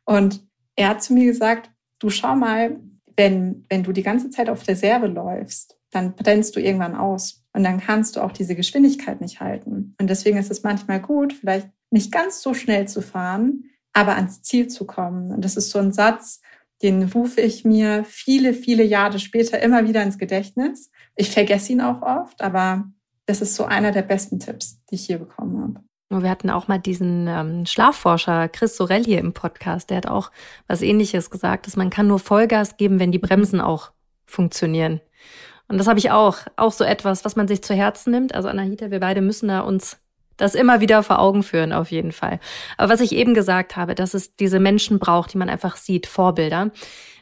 Und 0.04 0.46
er 0.74 0.90
hat 0.90 1.02
zu 1.02 1.14
mir 1.14 1.26
gesagt, 1.26 1.70
du 1.98 2.10
schau 2.10 2.34
mal, 2.34 2.80
wenn, 3.16 3.66
wenn 3.68 3.82
du 3.82 3.92
die 3.92 4.02
ganze 4.02 4.30
Zeit 4.30 4.48
auf 4.48 4.66
Reserve 4.68 5.06
läufst, 5.06 5.78
dann 5.90 6.14
brennst 6.14 6.54
du 6.56 6.60
irgendwann 6.60 6.94
aus 6.94 7.44
und 7.52 7.64
dann 7.64 7.80
kannst 7.80 8.16
du 8.16 8.20
auch 8.20 8.32
diese 8.32 8.54
Geschwindigkeit 8.54 9.20
nicht 9.20 9.40
halten. 9.40 9.94
Und 10.00 10.10
deswegen 10.10 10.38
ist 10.38 10.50
es 10.50 10.62
manchmal 10.62 11.00
gut, 11.00 11.32
vielleicht 11.32 11.68
nicht 11.90 12.12
ganz 12.12 12.42
so 12.42 12.54
schnell 12.54 12.86
zu 12.86 13.00
fahren, 13.00 13.64
aber 13.92 14.16
ans 14.16 14.42
Ziel 14.42 14.68
zu 14.68 14.86
kommen. 14.86 15.32
Und 15.32 15.44
das 15.44 15.56
ist 15.56 15.70
so 15.70 15.78
ein 15.78 15.92
Satz, 15.92 16.40
den 16.82 17.02
rufe 17.10 17.40
ich 17.40 17.64
mir 17.64 18.04
viele, 18.04 18.54
viele 18.54 18.84
Jahre 18.84 19.18
später 19.18 19.60
immer 19.60 19.86
wieder 19.86 20.02
ins 20.02 20.18
Gedächtnis. 20.18 20.90
Ich 21.16 21.30
vergesse 21.30 21.72
ihn 21.72 21.80
auch 21.80 22.02
oft, 22.02 22.40
aber 22.40 22.84
das 23.26 23.40
ist 23.40 23.54
so 23.54 23.64
einer 23.64 23.92
der 23.92 24.02
besten 24.02 24.38
Tipps, 24.38 24.80
die 24.90 24.94
ich 24.94 25.06
hier 25.06 25.18
bekommen 25.18 25.60
habe. 25.60 26.22
Wir 26.22 26.30
hatten 26.30 26.48
auch 26.48 26.68
mal 26.68 26.78
diesen 26.78 27.26
ähm, 27.28 27.66
Schlafforscher 27.66 28.48
Chris 28.48 28.76
Sorell 28.76 29.04
hier 29.04 29.18
im 29.18 29.34
Podcast. 29.34 29.90
Der 29.90 29.98
hat 29.98 30.06
auch 30.06 30.30
was 30.66 30.80
Ähnliches 30.80 31.28
gesagt, 31.28 31.66
dass 31.66 31.76
man 31.76 31.90
kann 31.90 32.06
nur 32.06 32.18
Vollgas 32.18 32.78
geben, 32.78 32.98
wenn 32.98 33.12
die 33.12 33.18
Bremsen 33.18 33.60
auch 33.60 33.92
funktionieren. 34.24 35.02
Und 35.68 35.76
das 35.76 35.86
habe 35.86 35.98
ich 35.98 36.10
auch, 36.10 36.38
auch 36.56 36.72
so 36.72 36.84
etwas, 36.84 37.26
was 37.26 37.36
man 37.36 37.46
sich 37.46 37.62
zu 37.62 37.74
Herzen 37.74 38.10
nimmt. 38.10 38.34
Also 38.34 38.48
Anahita, 38.48 38.90
wir 38.90 39.00
beide 39.00 39.20
müssen 39.20 39.48
da 39.48 39.60
uns 39.60 39.98
das 40.38 40.54
immer 40.54 40.80
wieder 40.80 41.02
vor 41.02 41.18
Augen 41.18 41.42
führen, 41.42 41.74
auf 41.74 41.90
jeden 41.90 42.12
Fall. 42.12 42.40
Aber 42.78 42.90
was 42.92 43.02
ich 43.02 43.12
eben 43.12 43.34
gesagt 43.34 43.76
habe, 43.76 43.94
dass 43.94 44.14
es 44.14 44.34
diese 44.36 44.60
Menschen 44.60 44.98
braucht, 44.98 45.34
die 45.34 45.38
man 45.38 45.50
einfach 45.50 45.76
sieht, 45.76 46.06
Vorbilder. 46.06 46.70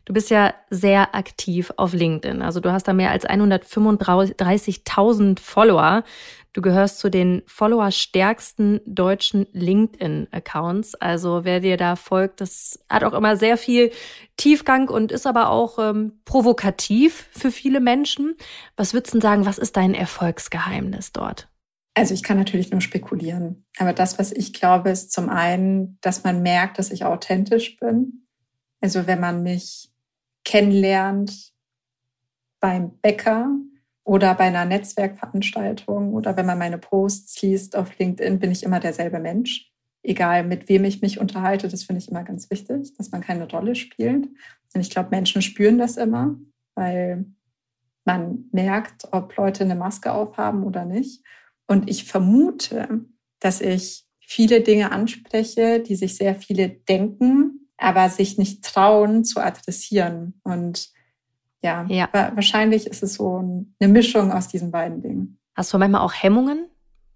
Du 0.05 0.13
bist 0.13 0.31
ja 0.31 0.55
sehr 0.71 1.17
aktiv 1.17 1.73
auf 1.77 1.93
LinkedIn. 1.93 2.41
Also 2.41 2.61
du 2.61 2.71
hast 2.71 2.87
da 2.87 2.93
mehr 2.93 3.11
als 3.11 3.27
135.000 3.27 5.41
Follower. 5.41 6.05
Du 6.53 6.63
gehörst 6.63 7.01
zu 7.01 7.11
den 7.11 7.43
followerstärksten 7.47 8.81
deutschen 8.87 9.49
LinkedIn-Accounts. 9.53 10.95
Also 10.95 11.45
wer 11.45 11.59
dir 11.59 11.77
da 11.77 11.97
folgt, 11.97 12.41
das 12.41 12.79
hat 12.89 13.03
auch 13.03 13.15
immer 13.15 13.37
sehr 13.37 13.57
viel 13.59 13.91
Tiefgang 14.37 14.89
und 14.89 15.11
ist 15.11 15.27
aber 15.27 15.51
auch 15.51 15.77
ähm, 15.79 16.21
provokativ 16.25 17.29
für 17.33 17.51
viele 17.51 17.81
Menschen. 17.81 18.37
Was 18.77 18.95
würdest 18.95 19.15
du 19.15 19.21
sagen, 19.21 19.45
was 19.45 19.59
ist 19.59 19.77
dein 19.77 19.93
Erfolgsgeheimnis 19.93 21.11
dort? 21.13 21.49
Also 21.99 22.13
ich 22.13 22.23
kann 22.23 22.37
natürlich 22.37 22.71
nur 22.71 22.83
spekulieren. 22.83 23.65
Aber 23.79 23.95
das, 23.95 24.19
was 24.19 24.31
ich 24.31 24.53
glaube, 24.53 24.91
ist 24.91 25.13
zum 25.13 25.31
einen, 25.31 25.97
dass 26.03 26.25
man 26.25 26.43
merkt, 26.43 26.79
dass 26.79 26.91
ich 26.91 27.07
authentisch 27.07 27.79
bin. 27.79 28.27
Also 28.83 29.07
wenn 29.07 29.19
man 29.19 29.43
mich 29.43 29.91
kennenlernt 30.45 31.55
beim 32.61 32.99
Bäcker 32.99 33.49
oder 34.05 34.35
bei 34.35 34.45
einer 34.45 34.67
Netzwerkveranstaltung 34.67 36.13
oder 36.13 36.37
wenn 36.37 36.45
man 36.45 36.59
meine 36.59 36.77
Posts 36.77 37.41
liest 37.41 37.77
auf 37.77 37.99
LinkedIn, 37.99 38.41
bin 38.41 38.53
ich 38.53 38.63
immer 38.63 38.79
derselbe 38.79 39.19
Mensch. 39.19 39.73
Egal 40.03 40.45
mit 40.45 40.69
wem 40.69 40.85
ich 40.85 41.01
mich 41.01 41.19
unterhalte, 41.19 41.67
das 41.67 41.85
finde 41.85 42.03
ich 42.03 42.11
immer 42.11 42.25
ganz 42.25 42.51
wichtig, 42.51 42.95
dass 42.99 43.11
man 43.11 43.23
keine 43.23 43.49
Rolle 43.49 43.75
spielt. 43.75 44.27
Und 44.75 44.81
ich 44.83 44.91
glaube, 44.91 45.09
Menschen 45.13 45.41
spüren 45.41 45.79
das 45.79 45.97
immer, 45.97 46.37
weil 46.75 47.25
man 48.05 48.51
merkt, 48.53 49.09
ob 49.13 49.35
Leute 49.37 49.65
eine 49.65 49.77
Maske 49.77 50.13
aufhaben 50.13 50.63
oder 50.63 50.85
nicht. 50.85 51.25
Und 51.67 51.91
ich 51.91 52.05
vermute, 52.05 53.05
dass 53.41 53.61
ich 53.61 54.05
viele 54.21 54.61
Dinge 54.61 54.93
anspreche, 54.93 55.81
die 55.81 55.97
sich 55.97 56.17
sehr 56.17 56.35
viele 56.35 56.69
denken, 56.69 57.69
aber 57.77 58.09
sich 58.09 58.39
nicht 58.39 58.65
trauen 58.65 59.25
zu 59.25 59.41
adressieren. 59.41 60.41
Und 60.43 60.89
ja, 61.63 61.85
ja. 61.89 62.09
wahrscheinlich 62.13 62.87
ist 62.87 63.03
es 63.03 63.15
so 63.15 63.39
eine 63.81 63.93
Mischung 63.93 64.33
aus 64.33 64.49
diesen 64.49 64.71
beiden 64.71 65.03
Dingen. 65.03 65.39
Hast 65.55 65.73
du 65.73 65.79
manchmal 65.79 66.03
auch 66.03 66.13
Hemmungen, 66.13 66.67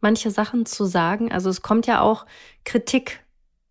manche 0.00 0.30
Sachen 0.30 0.66
zu 0.66 0.84
sagen? 0.84 1.30
Also 1.30 1.50
es 1.50 1.62
kommt 1.62 1.86
ja 1.86 2.00
auch 2.00 2.26
Kritik 2.64 3.24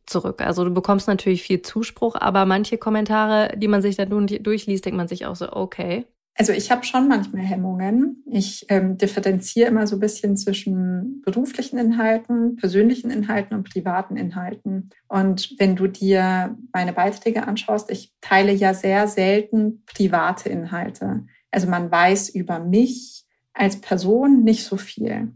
zurück. 0.06 0.42
Also 0.42 0.64
du 0.64 0.72
bekommst 0.72 1.08
natürlich 1.08 1.44
viel 1.44 1.62
Zuspruch, 1.62 2.16
aber 2.16 2.46
manche 2.46 2.78
Kommentare, 2.78 3.58
die 3.58 3.68
man 3.68 3.82
sich 3.82 3.96
dann 3.96 4.10
durchliest, 4.10 4.86
denkt 4.86 4.98
man 4.98 5.08
sich 5.08 5.26
auch 5.26 5.36
so, 5.36 5.52
okay. 5.52 6.06
Also 6.40 6.54
ich 6.54 6.72
habe 6.72 6.86
schon 6.86 7.10
manchmal 7.10 7.44
Hemmungen. 7.44 8.24
Ich 8.26 8.66
ähm, 8.70 8.98
differenziere 8.98 9.68
immer 9.68 9.86
so 9.88 9.98
ein 9.98 10.00
bisschen 10.00 10.38
zwischen 10.38 11.22
beruflichen 11.22 11.78
Inhalten, 11.78 12.56
persönlichen 12.56 13.12
Inhalten 13.12 13.58
und 13.58 13.70
privaten 13.70 14.16
Inhalten. 14.16 14.90
Und 15.10 15.54
wenn 15.58 15.76
du 15.76 15.88
dir 15.88 16.58
meine 16.72 16.94
Beiträge 16.94 17.46
anschaust, 17.46 17.92
ich 17.92 18.14
teile 18.22 18.54
ja 18.54 18.74
sehr 18.74 19.10
selten 19.10 19.84
private 19.86 20.48
Inhalte. 20.48 21.26
Also 21.52 21.68
man 21.68 21.92
weiß 21.92 22.30
über 22.30 22.60
mich 22.60 23.26
als 23.52 23.82
Person 23.82 24.46
nicht 24.46 24.64
so 24.64 24.78
viel. 24.78 25.34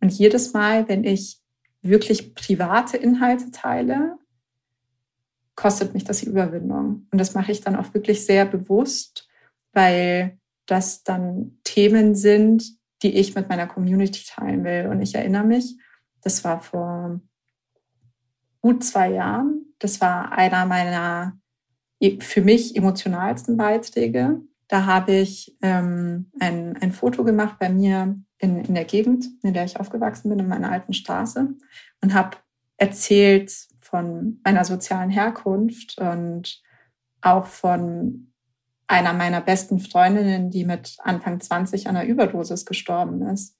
Und 0.00 0.10
jedes 0.10 0.54
Mal, 0.54 0.88
wenn 0.88 1.04
ich 1.04 1.38
wirklich 1.82 2.34
private 2.34 2.96
Inhalte 2.96 3.50
teile, 3.50 4.16
kostet 5.54 5.92
mich 5.92 6.04
das 6.04 6.20
die 6.20 6.28
Überwindung. 6.28 7.08
Und 7.10 7.18
das 7.18 7.34
mache 7.34 7.52
ich 7.52 7.60
dann 7.60 7.76
auch 7.76 7.92
wirklich 7.92 8.24
sehr 8.24 8.46
bewusst, 8.46 9.28
weil 9.74 10.38
das 10.66 11.02
dann 11.02 11.58
Themen 11.64 12.14
sind, 12.14 12.64
die 13.02 13.14
ich 13.14 13.34
mit 13.34 13.48
meiner 13.48 13.66
Community 13.66 14.24
teilen 14.26 14.64
will. 14.64 14.88
Und 14.90 15.02
ich 15.02 15.14
erinnere 15.14 15.44
mich, 15.44 15.76
das 16.22 16.44
war 16.44 16.60
vor 16.60 17.20
gut 18.60 18.84
zwei 18.84 19.12
Jahren. 19.12 19.74
Das 19.78 20.00
war 20.00 20.32
einer 20.32 20.66
meiner 20.66 21.38
für 22.20 22.42
mich 22.42 22.76
emotionalsten 22.76 23.56
Beiträge. 23.56 24.40
Da 24.68 24.86
habe 24.86 25.12
ich 25.12 25.56
ähm, 25.62 26.30
ein, 26.40 26.76
ein 26.78 26.92
Foto 26.92 27.24
gemacht 27.24 27.58
bei 27.58 27.68
mir 27.68 28.18
in, 28.38 28.64
in 28.64 28.74
der 28.74 28.84
Gegend, 28.84 29.26
in 29.42 29.54
der 29.54 29.64
ich 29.64 29.78
aufgewachsen 29.78 30.28
bin, 30.28 30.40
in 30.40 30.48
meiner 30.48 30.70
alten 30.70 30.92
Straße 30.92 31.48
und 32.02 32.14
habe 32.14 32.36
erzählt 32.76 33.52
von 33.80 34.40
meiner 34.44 34.64
sozialen 34.64 35.10
Herkunft 35.10 35.98
und 35.98 36.60
auch 37.20 37.46
von 37.46 38.32
einer 38.88 39.12
meiner 39.12 39.40
besten 39.40 39.80
Freundinnen, 39.80 40.50
die 40.50 40.64
mit 40.64 40.96
Anfang 41.00 41.40
20 41.40 41.88
an 41.88 41.96
einer 41.96 42.08
Überdosis 42.08 42.64
gestorben 42.66 43.22
ist. 43.22 43.56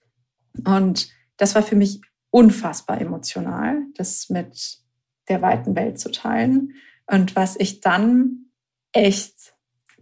Und 0.64 1.09
das 1.37 1.55
war 1.55 1.62
für 1.62 1.77
mich 1.77 2.01
unfassbar 2.31 3.01
emotional, 3.01 3.83
das 3.95 4.29
mit 4.31 4.79
der 5.29 5.43
weiten 5.43 5.74
Welt 5.74 5.99
zu 5.99 6.11
teilen. 6.11 6.74
Und 7.07 7.35
was 7.37 7.57
ich 7.59 7.81
dann 7.81 8.51
echt 8.93 9.55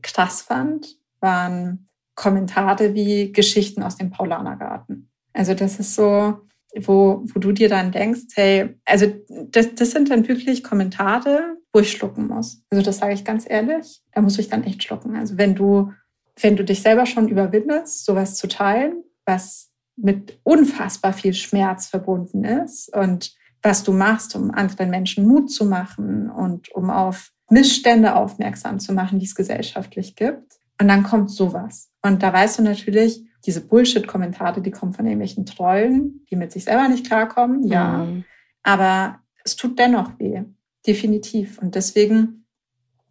krass 0.02 0.42
fand, 0.42 0.98
waren 1.20 1.88
Kommentare 2.14 2.94
wie 2.94 3.32
Geschichten 3.32 3.82
aus 3.82 3.96
dem 3.96 4.10
Paulanergarten. 4.10 5.10
Also 5.32 5.54
das 5.54 5.80
ist 5.80 5.94
so, 5.94 6.40
wo, 6.76 7.22
wo 7.24 7.40
du 7.40 7.52
dir 7.52 7.68
dann 7.68 7.92
denkst, 7.92 8.34
hey, 8.34 8.78
also 8.84 9.06
das, 9.28 9.74
das 9.74 9.90
sind 9.90 10.10
dann 10.10 10.28
wirklich 10.28 10.62
Kommentare, 10.62 11.56
wo 11.74 11.80
ich 11.80 11.90
schlucken 11.90 12.28
muss. 12.28 12.62
Also 12.70 12.84
das 12.84 12.98
sage 12.98 13.14
ich 13.14 13.24
ganz 13.24 13.44
ehrlich, 13.48 14.02
da 14.12 14.20
muss 14.20 14.38
ich 14.38 14.48
dann 14.48 14.62
echt 14.62 14.84
schlucken. 14.84 15.16
Also 15.16 15.36
wenn 15.36 15.54
du, 15.54 15.92
wenn 16.40 16.56
du 16.56 16.64
dich 16.64 16.80
selber 16.82 17.04
schon 17.04 17.28
überwindest, 17.28 18.04
sowas 18.04 18.36
zu 18.36 18.46
teilen, 18.46 19.02
was 19.26 19.70
mit 19.96 20.38
unfassbar 20.44 21.12
viel 21.12 21.34
Schmerz 21.34 21.88
verbunden 21.88 22.44
ist 22.44 22.94
und 22.94 23.34
was 23.62 23.82
du 23.82 23.92
machst, 23.92 24.36
um 24.36 24.50
anderen 24.52 24.90
Menschen 24.90 25.26
Mut 25.26 25.50
zu 25.50 25.64
machen 25.64 26.30
und 26.30 26.70
um 26.72 26.90
auf 26.90 27.30
Missstände 27.50 28.14
aufmerksam 28.14 28.78
zu 28.78 28.92
machen, 28.92 29.18
die 29.18 29.26
es 29.26 29.34
gesellschaftlich 29.34 30.16
gibt. 30.16 30.54
Und 30.80 30.88
dann 30.88 31.02
kommt 31.02 31.30
sowas. 31.30 31.90
Und 32.02 32.22
da 32.22 32.32
weißt 32.32 32.58
du 32.58 32.62
natürlich, 32.62 33.24
diese 33.46 33.60
Bullshit-Kommentare, 33.60 34.60
die 34.60 34.70
kommen 34.70 34.92
von 34.92 35.06
irgendwelchen 35.06 35.46
Trollen, 35.46 36.24
die 36.30 36.36
mit 36.36 36.52
sich 36.52 36.64
selber 36.64 36.88
nicht 36.88 37.06
klarkommen, 37.06 37.64
ja. 37.64 37.98
Mhm. 37.98 38.24
Aber 38.62 39.20
es 39.44 39.56
tut 39.56 39.78
dennoch 39.78 40.18
weh. 40.18 40.42
Definitiv. 40.86 41.58
Und 41.58 41.74
deswegen, 41.74 42.46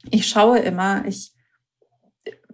ich 0.10 0.28
schaue 0.28 0.60
immer, 0.60 1.06
ich 1.06 1.34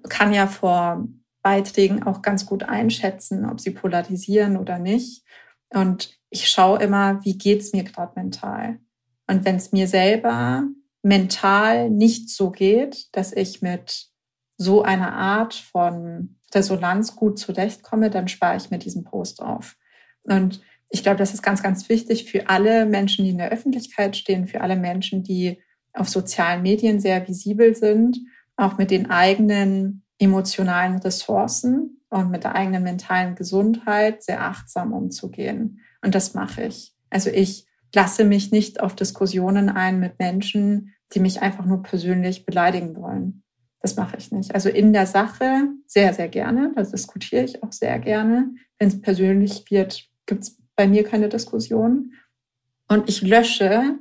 kann 0.07 0.33
ja 0.33 0.47
vor 0.47 1.07
Beiträgen 1.41 2.03
auch 2.03 2.21
ganz 2.21 2.45
gut 2.45 2.63
einschätzen, 2.63 3.45
ob 3.45 3.59
sie 3.59 3.71
polarisieren 3.71 4.57
oder 4.57 4.79
nicht. 4.79 5.23
Und 5.69 6.17
ich 6.29 6.49
schaue 6.49 6.79
immer, 6.79 7.23
wie 7.23 7.37
geht's 7.37 7.73
mir 7.73 7.83
gerade 7.83 8.13
mental. 8.15 8.79
Und 9.27 9.45
wenn 9.45 9.55
es 9.55 9.71
mir 9.71 9.87
selber 9.87 10.63
mental 11.01 11.89
nicht 11.89 12.29
so 12.29 12.51
geht, 12.51 13.15
dass 13.15 13.31
ich 13.31 13.61
mit 13.61 14.09
so 14.57 14.81
einer 14.81 15.13
Art 15.13 15.53
von 15.53 16.37
Resonanz 16.53 17.15
gut 17.15 17.39
zurechtkomme, 17.39 18.09
dann 18.09 18.27
spare 18.27 18.57
ich 18.57 18.69
mir 18.69 18.79
diesen 18.79 19.03
Post 19.03 19.41
auf. 19.41 19.77
Und 20.23 20.61
ich 20.89 21.03
glaube, 21.03 21.17
das 21.17 21.33
ist 21.33 21.43
ganz, 21.43 21.61
ganz 21.61 21.87
wichtig 21.87 22.29
für 22.29 22.49
alle 22.49 22.85
Menschen, 22.85 23.23
die 23.23 23.31
in 23.31 23.37
der 23.37 23.51
Öffentlichkeit 23.51 24.17
stehen, 24.17 24.47
für 24.47 24.61
alle 24.61 24.75
Menschen, 24.75 25.23
die 25.23 25.59
auf 25.93 26.09
sozialen 26.09 26.63
Medien 26.63 26.99
sehr 26.99 27.27
visibel 27.27 27.75
sind, 27.75 28.19
auch 28.55 28.77
mit 28.77 28.91
den 28.91 29.09
eigenen 29.09 30.03
emotionalen 30.17 30.97
Ressourcen 30.97 32.01
und 32.09 32.31
mit 32.31 32.43
der 32.43 32.55
eigenen 32.55 32.83
mentalen 32.83 33.35
Gesundheit 33.35 34.23
sehr 34.23 34.41
achtsam 34.41 34.93
umzugehen. 34.93 35.79
Und 36.01 36.15
das 36.15 36.33
mache 36.33 36.63
ich. 36.63 36.93
Also 37.09 37.29
ich 37.29 37.67
lasse 37.93 38.25
mich 38.25 38.51
nicht 38.51 38.79
auf 38.81 38.95
Diskussionen 38.95 39.69
ein 39.69 39.99
mit 39.99 40.19
Menschen, 40.19 40.93
die 41.13 41.19
mich 41.19 41.41
einfach 41.41 41.65
nur 41.65 41.83
persönlich 41.83 42.45
beleidigen 42.45 42.95
wollen. 42.95 43.43
Das 43.81 43.95
mache 43.95 44.17
ich 44.17 44.31
nicht. 44.31 44.53
Also 44.53 44.69
in 44.69 44.91
der 44.91 45.05
Sache 45.05 45.69
sehr, 45.87 46.13
sehr 46.13 46.27
gerne. 46.27 46.71
Das 46.75 46.91
diskutiere 46.91 47.43
ich 47.45 47.63
auch 47.63 47.71
sehr 47.71 47.97
gerne. 47.99 48.53
Wenn 48.77 48.89
es 48.89 49.01
persönlich 49.01 49.63
wird, 49.69 50.05
gibt 50.25 50.43
es 50.43 50.58
bei 50.79 50.87
mir 50.87 51.03
keine 51.03 51.27
Diskussion. 51.27 52.13
Und 52.87 53.09
ich 53.09 53.21
lösche 53.21 53.99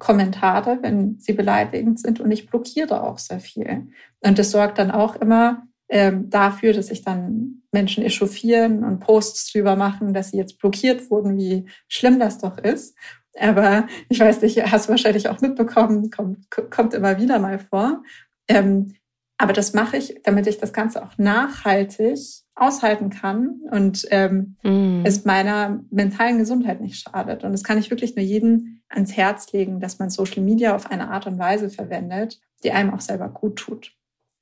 Kommentare, 0.00 0.80
wenn 0.82 1.20
sie 1.20 1.32
beleidigend 1.32 2.00
sind 2.00 2.18
und 2.18 2.32
ich 2.32 2.50
blockiere 2.50 3.04
auch 3.04 3.18
sehr 3.18 3.38
viel. 3.38 3.86
Und 4.18 4.36
das 4.36 4.50
sorgt 4.50 4.78
dann 4.78 4.90
auch 4.90 5.14
immer 5.14 5.62
ähm, 5.88 6.28
dafür, 6.28 6.72
dass 6.72 6.88
sich 6.88 7.02
dann 7.02 7.62
Menschen 7.70 8.02
echauffieren 8.02 8.82
und 8.82 8.98
Posts 8.98 9.52
drüber 9.52 9.76
machen, 9.76 10.12
dass 10.12 10.32
sie 10.32 10.38
jetzt 10.38 10.58
blockiert 10.58 11.08
wurden, 11.08 11.36
wie 11.36 11.68
schlimm 11.86 12.18
das 12.18 12.38
doch 12.38 12.58
ist. 12.58 12.98
Aber 13.38 13.86
ich 14.08 14.18
weiß 14.18 14.42
nicht, 14.42 14.60
hast 14.64 14.86
du 14.86 14.90
wahrscheinlich 14.90 15.28
auch 15.28 15.40
mitbekommen, 15.40 16.10
kommt, 16.10 16.50
kommt 16.50 16.94
immer 16.94 17.16
wieder 17.16 17.38
mal 17.38 17.60
vor. 17.60 18.02
Ähm, 18.48 18.96
aber 19.38 19.52
das 19.52 19.74
mache 19.74 19.98
ich, 19.98 20.20
damit 20.24 20.46
ich 20.46 20.58
das 20.58 20.72
Ganze 20.72 21.04
auch 21.04 21.18
nachhaltig 21.18 22.18
aushalten 22.54 23.10
kann 23.10 23.60
und 23.70 24.06
ähm, 24.10 24.56
mm. 24.62 25.04
es 25.04 25.26
meiner 25.26 25.84
mentalen 25.90 26.38
Gesundheit 26.38 26.80
nicht 26.80 27.00
schadet. 27.02 27.44
Und 27.44 27.52
das 27.52 27.62
kann 27.62 27.76
ich 27.76 27.90
wirklich 27.90 28.16
nur 28.16 28.24
jedem 28.24 28.80
ans 28.88 29.14
Herz 29.14 29.52
legen, 29.52 29.78
dass 29.78 29.98
man 29.98 30.08
Social 30.08 30.42
Media 30.42 30.74
auf 30.74 30.90
eine 30.90 31.10
Art 31.10 31.26
und 31.26 31.38
Weise 31.38 31.68
verwendet, 31.68 32.40
die 32.64 32.72
einem 32.72 32.94
auch 32.94 33.02
selber 33.02 33.28
gut 33.28 33.56
tut 33.56 33.92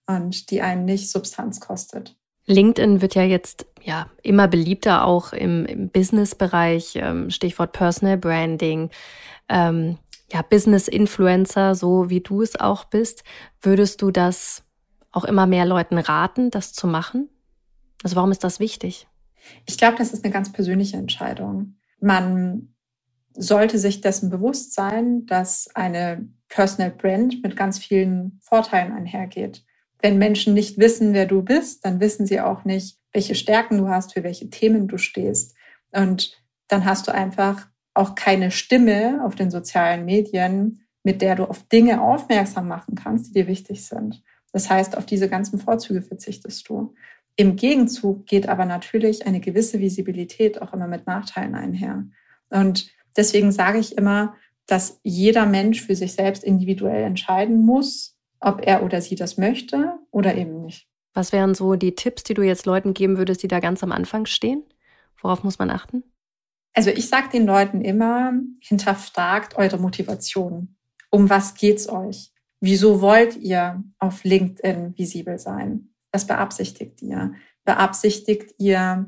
und 0.07 0.51
die 0.51 0.63
einen 0.63 0.85
nicht 0.85 1.11
Substanz 1.11 1.59
kostet. 1.59 2.17
LinkedIn 2.47 3.01
wird 3.01 3.15
ja 3.15 3.23
jetzt 3.23 3.67
ja 3.83 4.07
immer 4.23 4.47
beliebter 4.49 5.07
auch 5.07 5.33
im, 5.33 5.67
im 5.67 5.89
Business-Bereich, 5.89 6.97
ähm, 6.97 7.31
Stichwort 7.31 7.73
Personal 7.73 8.19
Branding. 8.19 8.91
Ähm, 9.49 9.99
ja, 10.33 10.43
Business-Influencer, 10.43 11.75
so 11.75 12.11
wie 12.11 12.21
du 12.21 12.43
es 12.43 12.59
auch 12.59 12.85
bist, 12.85 13.25
würdest 13.61 14.03
du 14.03 14.11
das 14.11 14.64
auch 15.15 15.25
immer 15.25 15.47
mehr 15.47 15.65
Leuten 15.65 15.99
raten, 15.99 16.51
das 16.51 16.73
zu 16.73 16.87
machen? 16.87 17.29
Also 18.03 18.17
warum 18.17 18.31
ist 18.31 18.45
das 18.45 18.61
wichtig? 18.61 19.07
Ich 19.67 19.79
glaube, 19.79 19.97
das 19.97 20.13
ist 20.13 20.25
eine 20.25 20.33
ganz 20.33 20.53
persönliche 20.53 20.97
Entscheidung. 20.97 21.77
Man 22.01 22.75
sollte 23.35 23.79
sich 23.79 24.01
dessen 24.01 24.31
bewusst 24.31 24.75
sein, 24.75 25.27
dass 25.27 25.69
eine 25.75 26.29
Personal 26.49 26.91
Brand 26.91 27.43
mit 27.43 27.57
ganz 27.57 27.79
vielen 27.79 28.39
Vorteilen 28.43 28.93
einhergeht. 28.93 29.65
Wenn 30.01 30.19
Menschen 30.19 30.55
nicht 30.55 30.79
wissen, 30.79 31.15
wer 31.15 31.27
du 31.27 31.43
bist, 31.43 31.85
dann 31.85 32.01
wissen 32.01 32.27
sie 32.27 32.41
auch 32.41 32.65
nicht, 32.65 32.99
welche 33.13 33.35
Stärken 33.35 33.79
du 33.79 33.89
hast, 33.89 34.13
für 34.13 34.23
welche 34.23 34.51
Themen 34.51 34.87
du 34.87 34.99
stehst. 34.99 35.55
Und 35.93 36.37
dann 36.69 36.85
hast 36.85 37.09
du 37.09 37.15
einfach 37.15 37.67
auch 37.95 38.15
keine 38.15 38.51
Stimme 38.51 39.25
auf 39.25 39.35
den 39.35 39.51
sozialen 39.51 40.05
Medien, 40.05 40.85
mit 41.03 41.23
der 41.23 41.37
du 41.37 41.45
auf 41.45 41.63
Dinge 41.69 42.03
aufmerksam 42.03 42.69
machen 42.69 42.95
kannst, 42.95 43.29
die 43.29 43.33
dir 43.33 43.47
wichtig 43.47 43.87
sind. 43.87 44.23
Das 44.55 44.71
heißt, 44.71 44.97
auf 44.97 45.05
diese 45.05 45.29
ganzen 45.29 45.59
Vorzüge 45.59 46.01
verzichtest 46.01 46.69
du. 46.69 46.95
Im 47.35 47.57
Gegenzug 47.57 48.25
geht 48.27 48.49
aber 48.49 48.67
natürlich 48.67 49.27
eine 49.27 49.41
gewisse 49.41 49.81
Visibilität 49.81 50.63
auch 50.63 50.73
immer 50.73 50.87
mit 50.87 51.09
Nachteilen 51.09 51.57
einher. 51.57 52.07
Und 52.51 52.89
deswegen 53.17 53.51
sage 53.51 53.81
ich 53.81 53.99
immer, 53.99 54.37
dass 54.67 55.01
jeder 55.03 55.45
Mensch 55.45 55.83
für 55.83 55.97
sich 55.97 56.13
selbst 56.13 56.45
individuell 56.45 57.03
entscheiden 57.03 57.63
muss, 57.67 58.17
ob 58.39 58.65
er 58.65 58.85
oder 58.85 59.01
sie 59.01 59.17
das 59.17 59.39
möchte 59.39 59.99
oder 60.13 60.37
eben 60.37 60.61
nicht. 60.61 60.87
Was 61.15 61.33
wären 61.33 61.57
so 61.57 61.75
die 61.75 61.97
Tipps, 61.97 62.23
die 62.23 62.35
du 62.35 62.43
jetzt 62.43 62.65
Leuten 62.65 62.95
geben 62.95 63.19
würdest, 63.19 63.43
die 63.43 63.49
da 63.49 63.59
ganz 63.59 63.83
am 63.83 63.91
Anfang 63.91 64.25
stehen? 64.25 64.63
Worauf 65.21 65.43
muss 65.43 65.59
man 65.59 65.71
achten? 65.71 66.05
Also 66.75 66.91
ich 66.91 67.09
sage 67.09 67.31
den 67.31 67.45
Leuten 67.45 67.81
immer, 67.81 68.35
hinterfragt 68.61 69.57
eure 69.57 69.79
Motivation. 69.79 70.77
Um 71.11 71.29
was 71.29 71.55
geht's 71.55 71.89
euch? 71.89 72.31
Wieso 72.67 73.03
wollt 73.03 73.37
ihr 73.37 73.85
auf 73.99 74.25
LinkedIn 74.25 74.97
visibel 74.97 75.39
sein? 75.39 75.91
Was 76.13 76.27
beabsichtigt 76.27 77.03
ihr? 77.03 77.35
Beabsichtigt 77.67 78.55
ihr, 78.57 79.05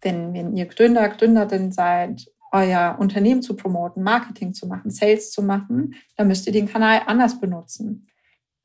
wenn, 0.00 0.32
wenn 0.32 0.56
ihr 0.56 0.64
Gründer, 0.64 1.10
Gründerin 1.10 1.70
seid, 1.70 2.26
euer 2.50 2.96
Unternehmen 2.98 3.42
zu 3.42 3.56
promoten, 3.56 4.02
Marketing 4.02 4.54
zu 4.54 4.66
machen, 4.66 4.90
Sales 4.90 5.32
zu 5.32 5.42
machen, 5.42 5.96
dann 6.16 6.28
müsst 6.28 6.46
ihr 6.46 6.54
den 6.54 6.66
Kanal 6.66 7.02
anders 7.04 7.38
benutzen. 7.38 8.06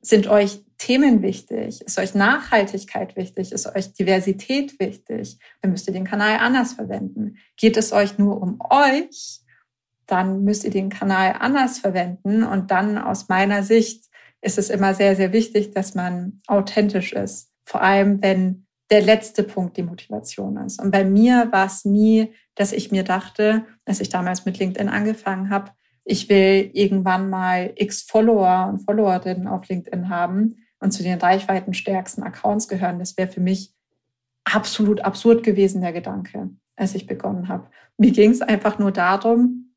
Sind 0.00 0.26
euch 0.26 0.64
Themen 0.78 1.20
wichtig? 1.20 1.82
Ist 1.82 1.98
euch 1.98 2.14
Nachhaltigkeit 2.14 3.16
wichtig? 3.16 3.52
Ist 3.52 3.66
euch 3.66 3.92
Diversität 3.92 4.80
wichtig? 4.80 5.38
Dann 5.60 5.72
müsst 5.72 5.86
ihr 5.86 5.92
den 5.92 6.06
Kanal 6.06 6.38
anders 6.38 6.72
verwenden. 6.72 7.36
Geht 7.58 7.76
es 7.76 7.92
euch 7.92 8.16
nur 8.16 8.40
um 8.40 8.58
euch? 8.70 9.42
Dann 10.06 10.44
müsst 10.44 10.64
ihr 10.64 10.70
den 10.70 10.88
Kanal 10.88 11.36
anders 11.38 11.78
verwenden. 11.78 12.42
Und 12.42 12.70
dann 12.70 12.96
aus 12.96 13.28
meiner 13.28 13.62
Sicht 13.62 14.09
ist 14.42 14.58
es 14.58 14.70
immer 14.70 14.94
sehr, 14.94 15.16
sehr 15.16 15.32
wichtig, 15.32 15.72
dass 15.72 15.94
man 15.94 16.40
authentisch 16.46 17.12
ist. 17.12 17.50
Vor 17.62 17.82
allem, 17.82 18.22
wenn 18.22 18.66
der 18.90 19.02
letzte 19.02 19.44
Punkt 19.44 19.76
die 19.76 19.82
Motivation 19.82 20.56
ist. 20.56 20.82
Und 20.82 20.90
bei 20.90 21.04
mir 21.04 21.48
war 21.52 21.66
es 21.66 21.84
nie, 21.84 22.32
dass 22.56 22.72
ich 22.72 22.90
mir 22.90 23.04
dachte, 23.04 23.64
als 23.84 24.00
ich 24.00 24.08
damals 24.08 24.44
mit 24.44 24.58
LinkedIn 24.58 24.88
angefangen 24.88 25.50
habe, 25.50 25.70
ich 26.04 26.28
will 26.28 26.70
irgendwann 26.72 27.30
mal 27.30 27.72
x 27.76 28.02
Follower 28.02 28.68
und 28.68 28.80
Followerinnen 28.80 29.46
auf 29.46 29.68
LinkedIn 29.68 30.08
haben 30.08 30.56
und 30.80 30.90
zu 30.90 31.04
den 31.04 31.18
reichweitenstärksten 31.18 32.24
Accounts 32.24 32.66
gehören. 32.66 32.98
Das 32.98 33.16
wäre 33.16 33.28
für 33.28 33.40
mich 33.40 33.72
absolut 34.44 35.02
absurd 35.02 35.44
gewesen, 35.44 35.82
der 35.82 35.92
Gedanke, 35.92 36.50
als 36.74 36.94
ich 36.96 37.06
begonnen 37.06 37.48
habe. 37.48 37.68
Mir 37.96 38.10
ging 38.10 38.30
es 38.30 38.42
einfach 38.42 38.78
nur 38.78 38.90
darum, 38.90 39.74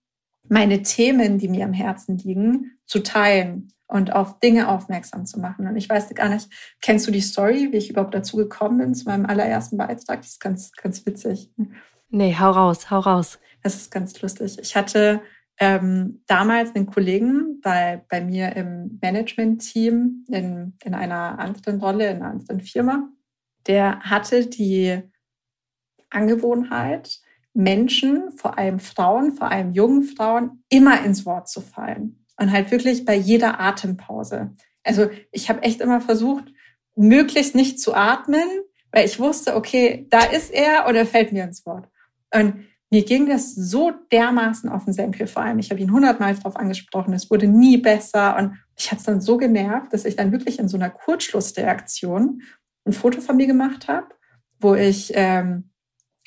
meine 0.49 0.81
Themen, 0.81 1.37
die 1.37 1.49
mir 1.49 1.65
am 1.65 1.73
Herzen 1.73 2.17
liegen, 2.17 2.77
zu 2.85 3.03
teilen 3.03 3.71
und 3.93 4.11
auf 4.11 4.39
Dinge 4.39 4.69
aufmerksam 4.69 5.27
zu 5.27 5.39
machen. 5.39 5.67
Und 5.67 5.75
ich 5.75 5.87
weiß 5.87 6.09
gar 6.15 6.27
nicht, 6.27 6.49
kennst 6.81 7.05
du 7.05 7.11
die 7.11 7.21
Story, 7.21 7.69
wie 7.71 7.77
ich 7.77 7.91
überhaupt 7.91 8.15
dazu 8.15 8.37
gekommen 8.37 8.79
bin 8.79 8.95
zu 8.95 9.05
meinem 9.05 9.27
allerersten 9.27 9.77
Beitrag? 9.77 10.21
Das 10.21 10.31
ist 10.31 10.39
ganz, 10.39 10.71
ganz 10.71 11.05
witzig. 11.05 11.51
Nee, 12.09 12.35
hau 12.39 12.49
raus, 12.49 12.89
hau 12.89 12.99
raus. 12.99 13.39
Das 13.61 13.75
ist 13.75 13.91
ganz 13.91 14.19
lustig. 14.19 14.57
Ich 14.59 14.75
hatte 14.75 15.21
ähm, 15.59 16.23
damals 16.25 16.73
einen 16.73 16.87
Kollegen 16.87 17.61
bei, 17.61 18.03
bei 18.09 18.19
mir 18.19 18.55
im 18.55 18.97
Management-Team 18.99 20.25
in, 20.27 20.73
in 20.83 20.95
einer 20.95 21.37
anderen 21.37 21.79
Rolle, 21.79 22.09
in 22.09 22.17
einer 22.17 22.31
anderen 22.31 22.61
Firma, 22.61 23.09
der 23.67 23.99
hatte 23.99 24.47
die 24.47 25.03
Angewohnheit, 26.09 27.19
Menschen, 27.53 28.31
vor 28.31 28.57
allem 28.57 28.79
Frauen, 28.79 29.33
vor 29.33 29.51
allem 29.51 29.71
jungen 29.71 30.01
Frauen, 30.01 30.63
immer 30.69 31.05
ins 31.05 31.27
Wort 31.27 31.47
zu 31.47 31.61
fallen 31.61 32.22
und 32.37 32.51
halt 32.51 32.71
wirklich 32.71 33.05
bei 33.05 33.15
jeder 33.15 33.59
Atempause. 33.59 34.55
Also 34.83 35.09
ich 35.31 35.49
habe 35.49 35.63
echt 35.63 35.81
immer 35.81 36.01
versucht, 36.01 36.45
möglichst 36.95 37.55
nicht 37.55 37.79
zu 37.79 37.93
atmen, 37.93 38.47
weil 38.91 39.05
ich 39.05 39.19
wusste, 39.19 39.55
okay, 39.55 40.07
da 40.09 40.23
ist 40.23 40.51
er 40.51 40.87
oder 40.87 41.05
fällt 41.05 41.31
mir 41.31 41.43
ins 41.43 41.65
Wort. 41.65 41.87
Und 42.33 42.65
mir 42.91 43.03
ging 43.03 43.27
das 43.27 43.55
so 43.55 43.91
dermaßen 44.11 44.69
auf 44.69 44.85
den 44.85 44.93
Senkel 44.93 45.25
vor 45.25 45.41
allem. 45.41 45.57
Ich 45.57 45.71
habe 45.71 45.81
ihn 45.81 45.91
hundertmal 45.91 46.35
darauf 46.35 46.55
angesprochen, 46.55 47.13
es 47.13 47.31
wurde 47.31 47.47
nie 47.47 47.77
besser 47.77 48.37
und 48.37 48.59
ich 48.77 48.91
hatte 48.91 48.99
es 48.99 49.05
dann 49.05 49.21
so 49.21 49.37
genervt, 49.37 49.91
dass 49.93 50.05
ich 50.05 50.15
dann 50.15 50.31
wirklich 50.31 50.59
in 50.59 50.67
so 50.67 50.77
einer 50.77 50.91
Kurzschlussreaktion 50.91 52.43
ein 52.85 52.93
Foto 52.93 53.19
von 53.21 53.37
mir 53.37 53.47
gemacht 53.47 53.87
habe, 53.87 54.07
wo 54.59 54.75
ich 54.75 55.11
ähm, 55.15 55.71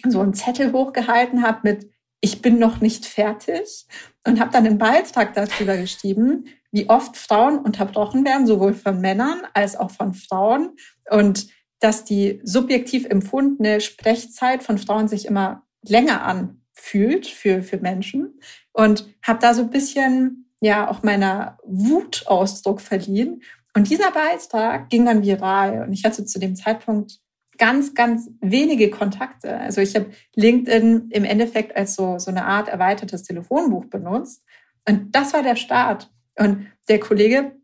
so 0.05 0.21
einen 0.21 0.35
Zettel 0.35 0.73
hochgehalten 0.73 1.43
habe 1.43 1.61
mit 1.63 1.91
ich 2.27 2.43
bin 2.43 2.59
noch 2.59 2.81
nicht 2.81 3.07
fertig 3.07 3.87
und 4.27 4.41
habe 4.41 4.51
dann 4.51 4.67
einen 4.67 4.79
Beitrag 4.79 5.33
darüber 5.35 5.77
geschrieben, 5.77 6.47
wie 6.73 6.89
oft 6.89 7.17
Frauen 7.17 7.61
unterbrochen 7.61 8.25
werden, 8.25 8.49
sowohl 8.49 8.75
von 8.75 9.01
Männern 9.01 9.43
als 9.55 9.77
auch 9.77 9.93
von 9.93 10.13
Frauen. 10.13 10.71
Und 11.09 11.47
dass 11.79 12.05
die 12.05 12.41
subjektiv 12.43 13.05
empfundene 13.05 13.81
Sprechzeit 13.81 14.65
von 14.65 14.77
Frauen 14.77 15.07
sich 15.07 15.27
immer 15.27 15.63
länger 15.87 16.25
anfühlt 16.25 17.29
für, 17.29 17.63
für 17.63 17.79
Menschen. 17.79 18.41
Und 18.73 19.09
habe 19.23 19.39
da 19.39 19.55
so 19.55 19.63
ein 19.63 19.71
bisschen 19.71 20.51
ja 20.61 20.91
auch 20.91 21.05
meiner 21.05 21.59
Wut 21.63 22.25
Ausdruck 22.27 22.81
verliehen. 22.81 23.45
Und 23.73 23.89
dieser 23.89 24.11
Beitrag 24.11 24.91
ging 24.91 25.05
dann 25.05 25.23
viral. 25.23 25.85
Und 25.87 25.93
ich 25.93 26.05
hatte 26.05 26.25
zu 26.25 26.41
dem 26.41 26.57
Zeitpunkt 26.57 27.21
ganz, 27.59 27.95
ganz 27.95 28.31
wenige 28.41 28.91
Kontakte. 28.91 29.57
Also 29.59 29.81
ich 29.81 29.95
habe 29.95 30.11
LinkedIn 30.35 31.11
im 31.11 31.25
Endeffekt 31.25 31.77
als 31.77 31.95
so, 31.95 32.19
so 32.19 32.31
eine 32.31 32.45
Art 32.45 32.69
erweitertes 32.69 33.23
Telefonbuch 33.23 33.87
benutzt. 33.87 34.45
Und 34.89 35.15
das 35.15 35.33
war 35.33 35.43
der 35.43 35.57
Start. 35.57 36.11
Und 36.39 36.67
der 36.89 37.01
Kollege 37.01 37.57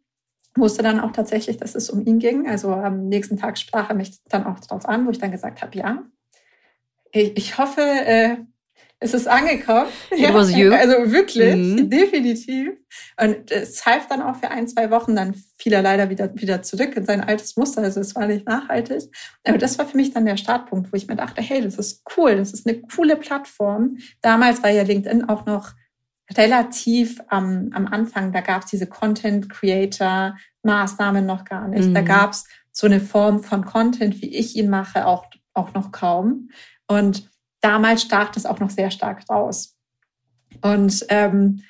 wusste 0.56 0.82
dann 0.82 1.00
auch 1.00 1.12
tatsächlich, 1.12 1.56
dass 1.56 1.74
es 1.74 1.90
um 1.90 2.04
ihn 2.04 2.18
ging. 2.18 2.48
Also 2.48 2.72
am 2.72 3.08
nächsten 3.08 3.36
Tag 3.38 3.58
sprach 3.58 3.88
er 3.88 3.94
mich 3.94 4.22
dann 4.24 4.44
auch 4.44 4.60
darauf 4.60 4.86
an, 4.86 5.06
wo 5.06 5.10
ich 5.10 5.18
dann 5.18 5.32
gesagt 5.32 5.62
habe, 5.62 5.76
ja, 5.76 6.02
ich, 7.12 7.36
ich 7.36 7.58
hoffe, 7.58 7.80
äh, 7.80 8.36
es 9.02 9.14
ist 9.14 9.28
angekommen. 9.28 9.88
It 10.10 10.20
ja, 10.20 10.34
was 10.34 10.54
you. 10.54 10.72
Also 10.72 11.12
wirklich, 11.12 11.56
mhm. 11.56 11.90
definitiv. 11.90 12.70
Und 13.20 13.50
es 13.50 13.84
half 13.84 14.06
dann 14.06 14.22
auch 14.22 14.36
für 14.36 14.50
ein, 14.50 14.68
zwei 14.68 14.90
Wochen, 14.90 15.16
dann 15.16 15.34
fiel 15.58 15.72
er 15.72 15.82
leider 15.82 16.10
wieder, 16.10 16.34
wieder 16.34 16.62
zurück 16.62 16.96
in 16.96 17.04
sein 17.04 17.22
altes 17.22 17.56
Muster. 17.56 17.82
Also 17.82 18.00
es 18.00 18.14
war 18.14 18.26
nicht 18.26 18.46
nachhaltig. 18.46 19.02
Aber 19.44 19.58
das 19.58 19.78
war 19.78 19.86
für 19.86 19.96
mich 19.96 20.12
dann 20.12 20.26
der 20.26 20.36
Startpunkt, 20.36 20.92
wo 20.92 20.96
ich 20.96 21.08
mir 21.08 21.16
dachte, 21.16 21.42
hey, 21.42 21.60
das 21.60 21.76
ist 21.76 22.02
cool, 22.16 22.36
das 22.36 22.52
ist 22.52 22.66
eine 22.66 22.80
coole 22.94 23.16
Plattform. 23.16 23.98
Damals 24.20 24.62
war 24.62 24.70
ja 24.70 24.82
LinkedIn 24.82 25.28
auch 25.28 25.46
noch 25.46 25.72
relativ 26.36 27.20
am, 27.28 27.70
am 27.74 27.86
Anfang, 27.86 28.32
da 28.32 28.40
gab 28.40 28.62
es 28.62 28.70
diese 28.70 28.86
Content 28.86 29.50
Creator 29.50 30.36
Maßnahmen 30.62 31.26
noch 31.26 31.44
gar 31.44 31.68
nicht. 31.68 31.88
Mhm. 31.88 31.94
Da 31.94 32.02
gab 32.02 32.32
es 32.32 32.44
so 32.70 32.86
eine 32.86 33.00
Form 33.00 33.42
von 33.42 33.64
Content, 33.64 34.22
wie 34.22 34.34
ich 34.34 34.56
ihn 34.56 34.70
mache, 34.70 35.06
auch, 35.06 35.26
auch 35.52 35.74
noch 35.74 35.92
kaum. 35.92 36.48
Und 36.86 37.30
damals 37.62 38.02
stach 38.02 38.30
das 38.30 38.44
auch 38.44 38.60
noch 38.60 38.70
sehr 38.70 38.90
stark 38.90 39.28
raus. 39.30 39.76
Und 40.60 41.06
ähm, 41.08 41.62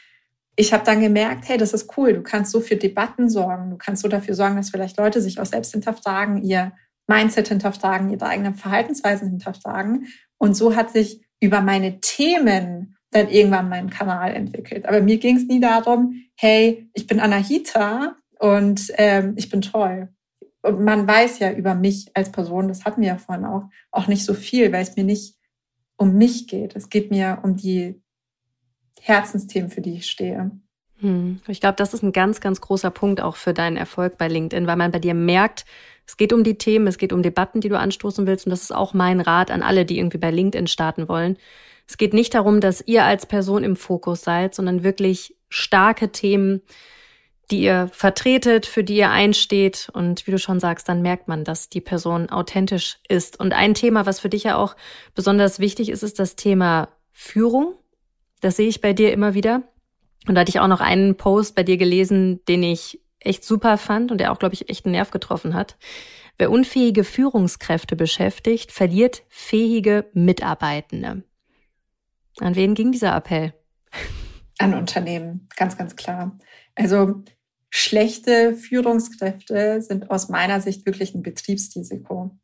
ich 0.57 0.73
habe 0.73 0.85
dann 0.85 1.01
gemerkt, 1.01 1.49
hey, 1.49 1.57
das 1.57 1.73
ist 1.73 1.97
cool, 1.97 2.13
du 2.13 2.23
kannst 2.23 2.51
so 2.51 2.61
für 2.61 2.77
Debatten 2.77 3.31
sorgen, 3.31 3.71
du 3.71 3.77
kannst 3.77 4.03
so 4.03 4.09
dafür 4.09 4.35
sorgen, 4.35 4.57
dass 4.57 4.71
vielleicht 4.71 4.99
Leute 4.99 5.21
sich 5.21 5.41
auch 5.41 5.47
selbst 5.47 5.73
hinterfragen, 5.73 6.43
ihr 6.43 6.73
Mindset 7.07 7.49
hinterfragen, 7.49 8.11
ihre 8.11 8.27
eigenen 8.27 8.55
Verhaltensweisen 8.55 9.29
hinterfragen. 9.29 10.09
Und 10.39 10.55
so 10.55 10.75
hat 10.77 10.91
sich 10.91 11.25
über 11.41 11.61
meine 11.61 12.01
Themen 12.01 12.97
dann 13.11 13.29
irgendwann 13.29 13.69
mein 13.69 13.91
Kanal 13.91 14.35
entwickelt. 14.35 14.87
Aber 14.87 15.01
mir 15.01 15.19
ging 15.19 15.37
es 15.37 15.47
nie 15.47 15.61
darum, 15.61 16.23
hey, 16.37 16.89
ich 16.95 17.07
bin 17.07 17.21
Anahita 17.21 18.17
und 18.39 18.93
ähm, 18.97 19.35
ich 19.37 19.51
bin 19.51 19.61
toll. 19.61 20.09
Und 20.63 20.81
man 20.83 21.07
weiß 21.07 21.41
ja 21.41 21.53
über 21.53 21.75
mich 21.75 22.11
als 22.15 22.31
Person, 22.31 22.69
das 22.69 22.85
hatten 22.85 23.01
wir 23.01 23.09
ja 23.09 23.19
vorhin 23.19 23.45
auch, 23.45 23.65
auch 23.91 24.07
nicht 24.07 24.25
so 24.25 24.33
viel, 24.33 24.73
weil 24.73 24.83
es 24.83 24.97
mir 24.97 25.05
nicht 25.05 25.37
um 26.03 26.15
mich 26.17 26.49
geht. 26.49 26.77
Es 26.77 26.89
geht 26.89 27.11
mir 27.11 27.39
um 27.43 27.57
die 27.57 28.03
Herzensthemen, 29.01 29.71
für 29.71 29.81
die 29.81 29.95
ich 29.95 30.11
stehe. 30.11 30.51
Hm. 30.99 31.41
Ich 31.49 31.61
glaube, 31.61 31.77
das 31.77 31.95
ist 31.95 32.03
ein 32.03 32.13
ganz, 32.13 32.41
ganz 32.41 32.61
großer 32.61 32.91
Punkt 32.91 33.21
auch 33.21 33.37
für 33.37 33.55
deinen 33.55 33.77
Erfolg 33.77 34.19
bei 34.19 34.29
LinkedIn, 34.29 34.67
weil 34.67 34.77
man 34.77 34.91
bei 34.91 34.99
dir 34.99 35.15
merkt, 35.15 35.65
es 36.07 36.17
geht 36.17 36.33
um 36.33 36.45
die 36.45 36.59
Themen, 36.59 36.87
es 36.87 36.99
geht 36.99 37.13
um 37.13 37.23
Debatten, 37.23 37.61
die 37.61 37.69
du 37.69 37.79
anstoßen 37.79 38.27
willst. 38.27 38.47
Und 38.47 38.51
das 38.51 38.63
ist 38.63 38.75
auch 38.75 38.95
mein 38.95 39.21
Rat 39.21 39.51
an 39.51 39.63
alle, 39.63 39.85
die 39.85 39.99
irgendwie 39.99 40.19
bei 40.19 40.31
LinkedIn 40.31 40.67
starten 40.67 41.09
wollen. 41.09 41.39
Es 41.87 41.97
geht 41.97 42.15
nicht 42.15 42.35
darum, 42.35 42.61
dass 42.61 42.87
ihr 42.87 43.05
als 43.05 43.27
Person 43.27 43.65
im 43.65 43.77
Fokus 43.77 44.23
seid, 44.23 44.55
sondern 44.55 44.83
wirklich 44.83 45.37
starke 45.49 46.11
Themen, 46.11 46.63
die 47.53 47.63
ihr 47.63 47.89
vertretet, 47.93 48.67
für 48.67 48.83
die 48.83 48.97
ihr 48.97 49.11
einsteht. 49.11 49.89
Und 49.93 50.27
wie 50.27 50.31
du 50.33 50.39
schon 50.39 50.59
sagst, 50.59 50.89
dann 50.89 51.03
merkt 51.03 51.29
man, 51.29 51.45
dass 51.45 51.69
die 51.69 51.81
Person 51.81 52.31
authentisch 52.31 52.99
ist. 53.09 53.39
Und 53.39 53.53
ein 53.53 53.75
Thema, 53.75 54.07
was 54.07 54.21
für 54.21 54.29
dich 54.29 54.45
ja 54.45 54.57
auch 54.57 54.75
besonders 55.15 55.61
wichtig 55.61 55.91
ist, 55.91 56.03
ist 56.03 56.19
das 56.19 56.35
Thema 56.35 56.89
Führung. 57.13 57.75
Das 58.41 58.57
sehe 58.57 58.69
ich 58.69 58.81
bei 58.81 58.93
dir 58.93 59.13
immer 59.13 59.35
wieder. 59.35 59.63
Und 60.27 60.35
da 60.35 60.41
hatte 60.41 60.51
ich 60.51 60.61
auch 60.61 60.69
noch 60.69 60.81
einen 60.81 61.17
Post 61.17 61.55
bei 61.55 61.63
dir 61.63 61.77
gelesen, 61.77 62.41
den 62.49 62.63
ich 62.63 63.01
echt 63.21 63.45
super 63.45 63.79
fand 63.79 64.11
und 64.11 64.19
der 64.19 64.33
auch, 64.33 64.39
glaube 64.39 64.55
ich, 64.55 64.69
echt 64.69 64.87
einen 64.87 64.93
Nerv 64.93 65.11
getroffen 65.11 65.55
hat. 65.55 65.77
Wer 66.39 66.51
unfähige 66.51 67.05
Führungskräfte 67.05 67.97
beschäftigt, 67.97 68.73
verliert 68.73 69.23
fähige 69.29 70.07
Mitarbeitende. 70.15 71.23
An 72.41 72.57
wen 72.57 72.75
ging 72.75 72.93
dieser 72.93 73.15
Appell? 73.15 73.53
An 74.59 74.75
Unternehmen, 74.75 75.49
ganz, 75.57 75.77
ganz 75.77 75.97
klar. 75.97 76.39
Also 76.75 77.23
schlechte 77.75 78.55
Führungskräfte 78.55 79.81
sind 79.81 80.11
aus 80.11 80.29
meiner 80.29 80.61
Sicht 80.61 80.85
wirklich 80.85 81.15
ein 81.15 81.23
Betriebsrisiko. 81.23 82.37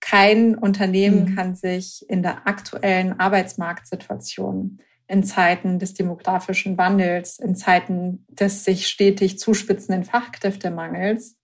Kein 0.00 0.54
Unternehmen 0.54 1.30
mhm. 1.30 1.34
kann 1.34 1.56
sich 1.56 2.04
in 2.10 2.22
der 2.22 2.46
aktuellen 2.46 3.18
Arbeitsmarktsituation, 3.18 4.78
in 5.08 5.24
Zeiten 5.24 5.78
des 5.78 5.94
demografischen 5.94 6.76
Wandels, 6.76 7.38
in 7.38 7.56
Zeiten 7.56 8.26
des 8.28 8.64
sich 8.64 8.86
stetig 8.86 9.38
zuspitzenden 9.38 10.04
Fachkräftemangels 10.04 11.36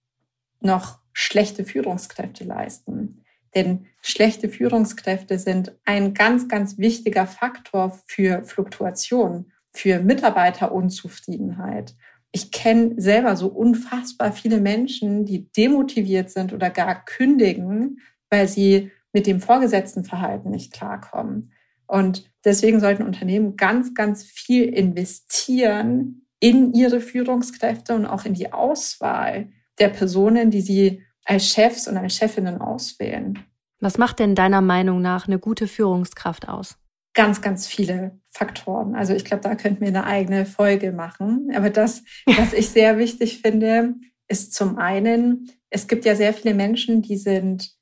noch 0.61 0.99
schlechte 1.15 1.65
Führungskräfte 1.65 2.45
leisten. 2.45 3.25
Denn 3.55 3.87
schlechte 4.03 4.51
Führungskräfte 4.51 5.39
sind 5.39 5.73
ein 5.87 6.13
ganz, 6.13 6.49
ganz 6.49 6.77
wichtiger 6.77 7.27
Faktor 7.27 7.99
für 8.07 8.45
Fluktuation, 8.45 9.53
für 9.73 10.01
Mitarbeiterunzufriedenheit. 10.01 11.95
Ich 12.33 12.51
kenne 12.51 12.95
selber 12.97 13.37
so 13.37 13.49
unfassbar 13.49 14.33
viele 14.33 14.61
Menschen, 14.61 15.27
die 15.27 15.53
demotiviert 15.53 16.31
sind 16.31 16.53
oder 16.53 16.71
gar 16.71 17.05
kündigen, 17.05 18.01
weil 18.31 18.49
sie 18.49 18.91
mit 19.13 19.27
dem 19.27 19.41
vorgesetzten 19.41 20.05
Verhalten 20.05 20.51
nicht 20.51 20.73
klarkommen. 20.73 21.53
Und 21.87 22.31
deswegen 22.45 22.81
sollten 22.81 23.03
Unternehmen 23.03 23.57
ganz, 23.57 23.95
ganz 23.95 24.25
viel 24.25 24.65
investieren 24.65 26.27
in 26.41 26.73
ihre 26.73 27.01
Führungskräfte 27.01 27.95
und 27.95 28.07
auch 28.07 28.25
in 28.25 28.35
die 28.35 28.53
Auswahl 28.53 29.51
der 29.79 29.91
Personen, 29.91 30.51
die 30.51 30.63
sie 30.63 31.03
als 31.25 31.49
Chefs 31.49 31.87
und 31.87 31.97
als 31.97 32.17
Chefinnen 32.17 32.61
auswählen. 32.61 33.39
Was 33.79 33.99
macht 33.99 34.19
denn 34.19 34.35
deiner 34.35 34.61
Meinung 34.61 35.03
nach 35.03 35.27
eine 35.27 35.39
gute 35.39 35.67
Führungskraft 35.67 36.49
aus? 36.49 36.79
Ganz, 37.15 37.43
ganz 37.43 37.67
viele 37.67 38.19
Faktoren. 38.31 38.95
Also 38.95 39.15
ich 39.15 39.25
glaube, 39.25 39.43
da 39.43 39.55
könnten 39.55 39.81
wir 39.81 39.89
eine 39.89 40.05
eigene 40.05 40.47
Folge 40.47 40.93
machen. 40.93 41.51
Aber 41.55 41.71
das, 41.71 42.05
was 42.27 42.53
ich 42.53 42.71
sehr 42.71 42.99
wichtig 42.99 43.41
finde, 43.43 43.95
ist 44.29 44.55
zum 44.55 44.79
einen, 44.79 45.51
es 45.69 45.89
gibt 45.89 46.05
ja 46.05 46.15
sehr 46.15 46.33
viele 46.33 46.55
Menschen, 46.55 47.03
die 47.03 47.17
sind 47.17 47.75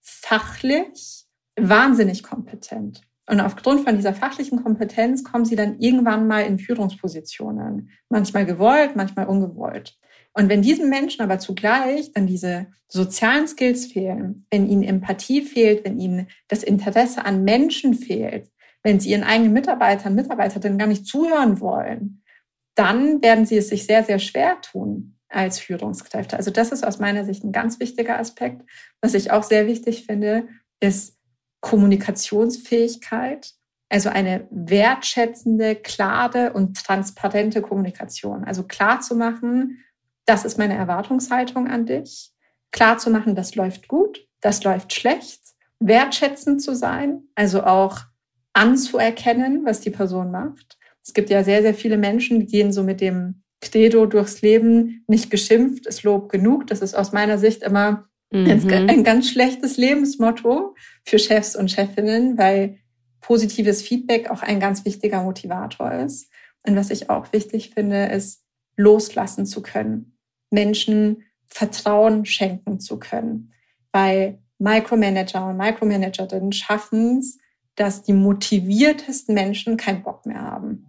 fachlich 0.00 1.26
wahnsinnig 1.60 2.22
kompetent. 2.22 3.02
Und 3.28 3.40
aufgrund 3.40 3.84
von 3.84 3.96
dieser 3.96 4.14
fachlichen 4.14 4.62
Kompetenz 4.62 5.22
kommen 5.22 5.44
sie 5.44 5.56
dann 5.56 5.78
irgendwann 5.80 6.26
mal 6.26 6.40
in 6.40 6.58
Führungspositionen. 6.58 7.90
Manchmal 8.08 8.46
gewollt, 8.46 8.96
manchmal 8.96 9.26
ungewollt. 9.26 9.98
Und 10.32 10.48
wenn 10.48 10.62
diesen 10.62 10.88
Menschen 10.88 11.20
aber 11.22 11.38
zugleich 11.38 12.12
dann 12.12 12.26
diese 12.26 12.68
sozialen 12.86 13.46
Skills 13.46 13.86
fehlen, 13.86 14.46
wenn 14.50 14.68
ihnen 14.68 14.82
Empathie 14.82 15.42
fehlt, 15.42 15.84
wenn 15.84 16.00
ihnen 16.00 16.28
das 16.48 16.62
Interesse 16.62 17.24
an 17.24 17.44
Menschen 17.44 17.92
fehlt, 17.92 18.50
wenn 18.82 19.00
sie 19.00 19.10
ihren 19.10 19.24
eigenen 19.24 19.52
Mitarbeitern, 19.52 20.14
Mitarbeiterinnen 20.14 20.78
gar 20.78 20.86
nicht 20.86 21.06
zuhören 21.06 21.60
wollen, 21.60 22.22
dann 22.74 23.22
werden 23.22 23.44
sie 23.44 23.56
es 23.56 23.68
sich 23.68 23.86
sehr, 23.86 24.04
sehr 24.04 24.18
schwer 24.18 24.60
tun 24.60 25.18
als 25.28 25.58
Führungskräfte. 25.58 26.36
Also 26.36 26.50
das 26.50 26.72
ist 26.72 26.86
aus 26.86 26.98
meiner 26.98 27.24
Sicht 27.24 27.44
ein 27.44 27.52
ganz 27.52 27.80
wichtiger 27.80 28.18
Aspekt. 28.18 28.62
Was 29.00 29.14
ich 29.14 29.30
auch 29.30 29.42
sehr 29.42 29.66
wichtig 29.66 30.06
finde, 30.06 30.48
ist 30.80 31.18
Kommunikationsfähigkeit, 31.60 33.52
also 33.90 34.10
eine 34.10 34.46
wertschätzende, 34.50 35.74
klare 35.74 36.52
und 36.52 36.76
transparente 36.76 37.62
Kommunikation. 37.62 38.44
Also 38.44 38.62
klar 38.62 39.00
zu 39.00 39.16
machen, 39.16 39.82
das 40.24 40.44
ist 40.44 40.58
meine 40.58 40.74
Erwartungshaltung 40.74 41.68
an 41.68 41.86
dich. 41.86 42.32
Klar 42.70 42.98
zu 42.98 43.10
machen, 43.10 43.34
das 43.34 43.54
läuft 43.54 43.88
gut, 43.88 44.26
das 44.40 44.62
läuft 44.62 44.92
schlecht. 44.92 45.40
Wertschätzend 45.80 46.60
zu 46.60 46.74
sein, 46.74 47.22
also 47.34 47.64
auch 47.64 48.00
anzuerkennen, 48.52 49.64
was 49.64 49.80
die 49.80 49.90
Person 49.90 50.30
macht. 50.30 50.78
Es 51.04 51.14
gibt 51.14 51.30
ja 51.30 51.42
sehr, 51.44 51.62
sehr 51.62 51.74
viele 51.74 51.96
Menschen, 51.96 52.40
die 52.40 52.46
gehen 52.46 52.72
so 52.72 52.82
mit 52.82 53.00
dem 53.00 53.42
Credo 53.60 54.06
durchs 54.06 54.42
Leben, 54.42 55.04
nicht 55.06 55.30
geschimpft, 55.30 55.86
ist 55.86 56.02
Lob 56.02 56.28
genug. 56.30 56.66
Das 56.66 56.80
ist 56.80 56.94
aus 56.94 57.12
meiner 57.12 57.38
Sicht 57.38 57.62
immer 57.62 58.08
mhm. 58.30 58.68
ein 58.70 59.04
ganz 59.04 59.30
schlechtes 59.30 59.76
Lebensmotto 59.76 60.74
für 61.04 61.18
Chefs 61.18 61.56
und 61.56 61.70
Chefinnen, 61.70 62.38
weil 62.38 62.78
positives 63.20 63.82
Feedback 63.82 64.30
auch 64.30 64.42
ein 64.42 64.60
ganz 64.60 64.84
wichtiger 64.84 65.22
Motivator 65.22 65.92
ist. 65.92 66.30
Und 66.66 66.76
was 66.76 66.90
ich 66.90 67.10
auch 67.10 67.32
wichtig 67.32 67.70
finde, 67.74 68.06
ist 68.06 68.44
loslassen 68.76 69.46
zu 69.46 69.62
können, 69.62 70.16
Menschen 70.50 71.24
Vertrauen 71.46 72.24
schenken 72.24 72.78
zu 72.78 72.98
können, 72.98 73.52
weil 73.92 74.38
Micromanager 74.58 75.46
und 75.46 75.56
Micromanagerinnen 75.56 76.52
schaffen 76.52 77.18
es, 77.18 77.38
dass 77.80 78.02
die 78.02 78.12
motiviertesten 78.12 79.34
Menschen 79.34 79.76
keinen 79.76 80.02
Bock 80.02 80.26
mehr 80.26 80.42
haben. 80.42 80.84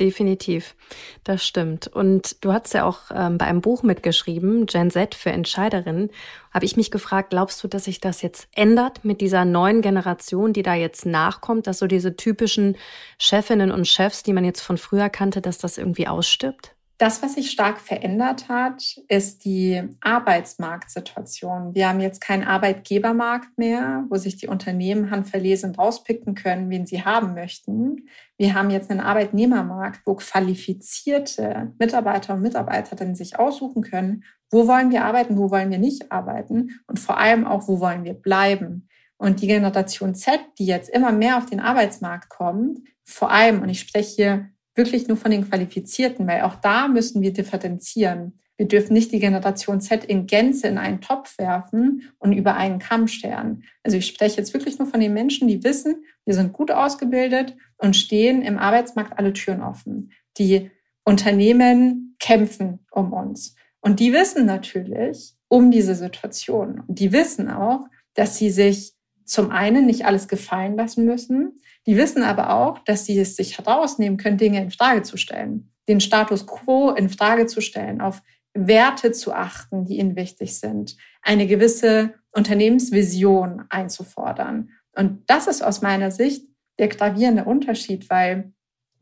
Definitiv, 0.00 0.76
das 1.24 1.44
stimmt. 1.44 1.88
Und 1.88 2.44
du 2.44 2.52
hast 2.52 2.72
ja 2.72 2.84
auch 2.84 3.10
ähm, 3.12 3.36
bei 3.36 3.46
einem 3.46 3.60
Buch 3.60 3.82
mitgeschrieben, 3.82 4.66
Gen 4.66 4.92
Z 4.92 5.16
für 5.16 5.30
Entscheiderinnen. 5.30 6.10
Habe 6.52 6.66
ich 6.66 6.76
mich 6.76 6.92
gefragt, 6.92 7.30
glaubst 7.30 7.64
du, 7.64 7.68
dass 7.68 7.84
sich 7.84 8.00
das 8.00 8.22
jetzt 8.22 8.46
ändert 8.54 9.04
mit 9.04 9.20
dieser 9.20 9.44
neuen 9.44 9.82
Generation, 9.82 10.52
die 10.52 10.62
da 10.62 10.74
jetzt 10.74 11.04
nachkommt, 11.04 11.66
dass 11.66 11.80
so 11.80 11.88
diese 11.88 12.14
typischen 12.14 12.76
Chefinnen 13.18 13.72
und 13.72 13.88
Chefs, 13.88 14.22
die 14.22 14.32
man 14.32 14.44
jetzt 14.44 14.60
von 14.60 14.78
früher 14.78 15.08
kannte, 15.08 15.40
dass 15.40 15.58
das 15.58 15.78
irgendwie 15.78 16.06
ausstirbt? 16.06 16.76
Das, 16.98 17.22
was 17.22 17.34
sich 17.34 17.52
stark 17.52 17.80
verändert 17.80 18.48
hat, 18.48 18.82
ist 19.06 19.44
die 19.44 19.80
Arbeitsmarktsituation. 20.00 21.72
Wir 21.72 21.88
haben 21.88 22.00
jetzt 22.00 22.20
keinen 22.20 22.42
Arbeitgebermarkt 22.42 23.56
mehr, 23.56 24.04
wo 24.08 24.16
sich 24.16 24.36
die 24.36 24.48
Unternehmen 24.48 25.12
handverlesen 25.12 25.76
rauspicken 25.76 26.34
können, 26.34 26.70
wen 26.70 26.86
sie 26.86 27.04
haben 27.04 27.34
möchten. 27.34 28.08
Wir 28.36 28.54
haben 28.54 28.70
jetzt 28.70 28.90
einen 28.90 28.98
Arbeitnehmermarkt, 28.98 30.00
wo 30.06 30.16
qualifizierte 30.16 31.72
Mitarbeiter 31.78 32.34
und 32.34 32.42
Mitarbeiterinnen 32.42 33.14
sich 33.14 33.38
aussuchen 33.38 33.82
können, 33.82 34.24
wo 34.50 34.66
wollen 34.66 34.90
wir 34.90 35.04
arbeiten, 35.04 35.38
wo 35.38 35.52
wollen 35.52 35.70
wir 35.70 35.78
nicht 35.78 36.10
arbeiten 36.10 36.80
und 36.88 36.98
vor 36.98 37.18
allem 37.18 37.46
auch, 37.46 37.68
wo 37.68 37.78
wollen 37.78 38.02
wir 38.02 38.14
bleiben. 38.14 38.88
Und 39.18 39.40
die 39.40 39.46
Generation 39.46 40.16
Z, 40.16 40.40
die 40.58 40.66
jetzt 40.66 40.88
immer 40.88 41.12
mehr 41.12 41.38
auf 41.38 41.46
den 41.46 41.60
Arbeitsmarkt 41.60 42.28
kommt, 42.28 42.80
vor 43.04 43.30
allem, 43.30 43.62
und 43.62 43.68
ich 43.68 43.80
spreche 43.80 44.14
hier 44.16 44.50
wirklich 44.78 45.08
nur 45.08 45.18
von 45.18 45.30
den 45.30 45.48
Qualifizierten, 45.48 46.26
weil 46.26 46.42
auch 46.42 46.54
da 46.54 46.88
müssen 46.88 47.20
wir 47.20 47.32
differenzieren. 47.32 48.40
Wir 48.56 48.66
dürfen 48.66 48.94
nicht 48.94 49.12
die 49.12 49.20
Generation 49.20 49.80
Z 49.80 50.04
in 50.04 50.26
Gänze 50.26 50.66
in 50.66 50.78
einen 50.78 51.00
Topf 51.00 51.38
werfen 51.38 52.10
und 52.18 52.32
über 52.32 52.56
einen 52.56 52.78
Kamm 52.78 53.06
scheren. 53.06 53.64
Also 53.82 53.98
ich 53.98 54.06
spreche 54.06 54.38
jetzt 54.38 54.54
wirklich 54.54 54.78
nur 54.78 54.88
von 54.88 55.00
den 55.00 55.12
Menschen, 55.12 55.46
die 55.46 55.62
wissen, 55.62 56.04
wir 56.24 56.34
sind 56.34 56.52
gut 56.52 56.70
ausgebildet 56.70 57.54
und 57.76 57.94
stehen 57.94 58.42
im 58.42 58.58
Arbeitsmarkt 58.58 59.18
alle 59.18 59.32
Türen 59.32 59.62
offen. 59.62 60.12
Die 60.38 60.70
Unternehmen 61.04 62.16
kämpfen 62.18 62.80
um 62.90 63.12
uns. 63.12 63.54
Und 63.80 64.00
die 64.00 64.12
wissen 64.12 64.44
natürlich 64.44 65.34
um 65.46 65.70
diese 65.70 65.94
Situation. 65.94 66.82
Und 66.86 66.98
die 66.98 67.12
wissen 67.12 67.48
auch, 67.48 67.86
dass 68.14 68.36
sie 68.36 68.50
sich 68.50 68.94
zum 69.24 69.50
einen 69.50 69.86
nicht 69.86 70.04
alles 70.04 70.26
gefallen 70.26 70.74
lassen 70.76 71.04
müssen, 71.04 71.60
die 71.86 71.96
wissen 71.96 72.22
aber 72.22 72.50
auch, 72.50 72.78
dass 72.80 73.06
sie 73.06 73.18
es 73.18 73.36
sich 73.36 73.58
herausnehmen 73.58 74.18
können, 74.18 74.36
Dinge 74.36 74.62
in 74.62 74.70
Frage 74.70 75.02
zu 75.02 75.16
stellen, 75.16 75.72
den 75.88 76.00
Status 76.00 76.46
quo 76.46 76.90
in 76.90 77.08
Frage 77.08 77.46
zu 77.46 77.60
stellen, 77.60 78.00
auf 78.00 78.22
Werte 78.54 79.12
zu 79.12 79.32
achten, 79.32 79.84
die 79.84 79.98
ihnen 79.98 80.16
wichtig 80.16 80.58
sind, 80.58 80.96
eine 81.22 81.46
gewisse 81.46 82.14
Unternehmensvision 82.32 83.64
einzufordern. 83.70 84.70
Und 84.94 85.22
das 85.26 85.46
ist 85.46 85.62
aus 85.62 85.80
meiner 85.80 86.10
Sicht 86.10 86.46
der 86.78 86.88
gravierende 86.88 87.44
Unterschied, 87.44 88.10
weil 88.10 88.52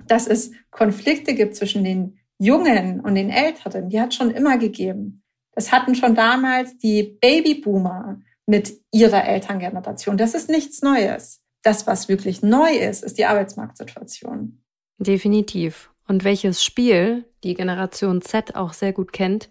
dass 0.06 0.26
es 0.26 0.52
Konflikte 0.70 1.34
gibt 1.34 1.56
zwischen 1.56 1.82
den 1.82 2.18
Jungen 2.38 3.00
und 3.00 3.14
den 3.14 3.30
Älteren, 3.30 3.88
die 3.88 4.00
hat 4.00 4.14
schon 4.14 4.30
immer 4.30 4.58
gegeben. 4.58 5.22
Das 5.52 5.72
hatten 5.72 5.94
schon 5.94 6.14
damals 6.14 6.76
die 6.78 7.18
Babyboomer 7.20 8.20
mit 8.46 8.74
ihrer 8.92 9.24
Elterngeneration. 9.24 10.18
Das 10.18 10.34
ist 10.34 10.50
nichts 10.50 10.82
Neues 10.82 11.42
das, 11.66 11.86
was 11.86 12.08
wirklich 12.08 12.42
neu 12.42 12.70
ist, 12.70 13.02
ist 13.02 13.18
die 13.18 13.26
Arbeitsmarktsituation. 13.26 14.62
Definitiv. 14.98 15.90
Und 16.06 16.22
welches 16.22 16.62
Spiel 16.62 17.24
die 17.42 17.54
Generation 17.54 18.22
Z 18.22 18.54
auch 18.54 18.72
sehr 18.72 18.92
gut 18.92 19.12
kennt, 19.12 19.50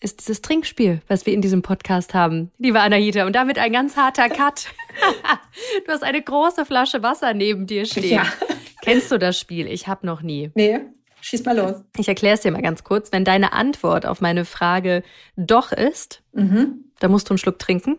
ist 0.00 0.20
dieses 0.20 0.42
Trinkspiel, 0.42 1.00
was 1.08 1.26
wir 1.26 1.32
in 1.32 1.40
diesem 1.40 1.62
Podcast 1.62 2.14
haben, 2.14 2.52
liebe 2.58 2.80
Anahita. 2.80 3.26
Und 3.26 3.34
damit 3.34 3.58
ein 3.58 3.72
ganz 3.72 3.96
harter 3.96 4.28
Cut. 4.28 4.66
du 5.86 5.92
hast 5.92 6.04
eine 6.04 6.22
große 6.22 6.66
Flasche 6.66 7.02
Wasser 7.02 7.32
neben 7.32 7.66
dir 7.66 7.86
stehen. 7.86 8.10
Ja. 8.10 8.26
Kennst 8.82 9.10
du 9.10 9.18
das 9.18 9.40
Spiel? 9.40 9.66
Ich 9.66 9.88
habe 9.88 10.06
noch 10.06 10.22
nie. 10.22 10.50
Nee, 10.54 10.80
schieß 11.22 11.44
mal 11.46 11.56
los. 11.56 11.76
Ich 11.96 12.08
erkläre 12.08 12.34
es 12.34 12.42
dir 12.42 12.52
mal 12.52 12.62
ganz 12.62 12.84
kurz. 12.84 13.10
Wenn 13.10 13.24
deine 13.24 13.54
Antwort 13.54 14.06
auf 14.06 14.20
meine 14.20 14.44
Frage 14.44 15.02
doch 15.36 15.72
ist, 15.72 16.22
mhm. 16.32 16.84
dann 17.00 17.10
musst 17.10 17.28
du 17.28 17.32
einen 17.32 17.38
Schluck 17.38 17.58
trinken. 17.58 17.98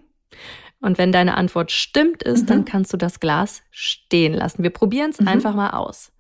Und 0.82 0.98
wenn 0.98 1.12
deine 1.12 1.36
Antwort 1.36 1.72
stimmt 1.72 2.24
ist, 2.24 2.44
mhm. 2.44 2.48
dann 2.48 2.66
kannst 2.66 2.94
du 2.94 2.98
das 2.98 3.20
Glas 3.20 3.64
stehen 3.72 4.34
lassen. 4.34 4.64
Wir 4.64 4.70
probieren 4.70 5.12
es 5.12 5.20
mhm. 5.20 5.28
einfach 5.28 5.54
mal 5.54 5.72
aus. 5.72 6.12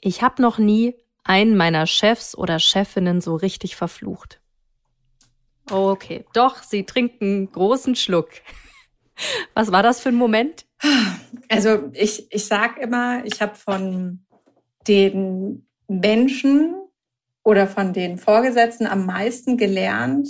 Ich 0.00 0.22
habe 0.22 0.42
noch 0.42 0.58
nie 0.58 0.94
einen 1.24 1.56
meiner 1.56 1.86
Chefs 1.86 2.36
oder 2.36 2.58
Chefinnen 2.58 3.20
so 3.20 3.36
richtig 3.36 3.76
verflucht. 3.76 4.40
Okay, 5.70 6.24
doch, 6.32 6.62
sie 6.62 6.84
trinken 6.84 7.50
großen 7.52 7.94
Schluck. 7.94 8.30
Was 9.54 9.70
war 9.70 9.82
das 9.82 10.00
für 10.00 10.08
ein 10.08 10.16
Moment? 10.16 10.66
Also 11.48 11.90
ich, 11.92 12.26
ich 12.32 12.46
sage 12.46 12.80
immer, 12.80 13.24
ich 13.24 13.40
habe 13.40 13.54
von 13.54 14.24
den 14.88 15.68
Menschen 15.86 16.74
oder 17.44 17.68
von 17.68 17.92
den 17.92 18.18
Vorgesetzten 18.18 18.86
am 18.86 19.06
meisten 19.06 19.56
gelernt, 19.56 20.28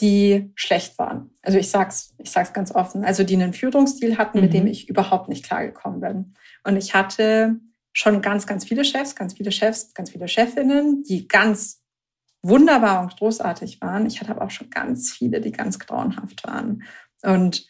die 0.00 0.50
schlecht 0.54 0.98
waren. 0.98 1.30
Also 1.42 1.58
ich 1.58 1.70
sag's, 1.70 2.14
ich 2.18 2.30
sag's 2.30 2.52
ganz 2.52 2.74
offen. 2.74 3.04
Also 3.04 3.24
die 3.24 3.34
einen 3.34 3.52
Führungsstil 3.52 4.18
hatten, 4.18 4.38
mhm. 4.38 4.44
mit 4.44 4.54
dem 4.54 4.64
mhm. 4.64 4.70
ich 4.70 4.88
überhaupt 4.88 5.28
nicht 5.28 5.44
klargekommen 5.44 6.00
bin. 6.00 6.34
Und 6.64 6.76
ich 6.76 6.94
hatte 6.94 7.56
schon 7.92 8.22
ganz, 8.22 8.46
ganz 8.46 8.64
viele 8.64 8.84
Chefs, 8.84 9.14
ganz 9.14 9.34
viele 9.34 9.52
Chefs, 9.52 9.92
ganz 9.94 10.10
viele 10.10 10.28
Chefinnen, 10.28 11.02
die 11.02 11.28
ganz 11.28 11.82
wunderbar 12.40 13.02
und 13.02 13.16
großartig 13.16 13.80
waren. 13.80 14.06
Ich 14.06 14.20
hatte 14.20 14.30
aber 14.32 14.44
auch 14.44 14.50
schon 14.50 14.70
ganz 14.70 15.12
viele, 15.12 15.40
die 15.40 15.52
ganz 15.52 15.78
grauenhaft 15.78 16.44
waren. 16.44 16.82
Und 17.22 17.66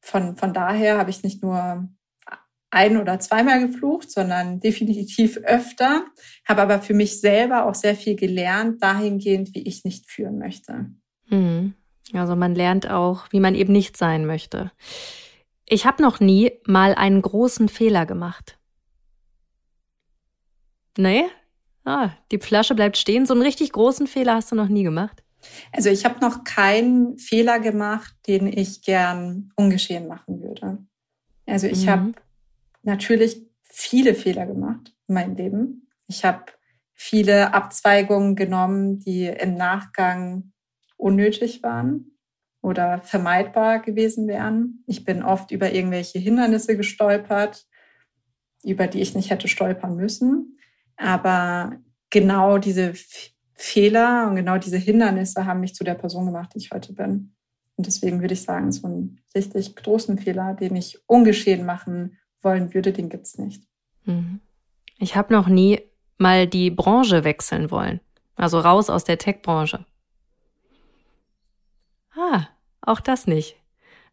von, 0.00 0.36
von 0.36 0.54
daher 0.54 0.98
habe 0.98 1.10
ich 1.10 1.22
nicht 1.22 1.42
nur 1.42 1.88
ein 2.70 2.96
oder 2.96 3.18
zweimal 3.18 3.66
geflucht, 3.66 4.10
sondern 4.10 4.60
definitiv 4.60 5.38
öfter, 5.38 6.04
habe 6.46 6.62
aber 6.62 6.80
für 6.80 6.94
mich 6.94 7.20
selber 7.20 7.66
auch 7.66 7.74
sehr 7.74 7.96
viel 7.96 8.14
gelernt, 8.14 8.82
dahingehend, 8.82 9.54
wie 9.54 9.66
ich 9.66 9.84
nicht 9.84 10.08
führen 10.08 10.38
möchte. 10.38 10.90
Mhm. 11.30 11.74
Also 12.12 12.36
man 12.36 12.54
lernt 12.54 12.90
auch, 12.90 13.24
wie 13.30 13.40
man 13.40 13.54
eben 13.54 13.72
nicht 13.72 13.96
sein 13.96 14.26
möchte. 14.26 14.72
Ich 15.66 15.86
habe 15.86 16.02
noch 16.02 16.20
nie 16.20 16.52
mal 16.66 16.94
einen 16.94 17.22
großen 17.22 17.68
Fehler 17.68 18.04
gemacht. 18.04 18.58
Nee? 20.98 21.24
Ah, 21.84 22.10
die 22.32 22.38
Flasche 22.38 22.74
bleibt 22.74 22.96
stehen. 22.96 23.26
So 23.26 23.34
einen 23.34 23.42
richtig 23.42 23.72
großen 23.72 24.06
Fehler 24.06 24.34
hast 24.34 24.50
du 24.50 24.56
noch 24.56 24.68
nie 24.68 24.82
gemacht? 24.82 25.22
Also 25.72 25.88
ich 25.88 26.04
habe 26.04 26.20
noch 26.20 26.44
keinen 26.44 27.18
Fehler 27.18 27.60
gemacht, 27.60 28.14
den 28.26 28.46
ich 28.46 28.82
gern 28.82 29.52
ungeschehen 29.56 30.06
machen 30.06 30.42
würde. 30.42 30.78
Also 31.46 31.66
ich 31.66 31.86
mhm. 31.86 31.90
habe 31.90 32.12
natürlich 32.82 33.40
viele 33.62 34.14
Fehler 34.14 34.46
gemacht 34.46 34.94
in 35.06 35.14
meinem 35.14 35.36
Leben. 35.36 35.88
Ich 36.08 36.24
habe 36.24 36.44
viele 36.94 37.54
Abzweigungen 37.54 38.36
genommen, 38.36 38.98
die 38.98 39.26
im 39.26 39.54
Nachgang 39.54 40.52
unnötig 41.00 41.62
waren 41.62 42.12
oder 42.62 43.00
vermeidbar 43.02 43.80
gewesen 43.80 44.28
wären. 44.28 44.84
Ich 44.86 45.04
bin 45.04 45.22
oft 45.22 45.50
über 45.50 45.72
irgendwelche 45.72 46.18
Hindernisse 46.18 46.76
gestolpert, 46.76 47.66
über 48.62 48.86
die 48.86 49.00
ich 49.00 49.14
nicht 49.14 49.30
hätte 49.30 49.48
stolpern 49.48 49.96
müssen. 49.96 50.58
Aber 50.96 51.78
genau 52.10 52.58
diese 52.58 52.92
Fehler 53.54 54.28
und 54.28 54.36
genau 54.36 54.58
diese 54.58 54.76
Hindernisse 54.76 55.46
haben 55.46 55.60
mich 55.60 55.74
zu 55.74 55.84
der 55.84 55.94
Person 55.94 56.26
gemacht, 56.26 56.50
die 56.54 56.58
ich 56.58 56.70
heute 56.70 56.92
bin. 56.92 57.34
Und 57.76 57.86
deswegen 57.86 58.20
würde 58.20 58.34
ich 58.34 58.42
sagen, 58.42 58.72
so 58.72 58.86
einen 58.86 59.20
richtig 59.34 59.74
großen 59.76 60.18
Fehler, 60.18 60.54
den 60.54 60.76
ich 60.76 60.98
ungeschehen 61.06 61.64
machen 61.64 62.18
wollen 62.42 62.74
würde, 62.74 62.92
den 62.92 63.08
gibt's 63.08 63.38
nicht. 63.38 63.62
Mhm. 64.04 64.40
Ich 64.98 65.16
habe 65.16 65.32
noch 65.32 65.48
nie 65.48 65.80
mal 66.18 66.46
die 66.46 66.70
Branche 66.70 67.24
wechseln 67.24 67.70
wollen. 67.70 68.00
Also 68.36 68.60
raus 68.60 68.90
aus 68.90 69.04
der 69.04 69.16
Tech-Branche. 69.16 69.86
Ah, 72.20 72.48
auch 72.82 73.00
das 73.00 73.26
nicht. 73.26 73.56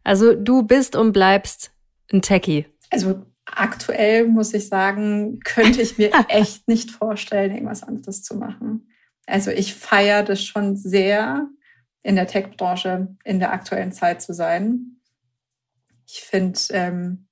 Also 0.02 0.34
du 0.34 0.62
bist 0.62 0.96
und 0.96 1.12
bleibst 1.12 1.72
ein 2.10 2.22
Techie. 2.22 2.66
Also 2.90 3.26
aktuell 3.44 4.26
muss 4.26 4.54
ich 4.54 4.68
sagen, 4.68 5.40
könnte 5.40 5.82
ich 5.82 5.98
mir 5.98 6.10
echt 6.28 6.68
nicht 6.68 6.90
vorstellen, 6.90 7.52
irgendwas 7.52 7.82
anderes 7.82 8.22
zu 8.22 8.36
machen. 8.36 8.88
Also 9.26 9.50
ich 9.50 9.74
feiere 9.74 10.22
das 10.22 10.42
schon 10.42 10.76
sehr, 10.76 11.48
in 12.02 12.16
der 12.16 12.26
Tech-Branche 12.26 13.16
in 13.24 13.38
der 13.38 13.52
aktuellen 13.52 13.92
Zeit 13.92 14.22
zu 14.22 14.32
sein. 14.32 15.00
Ich 16.06 16.22
finde, 16.22 16.58
ähm, 16.70 17.26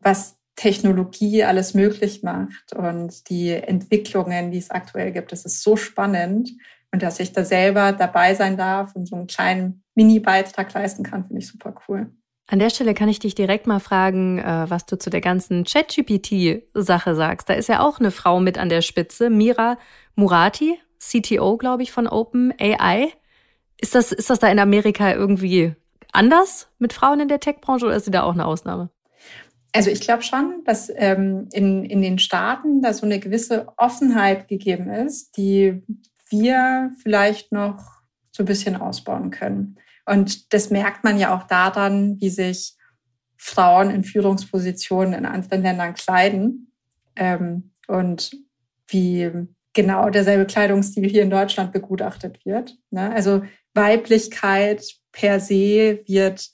was 0.00 0.38
Technologie 0.54 1.44
alles 1.44 1.74
möglich 1.74 2.22
macht 2.22 2.72
und 2.72 3.28
die 3.28 3.50
Entwicklungen, 3.50 4.50
die 4.50 4.58
es 4.58 4.70
aktuell 4.70 5.12
gibt, 5.12 5.32
das 5.32 5.44
ist 5.44 5.62
so 5.62 5.76
spannend. 5.76 6.50
Und 6.92 7.02
dass 7.02 7.20
ich 7.20 7.32
da 7.32 7.44
selber 7.44 7.92
dabei 7.92 8.34
sein 8.34 8.56
darf 8.56 8.94
und 8.94 9.06
so 9.06 9.16
einen 9.16 9.26
kleinen 9.26 9.84
Mini-Beitrag 9.96 10.72
leisten 10.72 11.02
kann, 11.02 11.24
finde 11.24 11.40
ich 11.40 11.48
super 11.48 11.74
cool. 11.88 12.10
An 12.48 12.60
der 12.60 12.70
Stelle 12.70 12.94
kann 12.94 13.08
ich 13.08 13.18
dich 13.18 13.34
direkt 13.34 13.66
mal 13.66 13.80
fragen, 13.80 14.38
äh, 14.38 14.66
was 14.68 14.86
du 14.86 14.96
zu 14.96 15.10
der 15.10 15.20
ganzen 15.20 15.64
ChatGPT-Sache 15.64 17.16
sagst. 17.16 17.48
Da 17.48 17.54
ist 17.54 17.68
ja 17.68 17.80
auch 17.80 17.98
eine 17.98 18.12
Frau 18.12 18.38
mit 18.38 18.56
an 18.56 18.68
der 18.68 18.82
Spitze, 18.82 19.30
Mira 19.30 19.78
Murati, 20.14 20.78
CTO, 21.00 21.56
glaube 21.56 21.82
ich, 21.82 21.90
von 21.90 22.06
OpenAI. 22.06 23.12
Ist 23.78 23.96
das, 23.96 24.12
ist 24.12 24.30
das 24.30 24.38
da 24.38 24.48
in 24.48 24.60
Amerika 24.60 25.12
irgendwie 25.12 25.74
anders 26.12 26.68
mit 26.78 26.92
Frauen 26.92 27.20
in 27.20 27.28
der 27.28 27.40
Tech-Branche 27.40 27.86
oder 27.86 27.96
ist 27.96 28.04
sie 28.04 28.10
da 28.12 28.22
auch 28.22 28.32
eine 28.32 28.46
Ausnahme? 28.46 28.90
Also 29.72 29.90
ich 29.90 30.00
glaube 30.00 30.22
schon, 30.22 30.62
dass 30.64 30.90
ähm, 30.94 31.48
in, 31.52 31.84
in 31.84 32.00
den 32.00 32.18
Staaten 32.18 32.80
da 32.80 32.94
so 32.94 33.04
eine 33.04 33.18
gewisse 33.18 33.66
Offenheit 33.76 34.48
gegeben 34.48 34.88
ist, 34.88 35.36
die 35.36 35.82
wir 36.30 36.92
vielleicht 37.02 37.52
noch 37.52 38.00
so 38.30 38.42
ein 38.42 38.46
bisschen 38.46 38.76
ausbauen 38.76 39.30
können. 39.30 39.76
Und 40.06 40.52
das 40.52 40.70
merkt 40.70 41.04
man 41.04 41.18
ja 41.18 41.36
auch 41.36 41.44
daran, 41.44 42.20
wie 42.20 42.30
sich 42.30 42.76
Frauen 43.36 43.90
in 43.90 44.04
Führungspositionen 44.04 45.14
in 45.14 45.26
anderen 45.26 45.62
Ländern 45.62 45.94
kleiden 45.94 46.72
ähm, 47.16 47.72
und 47.86 48.30
wie 48.88 49.30
genau 49.72 50.08
derselbe 50.08 50.46
Kleidungsstil 50.46 51.08
hier 51.08 51.22
in 51.22 51.30
Deutschland 51.30 51.72
begutachtet 51.72 52.44
wird. 52.46 52.78
Ne? 52.90 53.12
Also 53.12 53.42
Weiblichkeit 53.74 54.84
per 55.12 55.38
se 55.38 56.00
wird 56.06 56.48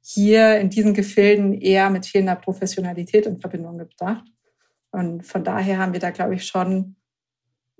hier 0.00 0.58
in 0.58 0.70
diesen 0.70 0.94
Gefilden 0.94 1.52
eher 1.52 1.90
mit 1.90 2.06
fehlender 2.06 2.36
Professionalität 2.36 3.26
in 3.26 3.40
Verbindung 3.40 3.78
gebracht. 3.78 4.24
Und 4.90 5.26
von 5.26 5.44
daher 5.44 5.78
haben 5.78 5.92
wir 5.92 6.00
da, 6.00 6.10
glaube 6.10 6.34
ich, 6.34 6.46
schon 6.46 6.96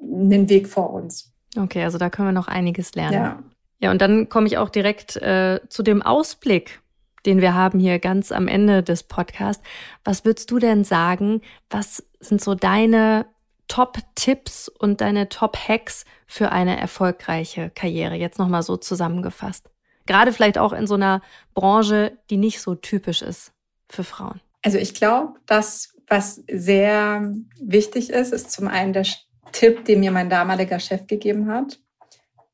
einen 0.01 0.49
Weg 0.49 0.69
vor 0.69 0.93
uns. 0.93 1.33
Okay, 1.57 1.83
also 1.83 1.97
da 1.97 2.11
können 2.11 2.29
wir 2.29 2.33
noch 2.33 2.49
einiges 2.49 2.95
lernen. 2.95 3.15
Ja. 3.15 3.43
Ja, 3.79 3.91
und 3.91 4.03
dann 4.03 4.29
komme 4.29 4.47
ich 4.47 4.59
auch 4.59 4.71
direkt 4.71 5.17
äh, 5.17 5.61
zu 5.69 5.83
dem 5.83 6.03
Ausblick, 6.03 6.81
den 7.27 7.41
wir 7.41 7.55
haben 7.55 7.79
hier 7.79 7.99
ganz 7.99 8.33
am 8.33 8.49
Ende 8.49 8.83
des 8.83 9.05
Podcasts. 9.05 9.63
Was 10.05 10.25
würdest 10.25 10.51
du 10.51 10.59
denn 10.59 10.85
sagen? 10.85 11.43
Was 11.71 12.05
sind 12.21 12.41
so 12.41 12.55
deine 12.55 13.27
Top-Tipps 13.69 14.69
und 14.69 15.01
deine 15.01 15.29
Top-Hacks 15.29 16.05
für 16.27 16.51
eine 16.51 16.79
erfolgreiche 16.79 17.71
Karriere? 17.71 18.15
Jetzt 18.17 18.39
nochmal 18.39 18.63
so 18.63 18.77
zusammengefasst. 18.77 19.71
Gerade 20.07 20.33
vielleicht 20.33 20.59
auch 20.59 20.73
in 20.73 20.87
so 20.87 20.95
einer 20.95 21.21
Branche, 21.55 22.19
die 22.31 22.39
nicht 22.39 22.61
so 22.61 22.75
typisch 22.75 23.23
ist 23.23 23.53
für 23.89 24.05
Frauen. 24.05 24.41
Also 24.63 24.79
ich 24.79 24.95
glaube, 24.95 25.35
das, 25.47 25.95
was 26.09 26.43
sehr 26.51 27.33
wichtig 27.61 28.11
ist, 28.11 28.33
ist 28.33 28.51
zum 28.51 28.69
einen 28.69 28.93
der 28.93 29.07
Tipp, 29.53 29.85
den 29.85 30.01
mir 30.01 30.11
mein 30.11 30.31
damaliger 30.31 30.81
Chef 30.81 31.07
gegeben 31.07 31.51
hat. 31.53 31.79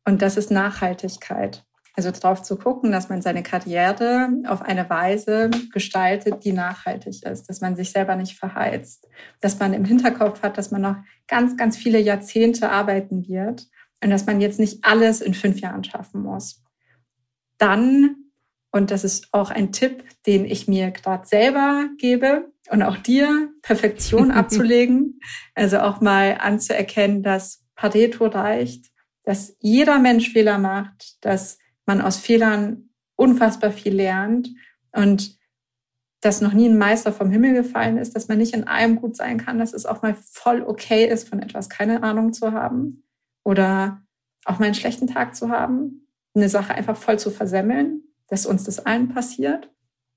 Und 0.04 0.22
das 0.22 0.36
ist 0.36 0.50
Nachhaltigkeit. 0.50 1.64
Also 1.96 2.10
darauf 2.10 2.42
zu 2.42 2.56
gucken, 2.56 2.90
dass 2.90 3.08
man 3.08 3.22
seine 3.22 3.44
Karriere 3.44 4.28
auf 4.48 4.62
eine 4.62 4.90
Weise 4.90 5.50
gestaltet, 5.72 6.44
die 6.44 6.52
nachhaltig 6.52 7.22
ist, 7.22 7.48
dass 7.48 7.60
man 7.60 7.76
sich 7.76 7.92
selber 7.92 8.16
nicht 8.16 8.36
verheizt, 8.36 9.08
dass 9.40 9.60
man 9.60 9.72
im 9.72 9.84
Hinterkopf 9.84 10.42
hat, 10.42 10.58
dass 10.58 10.72
man 10.72 10.82
noch 10.82 10.96
ganz, 11.28 11.56
ganz 11.56 11.76
viele 11.76 12.00
Jahrzehnte 12.00 12.70
arbeiten 12.70 13.28
wird 13.28 13.68
und 14.02 14.10
dass 14.10 14.26
man 14.26 14.40
jetzt 14.40 14.58
nicht 14.58 14.84
alles 14.84 15.20
in 15.20 15.34
fünf 15.34 15.60
Jahren 15.60 15.84
schaffen 15.84 16.22
muss. 16.22 16.64
Dann, 17.58 18.16
und 18.72 18.90
das 18.90 19.04
ist 19.04 19.28
auch 19.32 19.50
ein 19.50 19.70
Tipp, 19.70 20.02
den 20.26 20.44
ich 20.46 20.66
mir 20.66 20.90
gerade 20.90 21.26
selber 21.28 21.88
gebe 21.98 22.50
und 22.70 22.82
auch 22.82 22.96
dir, 22.96 23.50
Perfektion 23.62 24.30
abzulegen, 24.32 25.20
also 25.54 25.78
auch 25.78 26.00
mal 26.00 26.38
anzuerkennen, 26.40 27.22
dass 27.22 27.64
Pareto 27.76 28.26
reicht, 28.26 28.86
dass 29.24 29.56
jeder 29.60 29.98
Mensch 29.98 30.30
Fehler 30.30 30.58
macht, 30.58 31.24
dass 31.24 31.58
man 31.86 32.00
aus 32.00 32.18
Fehlern 32.18 32.90
unfassbar 33.16 33.72
viel 33.72 33.94
lernt 33.94 34.50
und 34.92 35.38
dass 36.20 36.40
noch 36.40 36.54
nie 36.54 36.68
ein 36.68 36.78
Meister 36.78 37.12
vom 37.12 37.30
Himmel 37.30 37.52
gefallen 37.52 37.98
ist, 37.98 38.16
dass 38.16 38.28
man 38.28 38.38
nicht 38.38 38.54
in 38.54 38.66
allem 38.66 38.96
gut 38.96 39.14
sein 39.16 39.38
kann, 39.38 39.58
dass 39.58 39.74
es 39.74 39.84
auch 39.84 40.00
mal 40.00 40.14
voll 40.14 40.62
okay 40.62 41.06
ist, 41.06 41.28
von 41.28 41.40
etwas 41.40 41.68
keine 41.68 42.02
Ahnung 42.02 42.32
zu 42.32 42.52
haben 42.52 43.04
oder 43.44 44.02
auch 44.46 44.58
mal 44.58 44.66
einen 44.66 44.74
schlechten 44.74 45.06
Tag 45.06 45.34
zu 45.34 45.50
haben, 45.50 46.08
eine 46.34 46.48
Sache 46.48 46.74
einfach 46.74 46.96
voll 46.96 47.18
zu 47.18 47.30
versemmeln, 47.30 48.02
dass 48.28 48.46
uns 48.46 48.64
das 48.64 48.84
allen 48.84 49.08
passiert 49.08 49.70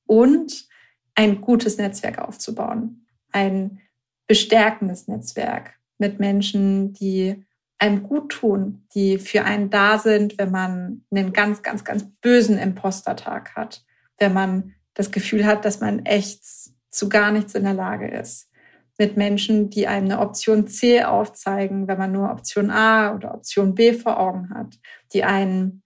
und 0.06 0.68
ein 1.16 1.42
gutes 1.42 1.78
Netzwerk 1.78 2.20
aufzubauen, 2.20 3.06
ein 3.32 3.82
bestärkendes 4.28 5.08
Netzwerk 5.08 5.74
mit 5.98 6.20
Menschen, 6.20 6.94
die 6.94 7.46
einem 7.80 8.04
gut 8.04 8.32
tun, 8.32 8.86
die 8.94 9.18
für 9.20 9.44
einen 9.44 9.70
da 9.70 10.00
sind, 10.00 10.38
wenn 10.38 10.52
man 10.52 11.04
einen 11.12 11.34
ganz, 11.34 11.62
ganz, 11.62 11.84
ganz 11.84 12.06
bösen 12.22 12.58
Impostertag 12.58 13.56
hat, 13.56 13.84
wenn 14.18 14.34
man 14.34 14.74
das 14.94 15.12
Gefühl 15.12 15.46
hat, 15.46 15.64
dass 15.64 15.80
man 15.80 16.06
echt 16.06 16.44
zu 16.90 17.10
gar 17.10 17.32
nichts 17.32 17.54
in 17.54 17.64
der 17.64 17.76
Lage 17.76 18.08
ist. 18.08 18.50
Mit 18.98 19.16
Menschen, 19.16 19.70
die 19.70 19.86
einem 19.88 20.06
eine 20.06 20.20
Option 20.20 20.68
C 20.68 21.04
aufzeigen, 21.04 21.88
wenn 21.88 22.00
man 22.00 22.12
nur 22.12 22.32
Option 22.32 22.72
A 22.72 23.14
oder 23.14 23.36
Option 23.36 23.76
B 23.76 23.94
vor 23.94 24.20
Augen 24.20 24.50
hat, 24.50 24.80
die 25.14 25.24
einen 25.24 25.84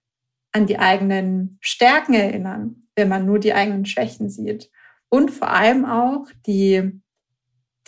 an 0.52 0.66
die 0.66 0.78
eigenen 0.78 1.58
Stärken 1.60 2.14
erinnern, 2.14 2.84
wenn 2.96 3.08
man 3.08 3.26
nur 3.26 3.38
die 3.38 3.52
eigenen 3.52 3.84
Schwächen 3.84 4.30
sieht. 4.30 4.70
Und 5.10 5.30
vor 5.30 5.50
allem 5.50 5.84
auch 5.84 6.26
die 6.46 7.02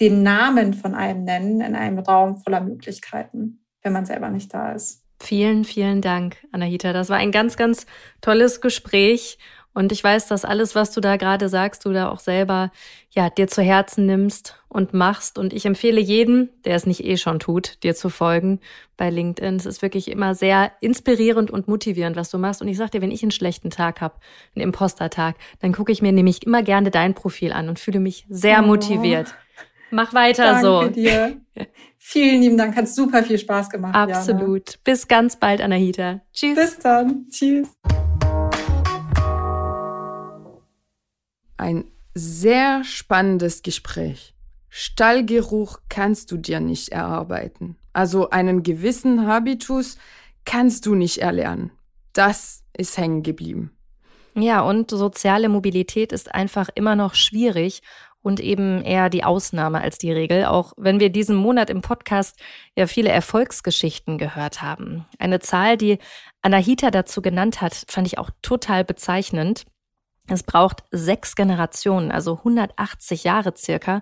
den 0.00 0.22
Namen 0.22 0.74
von 0.74 0.94
einem 0.94 1.24
nennen 1.24 1.60
in 1.60 1.76
einem 1.76 2.00
Raum 2.00 2.38
voller 2.38 2.60
Möglichkeiten 2.60 3.63
wenn 3.84 3.92
man 3.92 4.06
selber 4.06 4.30
nicht 4.30 4.52
da 4.52 4.72
ist. 4.72 5.02
Vielen, 5.20 5.64
vielen 5.64 6.00
Dank, 6.00 6.36
Anahita. 6.50 6.92
Das 6.92 7.08
war 7.08 7.18
ein 7.18 7.30
ganz, 7.30 7.56
ganz 7.56 7.86
tolles 8.20 8.60
Gespräch. 8.60 9.38
Und 9.72 9.90
ich 9.90 10.04
weiß, 10.04 10.28
dass 10.28 10.44
alles, 10.44 10.76
was 10.76 10.92
du 10.92 11.00
da 11.00 11.16
gerade 11.16 11.48
sagst, 11.48 11.84
du 11.84 11.92
da 11.92 12.08
auch 12.08 12.20
selber 12.20 12.70
ja 13.10 13.28
dir 13.28 13.48
zu 13.48 13.60
Herzen 13.60 14.06
nimmst 14.06 14.60
und 14.68 14.94
machst. 14.94 15.36
Und 15.36 15.52
ich 15.52 15.66
empfehle 15.66 16.00
jedem, 16.00 16.48
der 16.64 16.76
es 16.76 16.86
nicht 16.86 17.04
eh 17.04 17.16
schon 17.16 17.40
tut, 17.40 17.82
dir 17.82 17.94
zu 17.94 18.08
folgen 18.08 18.60
bei 18.96 19.10
LinkedIn. 19.10 19.56
Es 19.56 19.66
ist 19.66 19.82
wirklich 19.82 20.10
immer 20.10 20.36
sehr 20.36 20.72
inspirierend 20.80 21.50
und 21.50 21.66
motivierend, 21.66 22.16
was 22.16 22.30
du 22.30 22.38
machst. 22.38 22.62
Und 22.62 22.68
ich 22.68 22.76
sag 22.76 22.92
dir, 22.92 23.02
wenn 23.02 23.10
ich 23.10 23.22
einen 23.22 23.32
schlechten 23.32 23.70
Tag 23.70 24.00
habe, 24.00 24.14
einen 24.54 24.62
Impostertag, 24.62 25.36
dann 25.60 25.72
gucke 25.72 25.90
ich 25.90 26.02
mir 26.02 26.12
nämlich 26.12 26.46
immer 26.46 26.62
gerne 26.62 26.92
dein 26.92 27.14
Profil 27.14 27.52
an 27.52 27.68
und 27.68 27.80
fühle 27.80 28.00
mich 28.00 28.26
sehr 28.28 28.60
oh. 28.62 28.66
motiviert. 28.66 29.34
Mach 29.94 30.12
weiter 30.12 30.60
Danke 30.60 30.60
so. 30.60 30.88
dir. 30.88 31.40
Vielen 31.98 32.40
lieben 32.40 32.58
Dank, 32.58 32.74
hat 32.74 32.88
super 32.88 33.22
viel 33.22 33.38
Spaß 33.38 33.70
gemacht. 33.70 33.94
Absolut. 33.94 34.70
Jana. 34.70 34.80
Bis 34.82 35.06
ganz 35.06 35.36
bald, 35.38 35.60
Anahita. 35.60 36.20
Tschüss. 36.32 36.56
Bis 36.56 36.78
dann. 36.80 37.28
Tschüss. 37.30 37.68
Ein 41.58 41.84
sehr 42.12 42.82
spannendes 42.82 43.62
Gespräch. 43.62 44.34
Stallgeruch 44.68 45.78
kannst 45.88 46.32
du 46.32 46.38
dir 46.38 46.58
nicht 46.58 46.88
erarbeiten. 46.88 47.76
Also 47.92 48.30
einen 48.30 48.64
gewissen 48.64 49.28
Habitus 49.28 49.96
kannst 50.44 50.86
du 50.86 50.96
nicht 50.96 51.18
erlernen. 51.18 51.70
Das 52.12 52.64
ist 52.76 52.98
hängen 52.98 53.22
geblieben. 53.22 53.70
Ja, 54.34 54.62
und 54.62 54.90
soziale 54.90 55.48
Mobilität 55.48 56.10
ist 56.10 56.34
einfach 56.34 56.68
immer 56.74 56.96
noch 56.96 57.14
schwierig 57.14 57.82
und 58.24 58.40
eben 58.40 58.82
eher 58.82 59.10
die 59.10 59.22
Ausnahme 59.22 59.82
als 59.82 59.98
die 59.98 60.10
Regel, 60.10 60.46
auch 60.46 60.72
wenn 60.78 60.98
wir 60.98 61.10
diesen 61.10 61.36
Monat 61.36 61.68
im 61.68 61.82
Podcast 61.82 62.40
ja 62.74 62.86
viele 62.86 63.10
Erfolgsgeschichten 63.10 64.16
gehört 64.16 64.62
haben. 64.62 65.04
Eine 65.18 65.40
Zahl, 65.40 65.76
die 65.76 65.98
Anahita 66.40 66.90
dazu 66.90 67.20
genannt 67.20 67.60
hat, 67.60 67.84
fand 67.86 68.06
ich 68.06 68.16
auch 68.16 68.30
total 68.40 68.82
bezeichnend. 68.82 69.66
Es 70.26 70.42
braucht 70.42 70.84
sechs 70.90 71.36
Generationen, 71.36 72.10
also 72.10 72.38
180 72.38 73.24
Jahre 73.24 73.52
circa, 73.54 74.00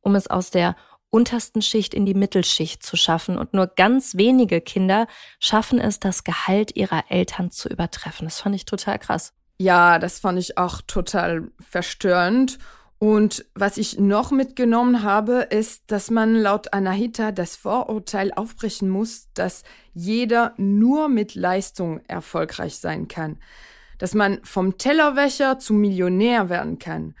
um 0.00 0.14
es 0.14 0.28
aus 0.28 0.50
der 0.50 0.76
untersten 1.10 1.60
Schicht 1.60 1.94
in 1.94 2.06
die 2.06 2.14
Mittelschicht 2.14 2.80
zu 2.84 2.96
schaffen. 2.96 3.36
Und 3.36 3.54
nur 3.54 3.66
ganz 3.66 4.16
wenige 4.16 4.60
Kinder 4.60 5.08
schaffen 5.40 5.80
es, 5.80 5.98
das 5.98 6.22
Gehalt 6.22 6.76
ihrer 6.76 7.04
Eltern 7.08 7.50
zu 7.50 7.68
übertreffen. 7.68 8.28
Das 8.28 8.40
fand 8.40 8.54
ich 8.54 8.66
total 8.66 9.00
krass. 9.00 9.32
Ja, 9.58 9.98
das 9.98 10.20
fand 10.20 10.38
ich 10.38 10.58
auch 10.58 10.80
total 10.80 11.50
verstörend. 11.58 12.58
Und 13.04 13.44
was 13.54 13.76
ich 13.76 13.98
noch 13.98 14.30
mitgenommen 14.30 15.02
habe, 15.02 15.48
ist, 15.50 15.82
dass 15.88 16.10
man 16.10 16.34
laut 16.36 16.72
Anahita 16.72 17.32
das 17.32 17.54
Vorurteil 17.54 18.32
aufbrechen 18.32 18.88
muss, 18.88 19.28
dass 19.34 19.62
jeder 19.92 20.54
nur 20.56 21.08
mit 21.08 21.34
Leistung 21.34 22.00
erfolgreich 22.06 22.76
sein 22.76 23.08
kann 23.08 23.38
dass 23.98 24.14
man 24.14 24.40
vom 24.44 24.78
Tellerwäscher 24.78 25.58
zum 25.58 25.80
Millionär 25.80 26.48
werden 26.48 26.78
kann. 26.78 27.14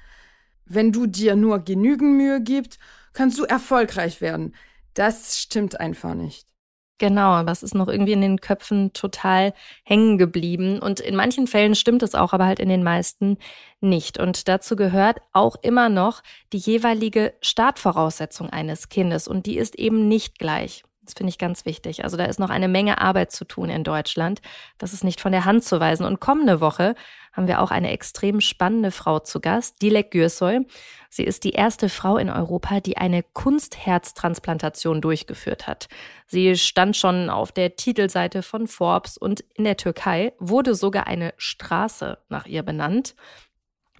Wenn 0.66 0.92
du 0.92 1.06
dir 1.06 1.36
nur 1.36 1.60
genügend 1.60 2.16
Mühe 2.16 2.40
gibst, 2.40 2.78
kannst 3.12 3.38
du 3.38 3.44
erfolgreich 3.44 4.20
werden. 4.20 4.54
Das 4.94 5.38
stimmt 5.38 5.80
einfach 5.80 6.14
nicht. 6.14 6.53
Genau, 6.98 7.32
aber 7.32 7.50
es 7.50 7.64
ist 7.64 7.74
noch 7.74 7.88
irgendwie 7.88 8.12
in 8.12 8.20
den 8.20 8.40
Köpfen 8.40 8.92
total 8.92 9.52
hängen 9.84 10.16
geblieben. 10.16 10.78
Und 10.78 11.00
in 11.00 11.16
manchen 11.16 11.48
Fällen 11.48 11.74
stimmt 11.74 12.04
es 12.04 12.14
auch, 12.14 12.32
aber 12.32 12.46
halt 12.46 12.60
in 12.60 12.68
den 12.68 12.84
meisten 12.84 13.38
nicht. 13.80 14.18
Und 14.18 14.46
dazu 14.46 14.76
gehört 14.76 15.20
auch 15.32 15.56
immer 15.62 15.88
noch 15.88 16.22
die 16.52 16.58
jeweilige 16.58 17.34
Startvoraussetzung 17.40 18.48
eines 18.50 18.88
Kindes. 18.88 19.26
Und 19.26 19.46
die 19.46 19.58
ist 19.58 19.74
eben 19.74 20.06
nicht 20.06 20.38
gleich. 20.38 20.84
Das 21.04 21.14
finde 21.14 21.30
ich 21.30 21.38
ganz 21.38 21.66
wichtig. 21.66 22.04
Also 22.04 22.16
da 22.16 22.24
ist 22.24 22.40
noch 22.40 22.50
eine 22.50 22.68
Menge 22.68 23.00
Arbeit 23.00 23.30
zu 23.30 23.44
tun 23.44 23.68
in 23.68 23.84
Deutschland. 23.84 24.40
Das 24.78 24.92
ist 24.92 25.04
nicht 25.04 25.20
von 25.20 25.32
der 25.32 25.44
Hand 25.44 25.64
zu 25.64 25.78
weisen. 25.80 26.06
Und 26.06 26.20
kommende 26.20 26.60
Woche 26.60 26.94
haben 27.32 27.46
wir 27.46 27.60
auch 27.60 27.70
eine 27.70 27.90
extrem 27.90 28.40
spannende 28.40 28.90
Frau 28.90 29.18
zu 29.18 29.40
Gast, 29.40 29.82
Dilek 29.82 30.12
Gürsoy. 30.12 30.66
Sie 31.10 31.24
ist 31.24 31.44
die 31.44 31.50
erste 31.50 31.88
Frau 31.88 32.16
in 32.16 32.30
Europa, 32.30 32.80
die 32.80 32.96
eine 32.96 33.22
Kunstherztransplantation 33.22 35.00
durchgeführt 35.00 35.66
hat. 35.66 35.88
Sie 36.26 36.56
stand 36.56 36.96
schon 36.96 37.28
auf 37.28 37.52
der 37.52 37.76
Titelseite 37.76 38.42
von 38.42 38.66
Forbes 38.66 39.18
und 39.18 39.40
in 39.54 39.64
der 39.64 39.76
Türkei 39.76 40.32
wurde 40.38 40.74
sogar 40.74 41.06
eine 41.06 41.34
Straße 41.36 42.18
nach 42.28 42.46
ihr 42.46 42.62
benannt. 42.62 43.14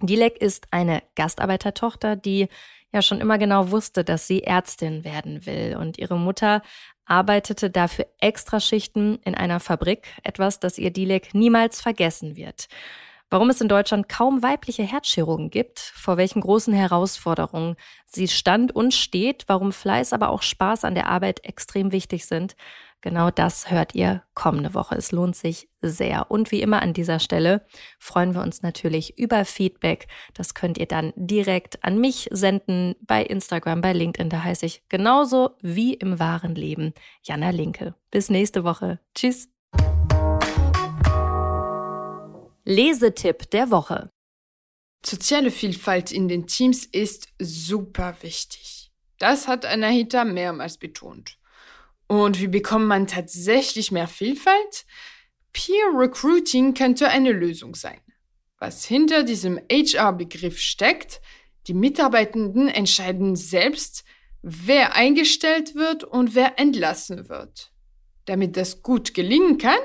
Dilek 0.01 0.41
ist 0.41 0.67
eine 0.71 1.03
Gastarbeitertochter, 1.15 2.15
die 2.15 2.47
ja 2.95 3.01
schon 3.01 3.21
immer 3.21 3.37
genau 3.37 3.71
wusste, 3.71 4.03
dass 4.03 4.25
sie 4.25 4.43
Ärztin 4.43 5.03
werden 5.03 5.45
will. 5.45 5.77
Und 5.77 5.97
ihre 5.97 6.17
Mutter 6.17 6.61
arbeitete 7.05 7.69
dafür 7.69 8.07
Extraschichten 8.19 9.19
in 9.23 9.35
einer 9.35 9.59
Fabrik, 9.59 10.07
etwas, 10.23 10.59
das 10.59 10.77
ihr 10.77 10.91
Dilek 10.91 11.33
niemals 11.33 11.81
vergessen 11.81 12.35
wird. 12.35 12.67
Warum 13.29 13.49
es 13.49 13.59
in 13.59 13.67
Deutschland 13.67 14.07
kaum 14.07 14.43
weibliche 14.43 14.83
Herzchirurgen 14.83 15.49
gibt, 15.49 15.79
vor 15.79 16.17
welchen 16.17 16.41
großen 16.41 16.73
Herausforderungen 16.73 17.75
sie 18.05 18.27
stand 18.27 18.73
und 18.73 18.93
steht, 18.93 19.45
warum 19.47 19.71
Fleiß, 19.71 20.13
aber 20.13 20.29
auch 20.29 20.43
Spaß 20.43 20.85
an 20.85 20.95
der 20.95 21.09
Arbeit 21.09 21.43
extrem 21.43 21.91
wichtig 21.91 22.27
sind, 22.27 22.55
Genau 23.05 23.29
das 23.29 23.69
hört 23.69 23.93
ihr 23.93 24.23
kommende 24.33 24.73
Woche. 24.73 24.95
Es 24.95 25.11
lohnt 25.11 25.35
sich 25.35 25.69
sehr. 25.79 26.31
Und 26.31 26.49
wie 26.49 26.63
immer 26.63 26.81
an 26.81 26.91
dieser 26.91 27.19
Stelle 27.19 27.63
freuen 27.99 28.33
wir 28.33 28.41
uns 28.41 28.63
natürlich 28.63 29.19
über 29.19 29.45
Feedback. 29.45 30.07
Das 30.33 30.55
könnt 30.55 30.79
ihr 30.79 30.87
dann 30.87 31.13
direkt 31.15 31.83
an 31.83 32.01
mich 32.01 32.27
senden 32.31 32.95
bei 33.01 33.21
Instagram, 33.21 33.81
bei 33.81 33.93
LinkedIn. 33.93 34.31
Da 34.31 34.43
heiße 34.43 34.65
ich 34.65 34.81
genauso 34.89 35.51
wie 35.61 35.93
im 35.93 36.17
wahren 36.17 36.55
Leben 36.55 36.95
Jana 37.21 37.51
Linke. 37.51 37.93
Bis 38.09 38.31
nächste 38.31 38.63
Woche. 38.63 38.99
Tschüss. 39.13 39.49
Lesetipp 42.63 43.51
der 43.51 43.69
Woche. 43.69 44.09
Soziale 45.05 45.51
Vielfalt 45.51 46.11
in 46.11 46.27
den 46.27 46.47
Teams 46.47 46.87
ist 46.87 47.27
super 47.37 48.15
wichtig. 48.21 48.91
Das 49.19 49.47
hat 49.47 49.63
Anahita 49.63 50.25
mehrmals 50.25 50.79
betont. 50.79 51.37
Und 52.07 52.39
wie 52.39 52.47
bekommt 52.47 52.87
man 52.87 53.07
tatsächlich 53.07 53.91
mehr 53.91 54.07
Vielfalt? 54.07 54.85
Peer 55.53 55.91
Recruiting 55.93 56.73
könnte 56.73 57.09
eine 57.09 57.31
Lösung 57.31 57.75
sein. 57.75 57.99
Was 58.59 58.85
hinter 58.85 59.23
diesem 59.23 59.59
HR-Begriff 59.71 60.59
steckt, 60.59 61.21
die 61.67 61.73
Mitarbeitenden 61.73 62.67
entscheiden 62.67 63.35
selbst, 63.35 64.03
wer 64.41 64.95
eingestellt 64.95 65.75
wird 65.75 66.03
und 66.03 66.33
wer 66.35 66.59
entlassen 66.59 67.29
wird. 67.29 67.71
Damit 68.25 68.57
das 68.57 68.83
gut 68.83 69.13
gelingen 69.13 69.57
kann, 69.57 69.79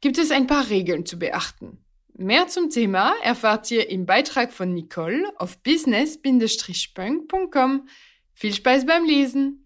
gibt 0.00 0.18
es 0.18 0.30
ein 0.30 0.46
paar 0.46 0.70
Regeln 0.70 1.06
zu 1.06 1.18
beachten. 1.18 1.82
Mehr 2.14 2.46
zum 2.48 2.70
Thema 2.70 3.14
erfahrt 3.22 3.70
ihr 3.70 3.90
im 3.90 4.06
Beitrag 4.06 4.52
von 4.52 4.72
Nicole 4.72 5.30
auf 5.36 5.62
business-punk.com. 5.62 7.88
Viel 8.32 8.54
Spaß 8.54 8.86
beim 8.86 9.04
Lesen! 9.04 9.65